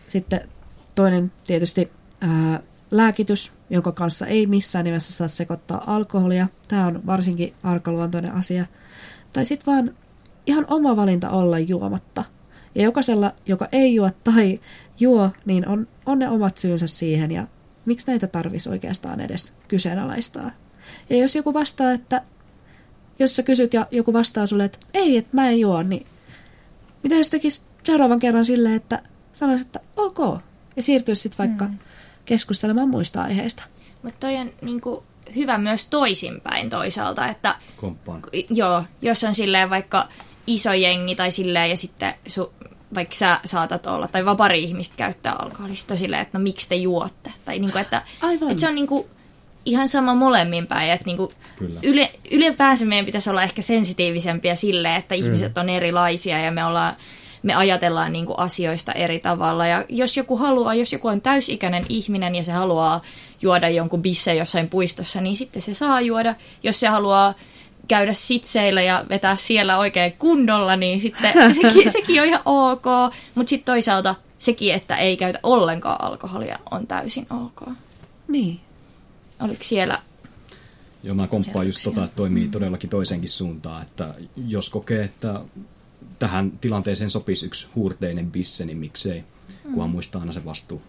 [0.09, 0.49] Sitten
[0.95, 1.91] toinen tietysti
[2.21, 2.61] ää,
[2.91, 6.47] lääkitys, jonka kanssa ei missään nimessä saa sekoittaa alkoholia.
[6.69, 8.67] Tämä on varsinkin arkaluontoinen asia.
[9.33, 9.95] Tai sitten vaan
[10.47, 12.25] ihan oma valinta olla juomatta.
[12.75, 14.61] Ja jokaisella, joka ei juo tai
[15.01, 17.47] juo, niin on, on ne omat syynsä siihen ja
[17.85, 20.51] miksi näitä tarvisi oikeastaan edes kyseenalaistaa.
[21.10, 22.23] Ja jos joku vastaa, että
[23.19, 26.06] jos sä kysyt ja joku vastaa sulle, että ei, että mä en juo, niin
[27.02, 29.02] mitä jos tekisi seuraavan kerran silleen, että
[29.32, 30.19] sanoisi, että ok,
[30.77, 31.78] ja siirtyisi sitten vaikka mm.
[32.24, 33.62] keskustelemaan muista aiheista.
[34.02, 35.05] Mutta toi on niinku
[35.36, 38.23] hyvä myös toisinpäin toisaalta, että Komppaan.
[38.51, 40.09] joo, jos on silleen vaikka
[40.47, 42.52] iso jengi tai silleen ja sitten su,
[42.94, 46.74] vaikka sä saatat olla, tai vaan pari ihmistä käyttää alkoholista silleen, että no miksi te
[46.74, 47.32] juotte?
[47.44, 48.51] Tai niinku, että, Aivan.
[48.51, 49.09] että se on niinku
[49.65, 51.33] ihan sama molemmin päin, että niinku
[51.87, 56.97] yle, ylipäänsä meidän pitäisi olla ehkä sensitiivisempiä silleen, että ihmiset on erilaisia ja me ollaan
[57.43, 59.67] me ajatellaan niinku asioista eri tavalla.
[59.67, 63.03] Ja jos joku haluaa, jos joku on täysikäinen ihminen ja se haluaa
[63.43, 66.35] juoda jonkun bisse jossain puistossa, niin sitten se saa juoda.
[66.63, 67.35] Jos se haluaa
[67.89, 71.33] käydä sitseillä ja vetää siellä oikein kunnolla, niin sitten
[71.63, 72.85] sekin, sekin on ihan ok.
[73.35, 77.69] Mutta sitten toisaalta sekin, että ei käytä ollenkaan alkoholia, on täysin ok.
[78.29, 78.61] Niin.
[79.44, 80.02] Oliko siellä...
[81.02, 82.16] Joo, mä komppaan just tota, että Mm.
[82.16, 84.14] toimii todellakin toisenkin suuntaan, että
[84.48, 85.40] jos kokee, että
[86.19, 89.24] tähän tilanteeseen sopisi yksi huurteinen bisse, niin miksei,
[89.62, 90.82] kunhan muistaa aina se vastuu.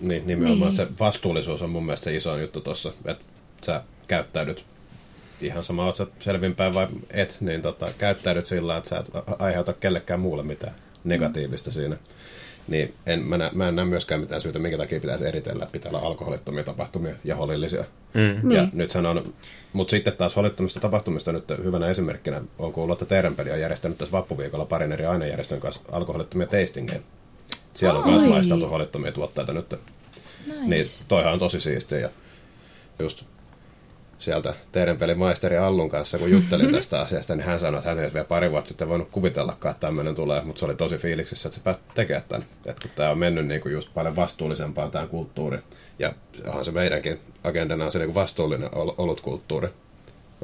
[0.00, 0.76] Niin, nimenomaan Niin.
[0.76, 3.24] se vastuullisuus on mun mielestä se iso juttu tuossa, että
[3.66, 4.64] sä käyttäydyt
[5.40, 9.72] ihan sama, oot sä selvinpäin vai et, niin tota, käyttäydyt sillä, että sä et aiheuta
[9.72, 10.74] kellekään muulle mitään
[11.04, 11.96] negatiivista siinä.
[12.68, 15.72] Niin en, mä, nä, mä en näe myöskään mitään syytä, minkä takia pitäisi eritellä, että
[15.72, 17.84] pitää olla alkoholittomia tapahtumia ja holillisia.
[18.14, 18.50] Mm.
[18.50, 18.70] Ja Niin.
[18.72, 19.34] nythän on,
[19.72, 24.12] mutta sitten taas holittomista tapahtumista nyt hyvänä esimerkkinä on kuullut, että Teerenpeli on järjestänyt tässä
[24.12, 27.00] vappuviikolla parin eri ainejärjestön kanssa alkoholittomia tastingeja.
[27.74, 29.70] Siellä on myös maisteltu holittomia tuotteita nyt.
[29.70, 30.60] Nice.
[30.66, 31.98] Niin toihan on tosi siistiä.
[31.98, 32.08] Ja
[32.98, 33.24] just
[34.24, 38.10] sieltä Teerenpelin maisteri Allun kanssa, kun juttelin tästä asiasta, niin hän sanoi, että hän ei
[38.14, 41.56] vielä pari vuotta sitten voinut kuvitellakaan, että tämmöinen tulee, mutta se oli tosi fiiliksissä, että
[41.56, 42.46] se pääsi tekemään tämän.
[42.66, 45.58] Että kun tämä on mennyt niin kuin just paljon vastuullisempaan tämä kulttuuri,
[45.98, 46.12] ja
[46.46, 49.68] onhan se meidänkin agendana on se niin kuin vastuullinen ol- olutkulttuuri,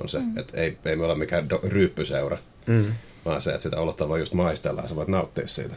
[0.03, 0.39] on se, mm.
[0.39, 2.85] että ei, ei me olla mikään do- ryyppysseura, Mm.
[3.25, 5.75] vaan se, että sitä olutta voi just maistella ja sä voit nauttia siitä.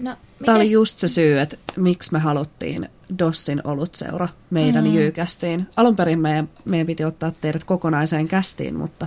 [0.00, 2.88] No, Tämä oli just se syy, että miksi me haluttiin
[3.18, 4.94] Dossin olutseura meidän mm.
[4.94, 5.66] jyykästiin.
[5.76, 9.06] Alun perin meidän, meidän piti ottaa teidät kokonaiseen kästiin, mutta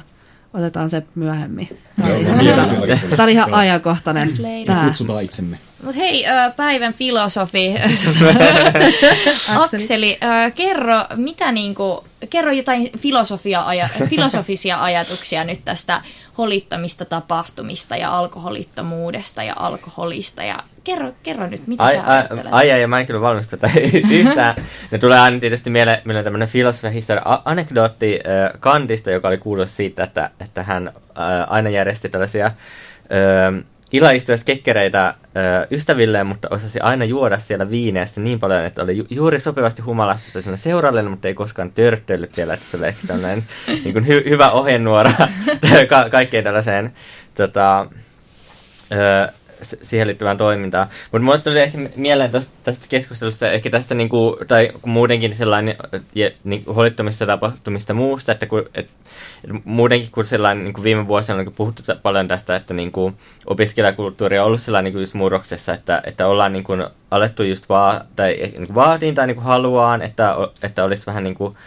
[0.53, 1.69] otetaan se myöhemmin.
[1.97, 2.69] Tämä oli, ihan,
[3.09, 4.29] tämä oli ihan ajankohtainen.
[4.65, 4.85] Tämä.
[4.85, 5.57] Kutsutaan itsemme.
[5.83, 6.25] Mut hei,
[6.55, 7.75] päivän filosofi
[9.73, 10.17] Akseli.
[10.55, 13.63] Kerro, mitä niinku, kerro jotain filosofia
[14.09, 16.01] filosofisia ajatuksia nyt tästä
[16.37, 20.43] holittamista tapahtumista ja alkoholittomuudesta ja alkoholista.
[20.43, 22.45] Ja kerro, kerro nyt, mitä Ai, sä ai, ajattelet.
[22.51, 23.79] ai, ai, mä en kyllä valmistu tätä
[24.09, 24.55] yhtään.
[24.91, 29.69] Ne tulee aina tietysti mieleen, mieleen tämmöinen filosofia historia anekdootti äh, Kantista, joka oli kuullut
[29.69, 30.93] siitä, että, että hän äh,
[31.47, 35.15] aina järjesti tällaisia äh, ilaistujaskekkereitä äh,
[35.71, 39.81] ystävilleen, mutta osasi aina juoda siellä viineä sitten niin paljon, että oli ju- juuri sopivasti
[39.81, 43.43] humalassa siinä seurallinen, mutta ei koskaan törttöillyt siellä, että se oli ehkä tämmöinen
[43.83, 45.11] niin kuin hy- hyvä ohjenuora
[45.89, 46.93] ka- kaikkeen tällaiseen
[47.35, 47.87] tota,
[48.93, 50.87] s- siihen liittyvään toimintaan.
[51.11, 55.75] Mutta mulle tuli ehkä mieleen tästä, tästä keskustelusta, ehkä tästä niinku, tai muutenkin sellainen
[56.15, 58.89] ja, niinku, holittomista tapahtumista muusta, että kun, et,
[59.43, 63.13] et muutenkin kuin sellainen niinku viime vuosina on puhuttu tä- paljon tästä, että niinku,
[63.45, 66.73] opiskelijakulttuuri on ollut sellainen niinku just murroksessa, että, että ollaan niinku,
[67.11, 71.57] alettu just vaan, tai niinku, vaatiin tai niinku, haluaan, että, että olisi vähän niinku,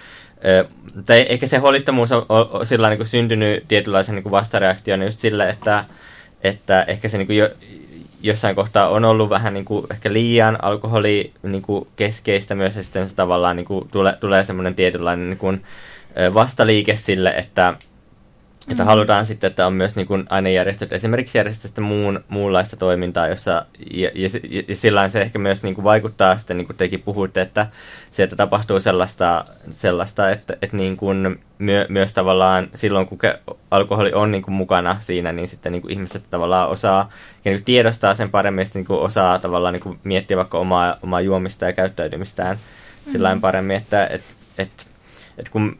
[0.44, 0.64] Ö,
[1.06, 5.48] tai ehkä se holittomuus on, on, on sillä niin syntynyt tietynlaisen niin vastareaktiona just sille,
[5.48, 5.84] että,
[6.42, 7.48] että ehkä se niin kuin jo,
[8.22, 12.82] jossain kohtaa on ollut vähän niin kuin ehkä liian alkoholi niin kuin keskeistä myös, ja
[12.82, 15.62] sitten se tavallaan niin kuin tule, tulee semmoinen tietynlainen niin kuin,
[16.34, 17.74] vastaliike sille, että,
[18.68, 23.28] että halutaan sitten, että on myös niin kuin ainejärjestöt esimerkiksi järjestää sitten muun, muunlaista toimintaa,
[23.28, 26.76] jossa, ja, ja, ja, ja sillä se ehkä myös niin kuin vaikuttaa sitten, niin kuin
[26.76, 27.66] tekin puhuitte, että
[28.10, 33.18] sieltä tapahtuu sellaista, sellaista että, että niin kuin myö, myös tavallaan silloin, kun
[33.70, 37.10] alkoholi on niin kuin mukana siinä, niin sitten niin kuin ihmiset tavallaan osaa
[37.44, 40.58] ja niin kuin tiedostaa sen paremmin, että niin kuin osaa tavallaan niin kuin miettiä vaikka
[40.58, 43.12] omaa, omaa juomista ja käyttäytymistään mm-hmm.
[43.12, 44.22] sillä paremmin, että et,
[44.58, 44.86] et,
[45.38, 45.78] et kun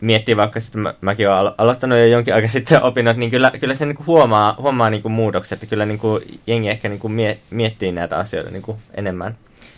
[0.00, 3.52] miettii vaikka, että mä, mäkin olen alo- aloittanut jo jonkin aika sitten opinnot, niin kyllä,
[3.60, 7.92] kyllä se niinku huomaa, huomaa niinku muutokset, että kyllä niinku jengi ehkä niinku mie, miettii
[7.92, 9.36] näitä asioita niinku enemmän.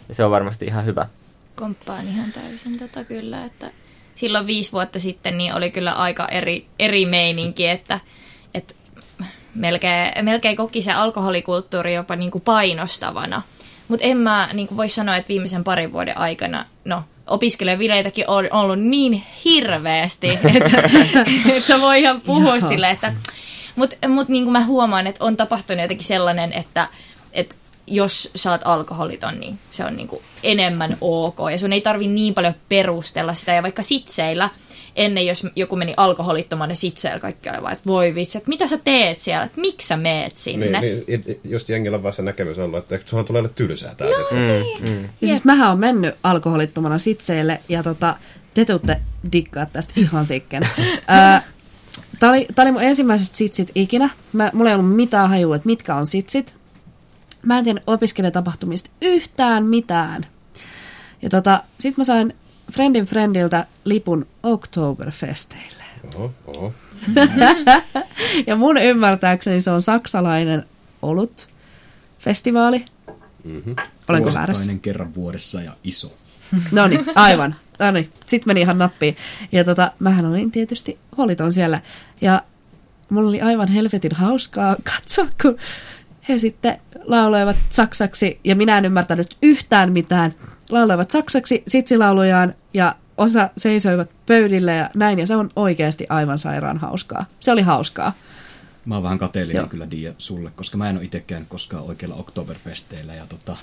[0.09, 1.06] Ja se on varmasti ihan hyvä.
[1.56, 3.70] Komppaan ihan täysin tota kyllä, että
[4.15, 8.01] silloin viisi vuotta sitten niin oli kyllä aika eri, eri meininki, että,
[8.55, 8.74] että
[9.55, 13.43] melkein, melkein koki se alkoholikulttuuri jopa niin kuin painostavana.
[13.89, 18.48] Mutta en mä niin kuin voi sanoa, että viimeisen parin vuoden aikana, no opiskelijavileitäkin on
[18.51, 20.90] ollut niin hirveästi, että,
[21.56, 23.12] että voi ihan puhua sille, että
[23.76, 26.88] mutta mut niin kuin mä huomaan, että on tapahtunut jotenkin sellainen, että,
[27.32, 27.56] että
[27.86, 31.38] jos sä oot alkoholiton, niin se on niin kuin enemmän ok.
[31.52, 33.52] Ja sun ei tarvi niin paljon perustella sitä.
[33.52, 34.51] Ja vaikka sitseillä,
[34.96, 38.66] ennen jos joku meni alkoholittoman ja sitseillä kaikki oli vaan, että voi vitsi, että mitä
[38.66, 40.80] sä teet siellä, että miksi sä meet sinne.
[40.80, 44.14] Niin, niin, just jengillä on vaan se näkemys ollut, että suhan tulee tylsää tää no,
[44.30, 45.08] Mm, mm.
[45.20, 48.16] Ja siis mähän on mennyt alkoholittomana sitseille ja tota,
[48.54, 49.00] te tuutte
[49.32, 50.62] dikkaa tästä ihan sikken.
[52.20, 54.10] Tämä oli, tää oli mun ensimmäiset sitsit ikinä.
[54.32, 56.56] Mä, mulla ei ollut mitään hajua, että mitkä on sitsit.
[57.42, 60.26] Mä en tiedä opiskelijatapahtumista yhtään mitään.
[61.22, 62.34] Ja tota, sit mä sain
[62.73, 65.85] Friendin Friendiltä lipun Oktoberfesteille.
[66.15, 66.73] Oho, oho.
[68.47, 70.65] ja mun ymmärtääkseni se on saksalainen
[71.03, 71.49] olut
[72.19, 72.85] festivaali.
[73.45, 73.77] Mm-hmm.
[74.09, 74.73] Olenko väärässä?
[74.82, 76.16] Kerran vuodessa ja iso.
[76.73, 77.55] No niin, aivan.
[77.78, 79.16] No niin, sitten meni ihan nappiin.
[79.53, 81.81] Ja tota, mähän olin tietysti holiton siellä.
[82.20, 82.43] Ja
[83.11, 85.57] mulla oli aivan helvetin hauskaa katsoa, kun
[86.28, 90.35] he sitten lauloivat saksaksi, ja minä en ymmärtänyt yhtään mitään.
[90.70, 96.78] Lauloivat saksaksi sitsilaulujaan, ja osa seisoivat pöydille ja näin, ja se on oikeasti aivan sairaan
[96.78, 97.27] hauskaa.
[97.41, 98.12] Se oli hauskaa.
[98.85, 99.69] Mä oon vähän kateellinen Joo.
[99.69, 103.57] kyllä Dia sulle, koska mä en ole itse käynyt koskaan oikealla Oktoberfesteillä ja tota,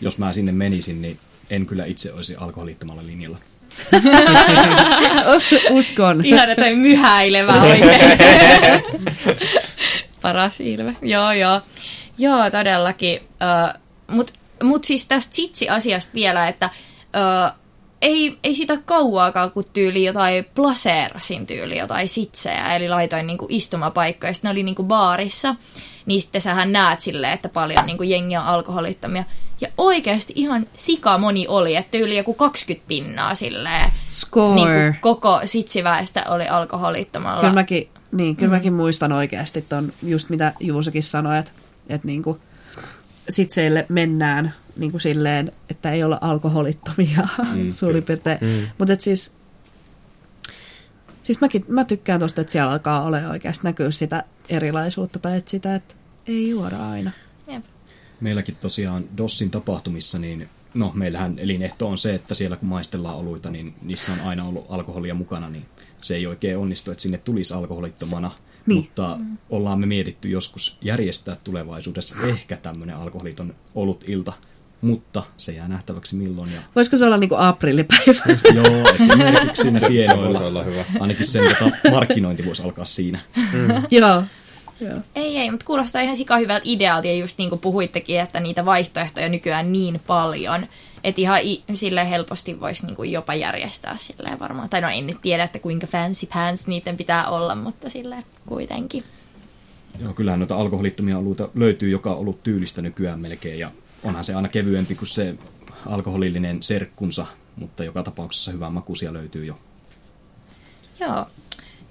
[0.00, 1.18] jos mä sinne menisin, niin
[1.50, 3.38] en kyllä itse olisi alkoholittomalla linjalla.
[5.70, 6.24] Uskon.
[6.24, 8.00] Ihan toi myhäilevä oikein.
[10.22, 10.96] Paras ilme.
[11.02, 11.60] Joo, joo.
[12.18, 13.20] Joo, todellakin.
[13.20, 13.80] Uh,
[14.16, 16.70] Mutta mut siis tästä sitsi-asiasta vielä, että
[17.04, 17.58] uh,
[18.02, 24.32] ei, ei sitä kauaakaan, kun tyyli jotain plaseerasin tyyli jotain sitsejä, eli laitoin niinku istumapaikkoja,
[24.34, 25.54] sitten ne oli niinku baarissa,
[26.06, 29.24] niin sitten sähän näet silleen, että paljon niinku jengiä on alkoholittomia.
[29.60, 33.90] Ja oikeasti ihan sika moni oli, että tyyli joku 20 pinnaa silleen.
[34.08, 34.54] Score.
[34.54, 37.40] Niinku koko sitsiväestä oli alkoholittomalla.
[37.40, 38.56] Kyllä mäkin, niin, kyllä Mm.
[38.56, 41.52] mäkin muistan oikeasti ton, just mitä Juusokin sanoi, että,
[41.88, 42.38] että niinku,
[43.28, 48.38] sitseille mennään niinku silleen, että ei olla alkoholittomia Mm, suurin piirtein.
[48.40, 48.68] Mm.
[48.78, 49.34] Mutta siis,
[51.22, 55.50] siis mäkin, mä tykkään tosta, että siellä alkaa olla oikeasti näkyä sitä erilaisuutta tai että
[55.50, 55.94] sitä, että
[56.26, 57.10] ei juoda aina.
[57.46, 57.64] Jep.
[58.20, 63.50] Meilläkin tosiaan Dossin tapahtumissa, niin no meillähän elinehto on se, että siellä kun maistellaan oluita,
[63.50, 65.66] niin niissä on aina ollut alkoholia mukana, niin
[65.98, 68.30] se ei oikein onnistu, että sinne tulisi alkoholittomana.
[68.68, 68.80] Niin.
[68.80, 69.18] Mutta
[69.50, 74.32] ollaan me mietitty joskus järjestää tulevaisuudessa ehkä tämmöinen alkoholiton olut-ilta,
[74.80, 76.50] mutta se jää nähtäväksi milloin.
[76.54, 78.22] Ja Voisiko se olla niinku aprillipäivä?
[78.54, 80.28] Joo, esimerkiksi siinä Se- se tienoilla.
[80.28, 80.84] voisi olla hyvä.
[81.00, 83.18] Ainakin sen tota, markkinointi voisi alkaa siinä.
[83.90, 84.22] Joo.
[84.80, 84.98] Joo.
[85.14, 88.64] Ei, ei, mutta kuulostaa ihan sika hyvältä idealta, ja just niin kuin puhuittekin, että niitä
[88.64, 90.66] vaihtoehtoja nykyään niin paljon,
[91.08, 94.68] että ihan i- silleen helposti voisi niin kuin jopa järjestää silleen varmaan.
[94.68, 99.04] Tai no en nyt tiedä, että kuinka fancy pants niiden pitää olla, mutta silleen kuitenkin.
[100.00, 103.70] Joo, kyllähän noita alkoholittomia oluita löytyy joka ollut tyylistä nykyään melkein, ja
[104.04, 105.34] onhan se aina kevyempi kuin se
[105.86, 107.26] alkoholillinen serkkunsa,
[107.56, 109.58] mutta joka tapauksessa hyvää makuisia löytyy jo.
[111.00, 111.26] Joo.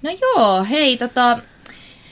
[0.02, 1.38] No joo, hei tota...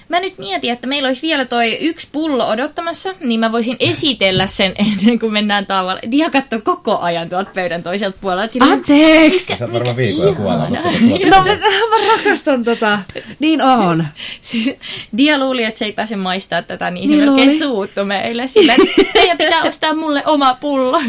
[0.08, 4.46] Mä nyt mietin, että meillä olisi vielä toi yksi pullo odottamassa, niin mä voisin esitellä
[4.46, 6.00] sen ennen kuin mennään tauolle.
[6.10, 8.52] Dia katsoo koko ajan tuolta pöydän toiselta puolelta.
[8.52, 9.56] Silleen, Anteeksi!
[9.56, 10.90] Sä oot varmaan viikoja kuolla, mutta
[11.36, 11.56] No mä,
[11.90, 12.98] mä rakastan tota.
[13.38, 14.06] Niin on.
[14.40, 14.74] Siis
[15.16, 18.42] Dia luuli, että se ei pääse maistaa tätä, niin, Niin se melkein suuttu meille.
[18.42, 21.02] Että teidän pitää ostaa mulle oma pullo.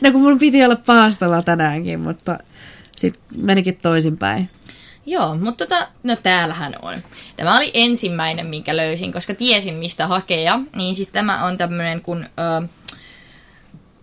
[0.00, 2.38] No kun mun piti olla paastolla tänäänkin, mutta
[2.96, 4.50] sitten menikin toisinpäin.
[5.06, 6.94] Joo, mutta tota, no täällähän on.
[7.36, 10.60] Tämä oli ensimmäinen, minkä löysin, koska tiesin mistä hakea.
[10.76, 12.68] Niin siis tämä on tämmöinen kuin ö,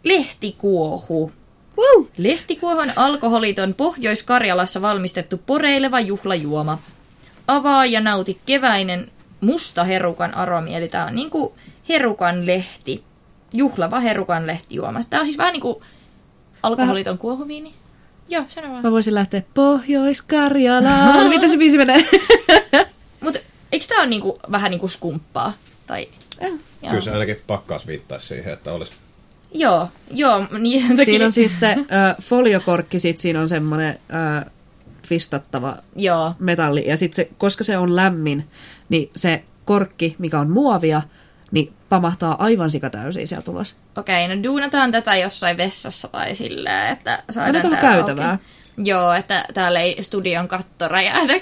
[0.04, 1.32] lehtikuohu.
[1.78, 2.08] Woo!
[2.18, 6.78] Lehtikuohu on alkoholiton Pohjois-Karjalassa valmistettu poreileva juhlajuoma.
[7.48, 9.12] Avaa ja nauti keväinen
[9.42, 11.56] musta herukan aromi, eli tämä on niinku
[11.90, 13.04] herukan lehti.
[13.54, 15.04] Juhlava herukan lehtijuoma.
[15.10, 15.84] Tämä on siis vähän niinku
[16.64, 17.74] alkoholiton kuohuviini.
[18.34, 18.84] Joo, sano vaan.
[18.84, 21.30] Mä voisin lähteä Pohjois-Karjalaan.
[21.36, 22.06] Miten se biisi menee?
[23.24, 23.40] Mutta
[23.72, 25.54] eikö tämä ole niinku, vähän niinku skumppaa?
[25.88, 26.08] Tai,
[26.42, 26.52] joo.
[26.82, 28.92] Kyllä se ainakin pakkaus viittaisi siihen, että olisi
[29.54, 30.48] Joo, joo.
[30.60, 34.52] Niin Siinä on siis se äh, foliokorkki, sit siinä on semmoinen äh,
[35.08, 36.84] twistattava Joo, metalli.
[36.88, 38.48] Ja sitten se, koska se on lämmin,
[38.90, 41.02] niin se korkki, mikä on muovia,
[41.52, 43.76] niin pamahtaa aivan sikatäysiä sieltä ulos.
[43.98, 48.32] okei, no duunataan tätä jossain vessassa tai silleen, että saadaan tää käytävää.
[48.32, 48.44] auki.
[48.78, 51.34] Joo, että täällä ei studion katto räjähdä.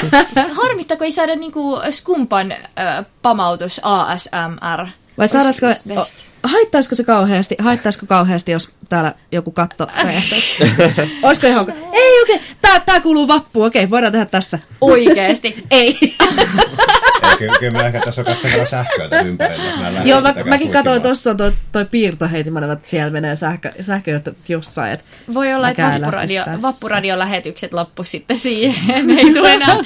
[0.62, 4.86] Harmitta, kun ei saada niinku skumpan äh, pamautus ASMR.
[5.18, 6.06] Vai saadaanko,
[6.42, 10.56] haittaisiko se kauheasti, haittaisiko kauheasti, jos täällä joku katto räjähtäisi?
[11.22, 12.46] Olisiko ihan, ei okei, okay.
[12.60, 14.58] tää, tää kuuluu vappuun, okei, okay, voidaan tehdä tässä.
[14.80, 15.64] Oikeesti.
[15.70, 15.98] ei.
[17.38, 19.90] Kyllä, kyllä mä ehkä tässä on kanssa sen verran sähköä tässä ympärillä.
[19.92, 24.30] Mä Joo, mä, mäkin katsoin, tuossa on toi, toi piirtoheitimana, että siellä menee sähkö, sähköjohto
[24.48, 24.92] jossain.
[24.92, 26.62] Et Voi olla, että vappuradio, lähtis tässä.
[26.62, 29.10] vappuradion lähetykset loppu sitten siihen.
[29.18, 29.76] ei tule enää.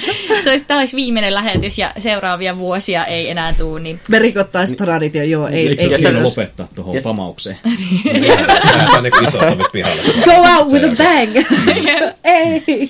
[0.43, 3.79] Se olisi, tämä olisi viimeinen lähetys ja seuraavia vuosia ei enää tule.
[3.79, 3.99] Niin...
[4.07, 7.03] Me rikottaisiin traditio, joo, ei, Eikö ei se lopettaa tuohon Yes.
[7.03, 7.57] pamaukseen?
[8.97, 9.39] On niinku iso.
[10.25, 11.35] Go out with a bang!
[12.23, 12.89] ei!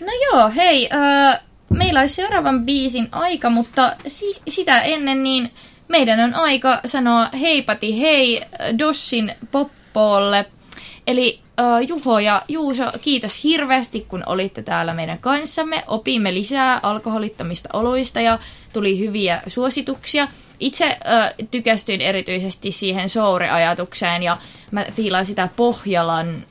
[0.00, 0.88] No joo, hei.
[0.92, 1.40] Äh,
[1.76, 5.50] meillä olisi seuraavan biisin aika, mutta si- sitä ennen niin
[5.88, 10.44] meidän on aika sanoa heipati hei äh, Dossin poppoolle.
[11.06, 15.84] Eli äh, Juho ja Juuso, kiitos hirveästi, kun olitte täällä meidän kanssamme.
[15.86, 18.38] Opimme lisää alkoholittomista oluista ja
[18.72, 20.28] tuli hyviä suosituksia.
[20.60, 24.36] Itse äh, tykästyin erityisesti siihen souri-ajatukseen ja
[24.70, 26.44] mä fiilaan sitä Pohjalan,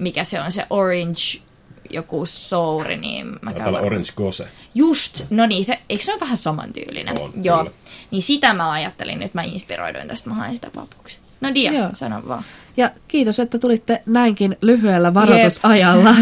[0.00, 1.47] mikä se on se orange
[1.90, 4.48] joku souri, niin mä käyn Täällä Orange Gose.
[4.74, 7.20] Just, no niin, se, eikö se ole vähän samantyylinen?
[7.20, 7.58] On, Joo.
[7.58, 7.70] kyllä.
[8.10, 11.18] Niin sitä mä ajattelin, että mä inspiroiduin tästä, mä haen sitä papuksi.
[11.40, 11.88] No Dia, Joo.
[11.92, 12.44] sano vaan.
[12.76, 16.14] Ja kiitos, että tulitte näinkin lyhyellä varoitusajalla.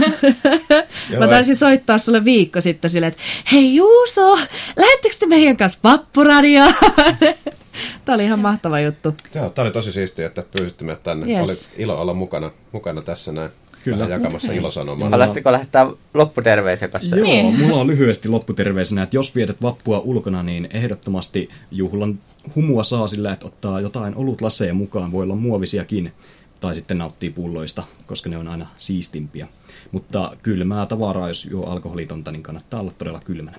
[1.19, 3.23] Mä taisin soittaa sulle viikko sitten silleen, että
[3.53, 4.35] hei Juuso,
[4.77, 6.75] lähettekö te meidän kanssa vappuradioon?
[8.05, 9.15] Tämä oli ihan mahtava juttu.
[9.35, 11.39] Joo, tää oli tosi siistiä, että pyysitte meidät tänne.
[11.39, 11.71] Yes.
[11.73, 13.51] Oli ilo olla mukana, mukana tässä näin.
[13.91, 13.99] Kyllä.
[14.09, 15.11] Vähän jakamassa ilosanomaa.
[15.11, 17.19] Haluatteko lähettää lopputerveisiä katsoa?
[17.19, 17.61] Joo, Niin.
[17.61, 22.19] mulla on lyhyesti lopputerveisenä, että jos vietät vappua ulkona, niin ehdottomasti juhlan
[22.57, 26.13] humua saa sillä, että ottaa jotain olutlaseja mukaan, voi olla muovisiakin,
[26.61, 29.49] tai sitten nauttii pulloista, koska ne on aina siistimpiä.
[29.93, 33.59] Mutta kylmää tavaraa, jos juo alkoholitonta, niin kannattaa olla todella kylmänä.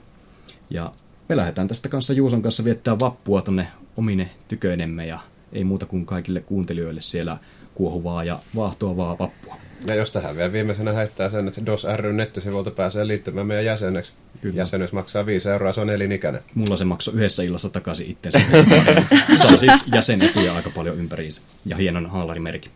[0.70, 0.92] Ja
[1.30, 3.68] me lähdetään tästä kanssa Juuson kanssa viettää vappua tonne
[3.98, 5.20] omine tyköinemme, ja
[5.54, 7.38] ei muuta kuin kaikille kuuntelijoille siellä
[7.78, 9.56] kuohuvaa ja vaahtoavaa vappua.
[9.88, 14.14] Ja jos tähän vielä viimeisenä heittää sen, että DOS ry nettisivuilta pääsee liittymään meidän jäseneksi.
[14.42, 14.56] Kyllä.
[14.56, 16.42] Jäsenyys maksaa 5 euroa, se on elinikäinen.
[16.56, 18.40] Mulla se maksoi yhdessä illassa takaisin itsensä.
[19.42, 21.42] Saa siis jäsenetuja aika paljon ympäriinsä.
[21.66, 22.70] Ja hienon haalarimerkki.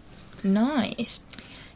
[0.44, 1.22] Nice.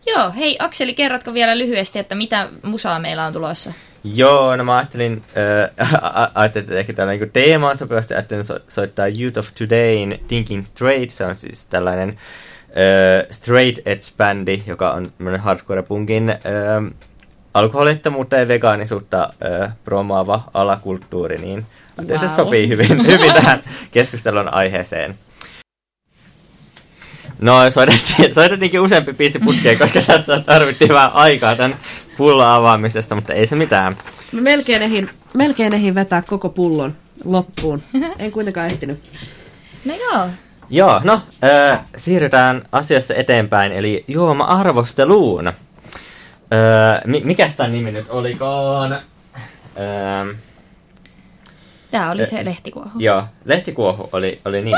[0.06, 3.74] Joo, hei Akseli, kerrotko vielä lyhyesti, että mitä musaa meillä on tulossa?
[4.04, 5.24] Joo, no mä ajattelin,
[5.82, 5.94] äh,
[6.36, 11.10] ajattelin että ehkä tällä niin teemaan sopivasti, ajattelin so- soittaa Youth of Todayn Thinking Straight,
[11.10, 12.16] se on siis tällainen äh,
[13.32, 16.38] straight edge-bändi, joka on tämmöinen hardcore-punkin äh,
[17.54, 19.30] alkoholittomuutta ja vegaanisuutta
[19.64, 21.66] äh, promoava alakulttuuri, niin
[22.00, 22.36] että se Wow.
[22.36, 23.62] sopii hyvin, hyvin tähän
[23.92, 25.16] keskustelun aiheeseen.
[27.42, 31.76] No, soitettiin, soitettiinkin useampi biisi putkeen, koska tässä tarvittiin vähän aikaa tämän
[32.18, 33.96] pullon avaamisesta, mutta ei se mitään.
[34.32, 36.94] Mä melkein ehin, melkein ehin vetää koko pullon
[37.24, 37.84] loppuun.
[38.20, 39.04] En kuitenkaan ehtinyt.
[39.86, 40.28] No joo.
[40.70, 41.22] Joo, no,
[41.72, 45.48] äh, siirrytään asiassa eteenpäin, eli juoma-arvosteluun.
[45.48, 45.54] Äh,
[47.06, 48.94] mi- mikäs tämän nimi nyt olikaan?
[48.94, 50.30] Ähm,
[51.92, 52.90] Tää oli Eh, se lehtikuohu.
[53.00, 54.78] joo, lehtikuohu oli, oli nimi.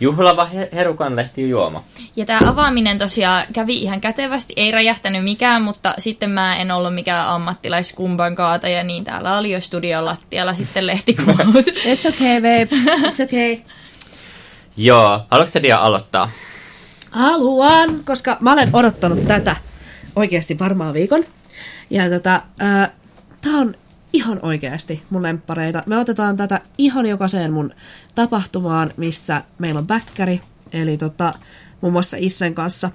[0.00, 1.84] Juhlava he- herukan lehti juoma.
[2.16, 6.94] Ja tämä avaaminen tosiaan kävi ihan kätevästi, ei räjähtänyt mikään, mutta sitten mä en ollut
[6.94, 11.66] mikään ammattilaiskumpan kaataja, niin täällä oli jo studion lattialla sitten lehtikuohut.
[11.66, 12.68] It's okay, babe.
[13.08, 13.58] It's okay.
[14.76, 16.30] Joo, haluatko Dia aloittaa?
[17.10, 19.56] Haluan, koska mä olen odottanut tätä
[20.16, 21.24] oikeasti varmaan viikon.
[21.90, 22.90] Ja tota, äh,
[23.40, 23.74] tää on
[24.12, 25.82] ihan oikeasti mun lemppareita.
[25.86, 27.74] Me otetaan tätä ihan jokaiseen mun
[28.14, 30.40] tapahtumaan, missä meillä on bäkkäri.
[30.72, 31.34] Eli tota,
[31.80, 32.90] muun muassa Issen kanssa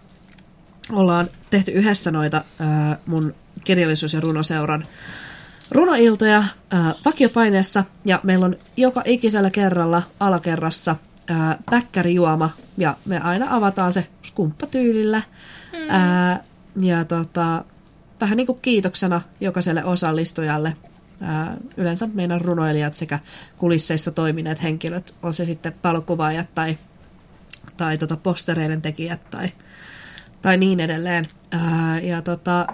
[0.92, 4.88] ollaan tehty yhdessä noita äh, mun kirjallisuus- ja runoseuran
[5.72, 7.84] runoiltoja äh, vakiopaineessa.
[8.06, 10.96] Ja meillä on joka ikisellä kerralla alakerrassa
[11.32, 12.50] äh, päkkärijuoma.
[12.78, 15.22] Ja me aina avataan se skumppatyylillä.
[15.74, 15.90] Mm.
[15.90, 16.40] Äh,
[16.82, 17.64] ja tota,
[18.22, 20.76] vähän niin kuin kiitoksena jokaiselle osallistujalle.
[21.22, 23.20] Ää, yleensä meidän runoilijat sekä
[23.58, 26.78] kulisseissa toimineet henkilöt, on se sitten palokuvaajat tai,
[27.78, 29.50] tai tota postereiden tekijät tai,
[30.42, 31.26] tai niin edelleen.
[31.52, 32.68] Ää, ja tota,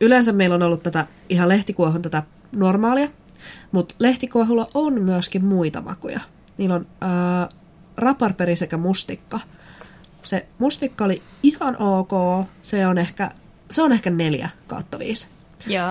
[0.00, 2.22] yleensä meillä on ollut tätä ihan lehtikuohon tätä
[2.52, 3.08] normaalia,
[3.72, 6.20] mutta lehtikuohulla on myöskin muita makuja.
[6.58, 7.48] Niillä on ää,
[7.98, 9.40] raparperi sekä mustikka.
[10.22, 12.10] Se mustikka oli ihan ok,
[12.62, 13.30] se on ehkä,
[13.70, 15.26] se on ehkä neljä kautta viisi.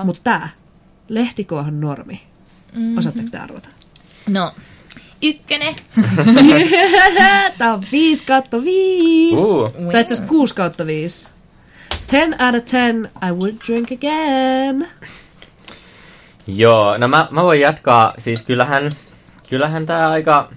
[0.03, 0.49] Mutta tämä,
[1.07, 2.21] lehtikuohon normi,
[2.73, 2.97] Mhm.
[2.97, 3.69] osaatteko te arvata?
[4.29, 4.51] No,
[5.21, 5.75] ykkönen.
[7.57, 9.43] Tämä on 5 kautta 5.
[9.43, 9.71] Uh.
[9.91, 11.29] Tai itse asiassa 6 kautta 5.
[12.07, 14.87] 10 out of 10, I would drink again.
[16.47, 18.13] Joo, no mä, mä voin jatkaa.
[18.17, 18.91] Siis kyllähän,
[19.49, 20.49] kyllähän tää aika...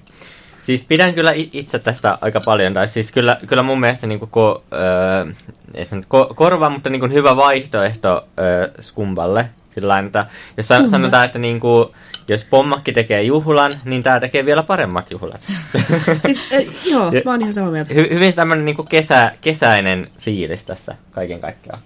[0.70, 2.74] Siis pidän kyllä itse tästä aika paljon.
[2.74, 5.32] Tai siis kyllä, kyllä mun mielestä niinku ko, öö,
[5.74, 9.51] ei se nyt ko, korva, mutta niinku hyvä vaihtoehto öö, skumballe.
[9.68, 10.26] Sillain, että
[10.56, 10.90] jos san, Skumba.
[10.90, 11.94] sanotaan, että niinku,
[12.28, 15.40] jos pommakki tekee juhlan, niin tää tekee vielä paremmat juhlat.
[16.26, 17.94] Siis, äh, joo, Ja- mä oon ihan samaa mieltä.
[17.94, 21.80] Hy, hyvin tämmönen niinku kesä, kesäinen fiilis tässä kaiken kaikkiaan.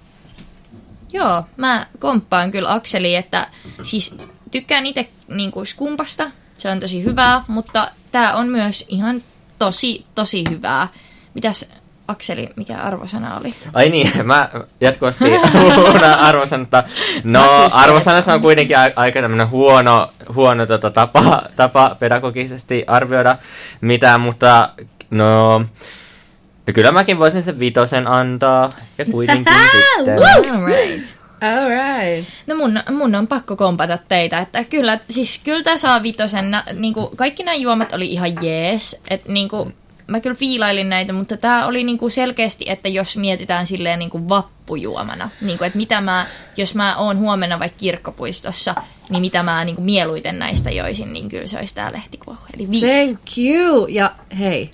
[1.13, 3.47] Joo, mä komppaan kyllä Akseli, että
[3.83, 4.17] siis
[4.51, 9.23] tykkään itse niinku skumpasta, se on tosi hyvää, mutta tää on myös ihan
[9.59, 10.89] tosi, tosi hyvää.
[11.35, 11.67] Mitäs
[12.09, 13.55] Akseli, mikä arvosana oli?
[13.73, 14.49] Ai niin, mä
[14.81, 15.25] jatkuvasti
[15.77, 16.85] huudan arvosanata.
[17.25, 23.37] No, arvosanat on kuitenkin aika tämmönen huono, huono tota, tapa, tapa pedagogisesti arvioida
[23.81, 24.69] mitään, mutta
[25.11, 28.71] no, no kyllä mäkin voisin sen vitosen antaa.
[28.99, 29.55] Ja kuitenkin
[29.97, 31.24] sitten.
[31.45, 31.85] Alright.
[31.95, 32.29] Alright.
[32.47, 37.13] No mun, mun on pakko kompata teitä, että kyllä, siis kyllä saa vitosen, nä- niinku,
[37.17, 39.73] kaikki nämä juomat oli ihan jees, että niinku,
[40.07, 45.31] mä kyllä fiilailin näitä, mutta tää oli niinku selkeästi, että jos mietitään silleen niinku vappujuomana,
[45.41, 46.27] niinku, että mitä mä,
[46.57, 48.75] jos mä oon huomenna vaikka kirkkopuistossa,
[49.11, 52.87] niin mitä mä niinku mieluiten näistä joisin, niin kyllä se olisi tää lehtikuohu, eli viisi.
[52.87, 53.87] Thank you.
[53.87, 54.71] Ja hei,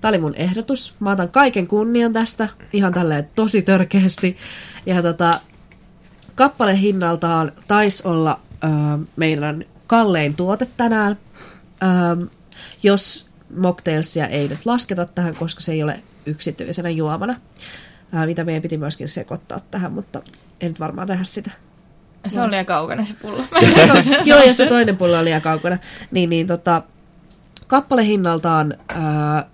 [0.00, 0.94] tää oli mun ehdotus.
[1.00, 4.36] Mä otan kaiken kunnian tästä, ihan tälleen tosi törkeästi.
[4.86, 5.40] Ja tota,
[6.34, 8.66] kappale hinnaltaan taisi olla ö,
[9.16, 11.18] meidän kallein tuote tänään.
[11.82, 12.26] Ö,
[12.82, 17.36] jos mocktailsia ei nyt lasketa tähän, koska se ei ole yksityisenä juomana.
[18.12, 20.22] Ää, mitä meidän piti myöskin sekoittaa tähän, mutta
[20.60, 21.50] en nyt varmaan tehdä sitä.
[22.28, 23.44] Se on liian kaukana se pullo.
[24.24, 25.78] Joo, ja se toinen pullo on liian kaukana.
[26.10, 26.82] Niin, niin tota,
[27.66, 29.46] kappale hinnaltaan ää,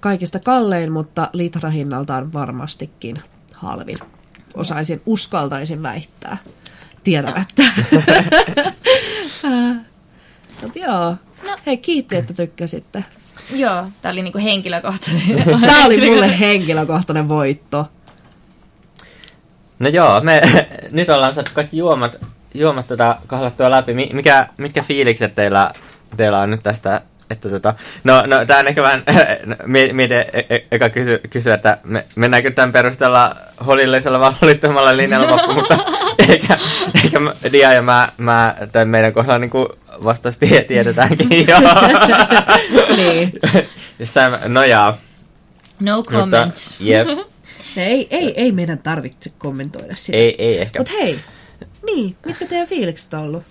[0.00, 3.16] kaikista kallein, mutta litra hinnaltaan varmastikin
[3.54, 3.98] halvin.
[4.54, 6.36] Osaisin, uskaltaisin väittää
[7.04, 7.62] tietämättä.
[10.62, 11.16] Mutta joo.
[11.46, 11.56] No.
[11.66, 13.04] Hei, kiitti, että tykkäsitte.
[13.54, 15.44] Joo, tää oli niinku henkilökohtainen.
[15.66, 17.86] Tämä oli mulle henkilökohtainen voitto.
[19.78, 20.40] No joo, me
[20.90, 22.16] nyt ollaan saatu kaikki juomat,
[22.54, 23.92] juomat tota, kahlattua läpi.
[23.94, 25.72] Mi- Mikä, mitkä fiilikset teillä,
[26.16, 27.00] teillä on nyt tästä?
[27.34, 27.74] Että tota,
[28.04, 29.02] no, no tää on ehkä vähän,
[29.66, 33.36] mi- mietin e- eka kysy, kysyä, että me, mennäänkö tämän perusteella
[33.66, 35.78] holillisella vai holittomalla linjalla vappu, mutta
[36.28, 36.58] eikä,
[37.04, 39.50] eikä mä- Dia ja mä, mä tämän meidän kohdalla niin
[40.04, 41.56] vastaus tie- tiedetäänkin jo.
[42.96, 43.32] Niin.
[44.04, 44.98] Sam nojaa.
[45.80, 46.80] No Mutta, comments.
[46.80, 47.08] jep,
[47.76, 50.18] Ei, ei, ei meidän tarvitse kommentoida sitä.
[50.18, 50.78] ei, ei ehkä.
[50.80, 51.18] Mutta hei,
[51.86, 53.42] niin, mitkä teidän fiilikset on ollut?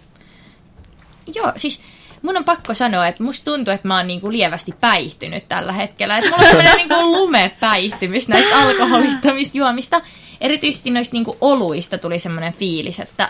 [1.36, 1.82] Joo, siis
[2.24, 6.18] mun on pakko sanoa, että musta tuntuu, että mä oon niinku lievästi päihtynyt tällä hetkellä.
[6.18, 10.02] Että mulla on semmoinen niinku lumepäihtymys näistä alkoholittomista juomista.
[10.42, 13.30] Erityisesti noista niinku oluista tuli semmoinen fiilis, että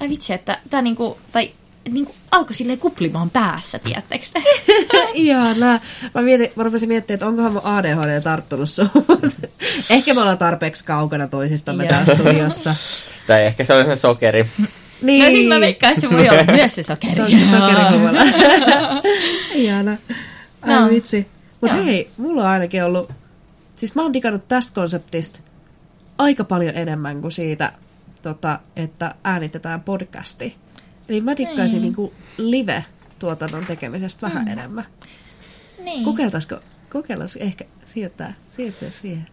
[0.00, 1.50] ai vitsi, että tää niinku, tai
[1.90, 4.42] niinku alkoi silleen kuplimaan päässä, tiedättekö te?
[5.14, 5.80] Ihanaa.
[6.14, 8.90] Mä, mietin, mä rupesin miettimään, että onkohan mun ADHD tarttunut sun.
[9.90, 12.74] Ehkä me ollaan tarpeeksi kaukana toisistamme täällä studiossa.
[13.26, 14.48] Tai ehkä se oli se sokeri.
[15.02, 15.24] Niin.
[15.24, 17.14] No siis mä veikkaan, että se voi olla myös se sokeri.
[17.14, 18.20] Se on sokerihumala.
[19.54, 19.96] Ihana.
[20.62, 20.88] Ai No.
[20.90, 21.26] vitsi.
[21.60, 23.10] Mutta hei, mulla on ainakin ollut...
[23.74, 25.40] Siis mä oon digannut tästä konseptista
[26.18, 27.72] aika paljon enemmän kuin siitä,
[28.22, 30.56] tota, että äänitetään podcasti.
[31.08, 31.82] Eli mä dikkaisin Niin.
[31.82, 34.52] niinku live-tuotannon tekemisestä vähän Mm.
[34.52, 34.84] enemmän.
[35.84, 36.04] Niin.
[36.04, 36.56] Kokeiltaisiko,
[36.90, 39.26] kokeiltaisiko ehkä siirtää, siirtyä siihen?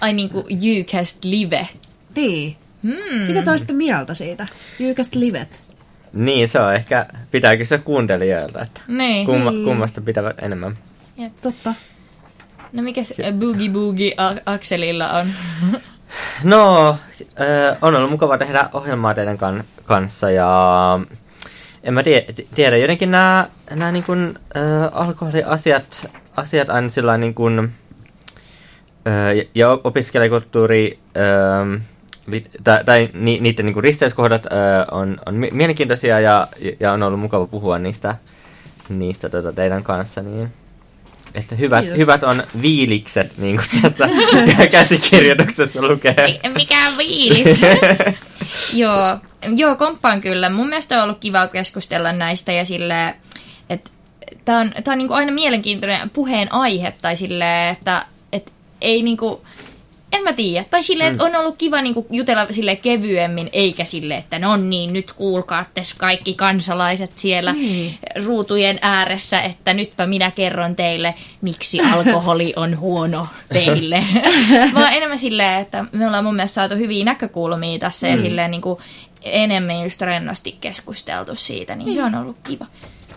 [0.00, 0.38] Ai niinku
[0.80, 1.68] Ucast Live.
[2.16, 2.56] Niin.
[2.82, 3.26] Hmm.
[3.26, 4.46] Mitä te olisitte mieltä siitä?
[4.78, 5.60] Jyykästä livet.
[6.12, 9.26] Niin, se on ehkä, pitääkin se kuuntelijoilta, että Niin.
[9.26, 9.64] kumma, Niin.
[9.64, 10.78] kummasta pitävät enemmän.
[11.16, 11.32] Jep.
[11.42, 11.74] Totta.
[12.72, 14.14] No mikä se Boogie Boogie
[14.46, 15.26] Akselilla on?
[16.44, 16.88] No,
[17.40, 21.00] äh, on ollut mukava tehdä ohjelmaa teidän kan- kanssa ja
[21.84, 24.62] en mä tie- tiedä, jotenkin nämä, nämä niin kuin, äh,
[24.92, 27.72] alkoholiasiat asiat aina sillä niin kuin,
[29.08, 31.80] äh, ja- ja opiskelijakulttuuri äh,
[32.64, 36.48] tai, tai ni, niiden niin kuin risteyskohdat äh, on, on mi- mielenkiintoisia ja,
[36.80, 38.16] ja on ollut mukava puhua niistä,
[38.88, 40.22] niistä tota, teidän kanssa.
[40.22, 40.52] Niin.
[41.34, 41.98] Että hyvät, Kiitos.
[41.98, 44.08] hyvät on viilikset, niin kuin tässä
[44.70, 46.40] käsikirjoituksessa lukee.
[46.54, 47.60] Mikä viilis?
[48.72, 49.18] joo,
[49.56, 50.50] joo, komppaan kyllä.
[50.50, 53.14] Mun mielestä on ollut kiva keskustella näistä ja silleen,
[53.70, 53.90] että
[54.44, 59.42] tää on, tää on niinku aina mielenkiintoinen puheen aihe tai silleen, että et ei niinku,
[60.12, 60.64] En mä tiedä.
[60.70, 64.92] Tai silleen, että on ollut kiva niinku jutella sille kevyemmin, eikä sille, että no niin,
[64.92, 67.98] nyt kuulkaa tässä kaikki kansalaiset siellä Niin.
[68.26, 74.04] ruutujen ääressä, että nytpä minä kerron teille, miksi alkoholi on huono teille.
[74.74, 78.80] Vaan enemmän silleen, että me ollaan mun mielestä saatu hyviä näkökulmia tässä ja silleen niinku
[79.22, 82.66] enemmän just rennosti keskusteltu siitä, niin se on ollut kiva.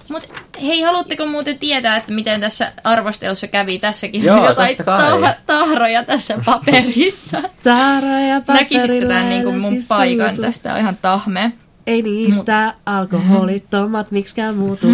[0.10, 0.28] Mutta
[0.62, 3.80] hei, haluatteko muuten tietää, että miten tässä arvostelussa kävi?
[3.80, 7.42] Tässäkin Joo, on jotain tah- tahroja tässä paperissa.
[7.64, 10.46] Taara ja Näkisitte tämän niin kuin mun paperilainen paikan sisutus.
[10.46, 11.52] tästä on ihan tahme.
[11.88, 14.88] Ei niistä alkoholittomat miksikään muutu.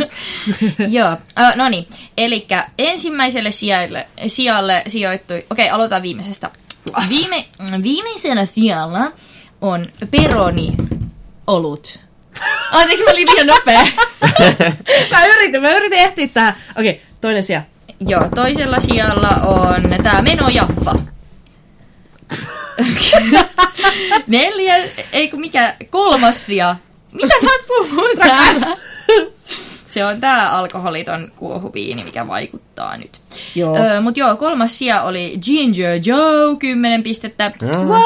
[0.88, 1.88] Joo, äh, no niin.
[2.18, 5.46] Eli ensimmäiselle sijalle, sijalle sijoittui...
[5.50, 6.50] Okei, aloitetaan viimeisestä.
[7.10, 7.46] Viime,
[7.84, 9.12] viimeisellä sijalla
[9.62, 10.72] on peroni
[11.48, 12.00] olut.
[12.72, 13.82] Anteeksi, mä olin liian nopea.
[15.12, 16.54] mä yritin, mä yritin ehtiä tähän.
[16.80, 17.62] Okei, toinen sija.
[18.08, 20.96] Joo, toisella sijalla on tää menojaffa.
[24.28, 24.76] Neljä,
[25.14, 26.76] ei kun mikä, kolmas sija.
[27.12, 28.68] Mitä mä puhun täällä?
[29.90, 33.22] Se on tää alkoholiton kuohuviini, mikä vaikuttaa nyt.
[33.56, 33.78] Joo.
[33.78, 37.52] Öö, mut joo, kolmas sija oli Ginger Joe, 10 pistettä.
[37.64, 38.04] What?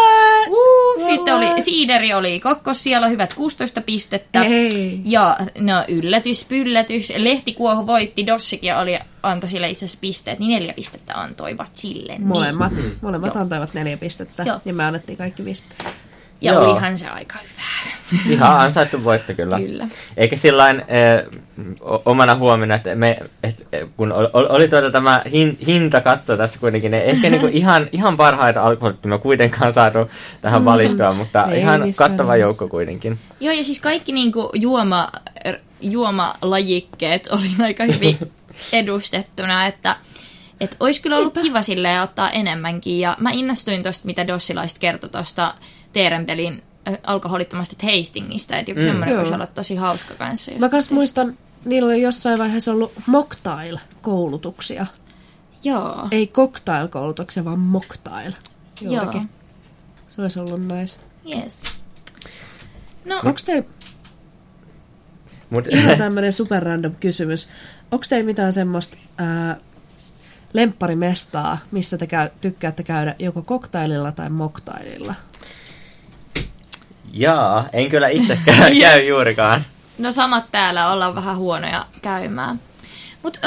[0.50, 4.42] Uh, sitten oli Siideri oli kakkossijalla, hyvät 16 pistettä.
[4.42, 5.02] Ei.
[5.06, 7.14] Ja no yllätys, pyllätys.
[7.18, 12.14] Lehtikuohu voitti, Dossikin oli, antoi sille itse asiassa pisteet, niin neljä pistettä antoivat sille.
[12.14, 12.28] Niin.
[12.28, 12.74] Molemmat.
[13.02, 13.42] Molemmat Joo.
[13.42, 14.44] antoivat neljä pistettä.
[14.44, 14.60] Joo.
[14.66, 15.64] Ja me annettiin kaikki viisi.
[16.44, 16.64] Ja Joo.
[16.72, 18.34] olihan se aika hyvä.
[18.34, 19.60] Ihan ansaittu voitto kyllä.
[19.60, 19.88] Kyllä.
[20.18, 21.42] Eikä sillain äh,
[22.06, 23.68] omana huomiona, että me, et,
[23.98, 28.62] kun oli, oli tuota tämä hin, hintakatto tässä kuitenkin, ne ehkä niinku ihan, ihan parhaita
[28.62, 29.98] alkoholittomia kuitenkaan saatu
[30.42, 32.38] tähän valittua, mutta Ei ihan kattava nimessä.
[32.38, 33.20] joukko kuitenkin.
[33.40, 35.10] Joo, ja siis kaikki niinku juoma,
[35.46, 38.18] er, juomalajikkeet oli aika hyvin
[38.74, 39.96] edustettuna, että
[40.62, 43.00] et olisi kyllä ollut kiva silleen ottaa enemmänkin.
[43.00, 45.54] Ja mä innostuin tosta, mitä Dossilaiset kertoi tuosta
[45.94, 48.86] Teerenpelin äh, alkoholittomasta tastingista, että joku Mm.
[48.86, 48.90] mm.
[48.92, 50.52] semmoinen voisi olla tosi hauska kanssa.
[50.60, 54.86] Mä kans muistan, niillä oli jossain vaiheessa ollut mocktail-koulutuksia.
[55.64, 56.08] Joo.
[56.12, 58.34] Ei cocktail-koulutuksia, vaan mocktail.
[58.82, 59.14] Joo.
[60.08, 61.00] Se olisi ollut nice.
[61.30, 61.62] Yes.
[63.06, 63.68] No, Onko teillä
[65.50, 67.50] Mut, ihan tämmönen super random kysymys?
[67.92, 69.58] Onko teillä mitään semmoista ää,
[70.54, 75.16] lempparimestaa, missä te käy, tykkäätte käydä joko koktaililla tai mocktaililla?
[77.14, 78.38] Jaa, en kyllä itse
[78.80, 79.66] käy, juurikaan.
[79.98, 82.60] no samat täällä ollaan vähän huonoja käymään.
[83.24, 83.40] Mutta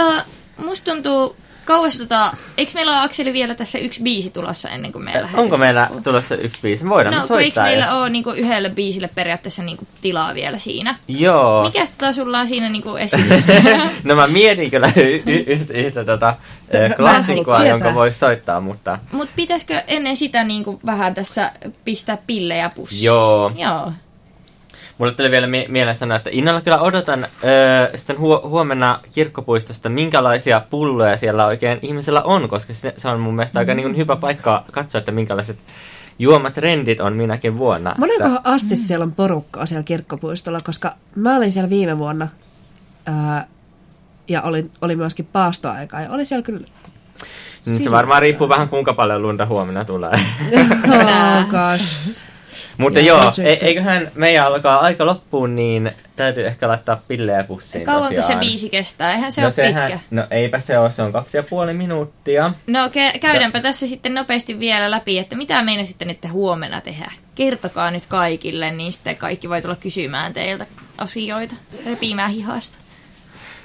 [0.57, 1.37] musta tuntuu
[1.67, 5.57] kauas tota, eikö meillä ole Akseli vielä tässä yksi biisi tulossa ennen kuin meillä Onko
[5.57, 6.89] meillä tulossa yksi biisi?
[6.89, 7.65] Voidaan No, kun eikö soittaa.
[7.65, 10.97] meillä jos- ole niinku yhdelle biisille periaatteessa niinku tilaa vielä siinä?
[11.09, 11.63] Joo.
[11.65, 13.35] Mikäs tota sulla on siinä niinku esillä?
[14.05, 15.45] no mä mietin kyllä y- y-
[15.77, 16.37] yhtä, tota,
[16.75, 21.53] ö, klassikkoa, jonka voisi soittaa, mutta Mut pitäisikö ennen sitä niinku vähän tässä
[21.85, 23.05] pistää pillejä pussiin?
[23.05, 23.53] Joo.
[23.57, 23.93] Joo.
[24.99, 29.89] Mulle tuli vielä mie- mieleen sanoa, että innolla kyllä odotan ö, sitten huo- huomenna kirkkopuistosta,
[29.89, 34.17] minkälaisia pulloja siellä oikein ihmisellä on, koska se, se on mun mielestä aika niin hyvä
[34.17, 35.59] paikka katsoa, että minkälaiset
[36.19, 37.95] juomatrendit on minäkin vuonna.
[37.99, 42.29] Monenkohan asti siellä on porukkaa siellä kirkkopuistolla, koska mä olin siellä viime vuonna
[43.07, 43.47] ää,
[44.29, 46.61] ja oli, oli myöskin paastoaikaa ja oli siellä kyllä...
[47.67, 50.11] Mm, se varmaan riippuu vähän kuinka paljon lunta huomenna tulee.
[50.87, 52.25] Oh gosh.
[52.79, 58.09] Mutta Joo, e- eiköhän meidän alkaa aika loppuun, niin täytyy ehkä laittaa pillejä pussiin Kauanko
[58.11, 58.41] se tosiaan.
[58.41, 59.13] biisi kestää?
[59.13, 59.99] Eihän se no ole pitkä.
[60.11, 62.53] No eipä se ole, se on kaksi ja puoli minuuttia.
[62.67, 67.13] No ke- käydäänpä tässä sitten nopeasti vielä läpi, että mitä meina sitten nyt huomenna tehdä.
[67.35, 70.67] Kertokaa nyt kaikille, niin sitten kaikki voi tulla kysymään teiltä
[70.99, 71.55] asioita,
[71.87, 72.79] repimään hihasta.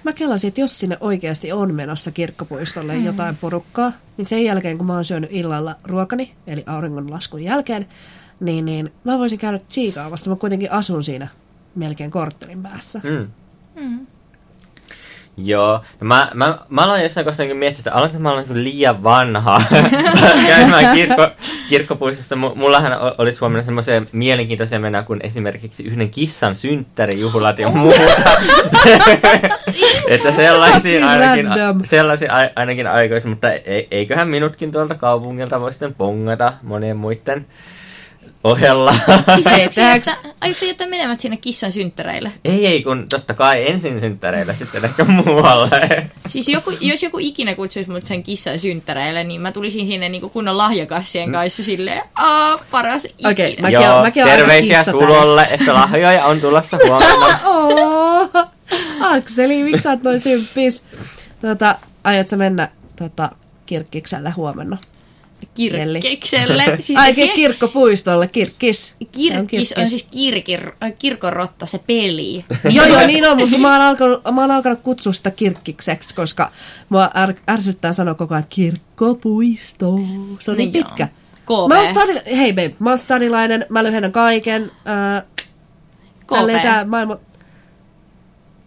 [0.03, 3.05] Mä kelasin, että jos sinne oikeasti on menossa kirkkopuistolle Mm.
[3.05, 7.85] jotain porukkaa, niin sen jälkeen kun mä oon syönyt illalla ruokani, eli auringonlaskun jälkeen,
[8.39, 10.29] niin, niin mä voisin käydä tsiikaamassa.
[10.29, 11.27] Mä kuitenkin asun siinä
[11.75, 13.01] melkein korttelin päässä.
[13.03, 13.27] Mm.
[13.75, 14.07] Mm.
[15.37, 15.81] Joo.
[16.01, 19.61] No mä, mä, mä aloin jossain kohtaa miettiä, että alanko mä olla niin liian vanha
[20.47, 21.27] käymään kirkko,
[21.69, 22.35] kirkkopuistossa.
[22.35, 28.01] M- mullahan olisi huomenna semmoisia mielenkiintoisia mennä kuin esimerkiksi yhden kissan synttärijuhlat ja muuta.
[30.13, 31.47] että sellaisiin niin ainakin,
[31.83, 33.47] sellaisiin ai- ainakin aikoisin, mutta
[33.91, 37.45] eiköhän minutkin tuolta kaupungilta voi sitten pongata monien muiden
[38.43, 38.93] ohella.
[39.33, 42.31] Siis aiotko jättää, menemät sinne kissan synttäreille?
[42.45, 46.05] ei, ei, kun totta kai ensin synttäreillä, sitten ehkä muualle.
[46.27, 50.29] Siis joku, jos joku ikinä kutsuisi mut sen kissan synttäreille, niin mä tulisin sinne niinku
[50.29, 53.29] kunnon lahjakassien kanssa silleen, aa, paras ikinä.
[53.29, 54.83] Okei, Mäkin oon- mäkin oon aika terveisiä.
[54.83, 57.39] Sulolle, että lahjoja on tulossa huomenna.
[57.45, 58.47] Oh,
[59.01, 60.83] Akseli, miksi sä oot noin symppis?
[61.41, 63.31] Tota, aiot sä mennä tota,
[63.65, 64.77] kirkkikselle huomenna?
[65.53, 66.63] Kirkkikselle.
[66.79, 68.85] Siis Ai, fiest- kirkkopuistolle, kirkkis.
[68.87, 68.95] Se
[69.39, 72.45] on Kirkkis on siis kirkir, kirkonrotta, se peli.
[72.75, 76.51] Joo, joo, niin on, mutta mä oon alkanut, mä oon alkanut kutsua sitä kirkkikseksi, koska
[76.89, 79.95] mua är, ärsyttää sanoa koko ajan kirkkopuisto.
[80.39, 80.87] Se on niin No joo.
[80.87, 81.07] pitkä.
[81.41, 81.69] KP.
[81.69, 84.71] Mä oon stadi, hei babe, mä oon stadilainen, mä lyhennän kaiken.
[85.17, 85.23] Äh,
[86.39, 87.17] älleen tää maailma,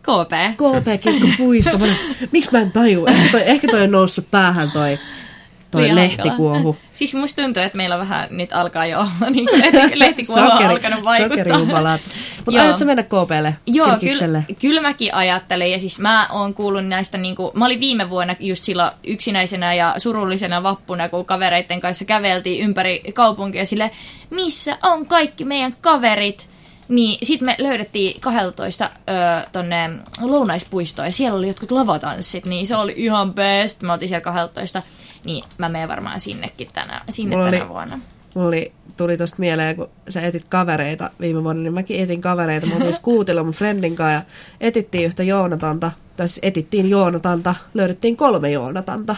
[0.04, 0.32] KP.
[0.56, 1.78] KP kirkkopuisto.
[1.78, 1.86] Mä
[2.32, 3.06] miksi mä en taju?
[3.06, 4.98] Ehkä toi, ehkä toi on noussut päähän toi,
[5.70, 6.54] toi Liian lehtikuohu.
[6.54, 6.76] hankala.
[6.92, 9.46] Siis musta tuntuu, että meillä vähän nyt alkaa jo olla niin
[9.94, 11.58] lehtikuohu on alkanut vaikuttaa.
[12.44, 13.56] Mutta aiotko mennä KPlle?
[13.66, 15.72] Joo, kyllä, kyllä mäkin ajattelen.
[15.72, 19.74] Ja siis mä oon kuullut näistä, niin kuin, mä olin viime vuonna just silloin yksinäisenä
[19.74, 23.90] ja surullisena vappuna, kun kavereiden kanssa käveltiin ympäri kaupunkia sille,
[24.30, 26.53] missä on kaikki meidän kaverit.
[26.88, 29.16] Niin sit me löydettiin 12 öö,
[29.52, 29.90] tonne
[30.20, 33.82] lounaispuistoon ja siellä oli jotkut lavatanssit, niin se oli ihan best.
[33.82, 34.82] Me oltiin siellä 12,
[35.24, 37.98] niin mä menen varmaan sinnekin tänä, sinne Mulla tänä oli- vuonna.
[38.34, 42.66] Mulla oli, tuli tosta mieleen, kun sä etit kavereita viime vuonna, niin mäkin etin kavereita.
[42.66, 44.22] Mä oltiin skuutilla mun friendin kanssa ja
[44.60, 45.92] etittiin yhtä Joonatanta.
[46.16, 47.54] Tai siis etittiin Joonatanta.
[47.74, 49.16] Löydettiin kolme Joonatanta.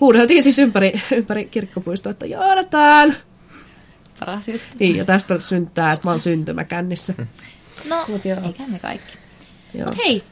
[0.00, 3.14] Huudeltiin siis ympäri, ympäri kirkkopuistoa, että Joonatan!
[4.20, 4.66] Paras juttu.
[4.78, 7.14] Niin, ja tästä syntyy, että mä oon syntymäkännissä.
[7.88, 8.38] No, Mut joo.
[8.46, 9.12] eikä me kaikki.
[9.74, 9.86] Joo.
[9.86, 10.22] Mut hei,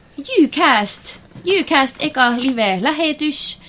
[0.43, 1.19] Ucast.
[1.61, 3.59] Ucast eka live-lähetys.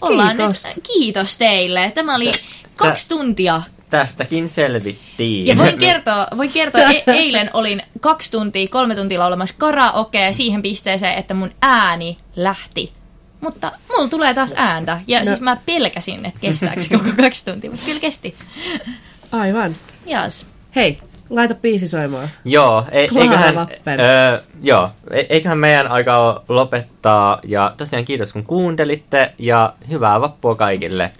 [0.00, 0.76] Ollaan Kiitos.
[0.76, 1.92] nyt, kiitos teille.
[1.94, 2.30] Tämä oli
[2.76, 3.62] kaksi tuntia.
[3.90, 5.46] Tästäkin selvittiin.
[5.46, 10.62] Ja voin kertoa, voin kertoa e- eilen olin kaksi tuntia, kolme tuntia laulamassa karaokea siihen
[10.62, 12.92] pisteeseen, että mun ääni lähti.
[13.40, 15.00] Mutta mulla tulee taas ääntä.
[15.06, 15.26] Ja no.
[15.26, 18.34] siis mä pelkäsin, että kestääkö se koko kaksi tuntia, mutta kyllä kesti.
[19.32, 19.76] Aivan.
[20.06, 20.46] Jas.
[20.76, 20.98] Hei,
[21.30, 22.28] laita biisi soimaan.
[22.44, 24.00] Joo, e- eiköhän, Lappen.
[24.00, 27.38] öö, joo, e- eiköhän meidän aika ole lopettaa.
[27.44, 31.12] Ja tosiaan kiitos kun kuuntelitte ja hyvää vappua kaikille.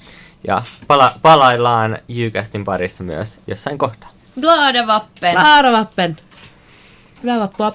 [0.47, 4.11] Ja pala- palaillaan Jykästin parissa myös jossain kohtaa.
[4.41, 5.35] Glada vappen.
[5.35, 6.17] Laara Vappen.
[7.23, 7.73] Hyvää vappua.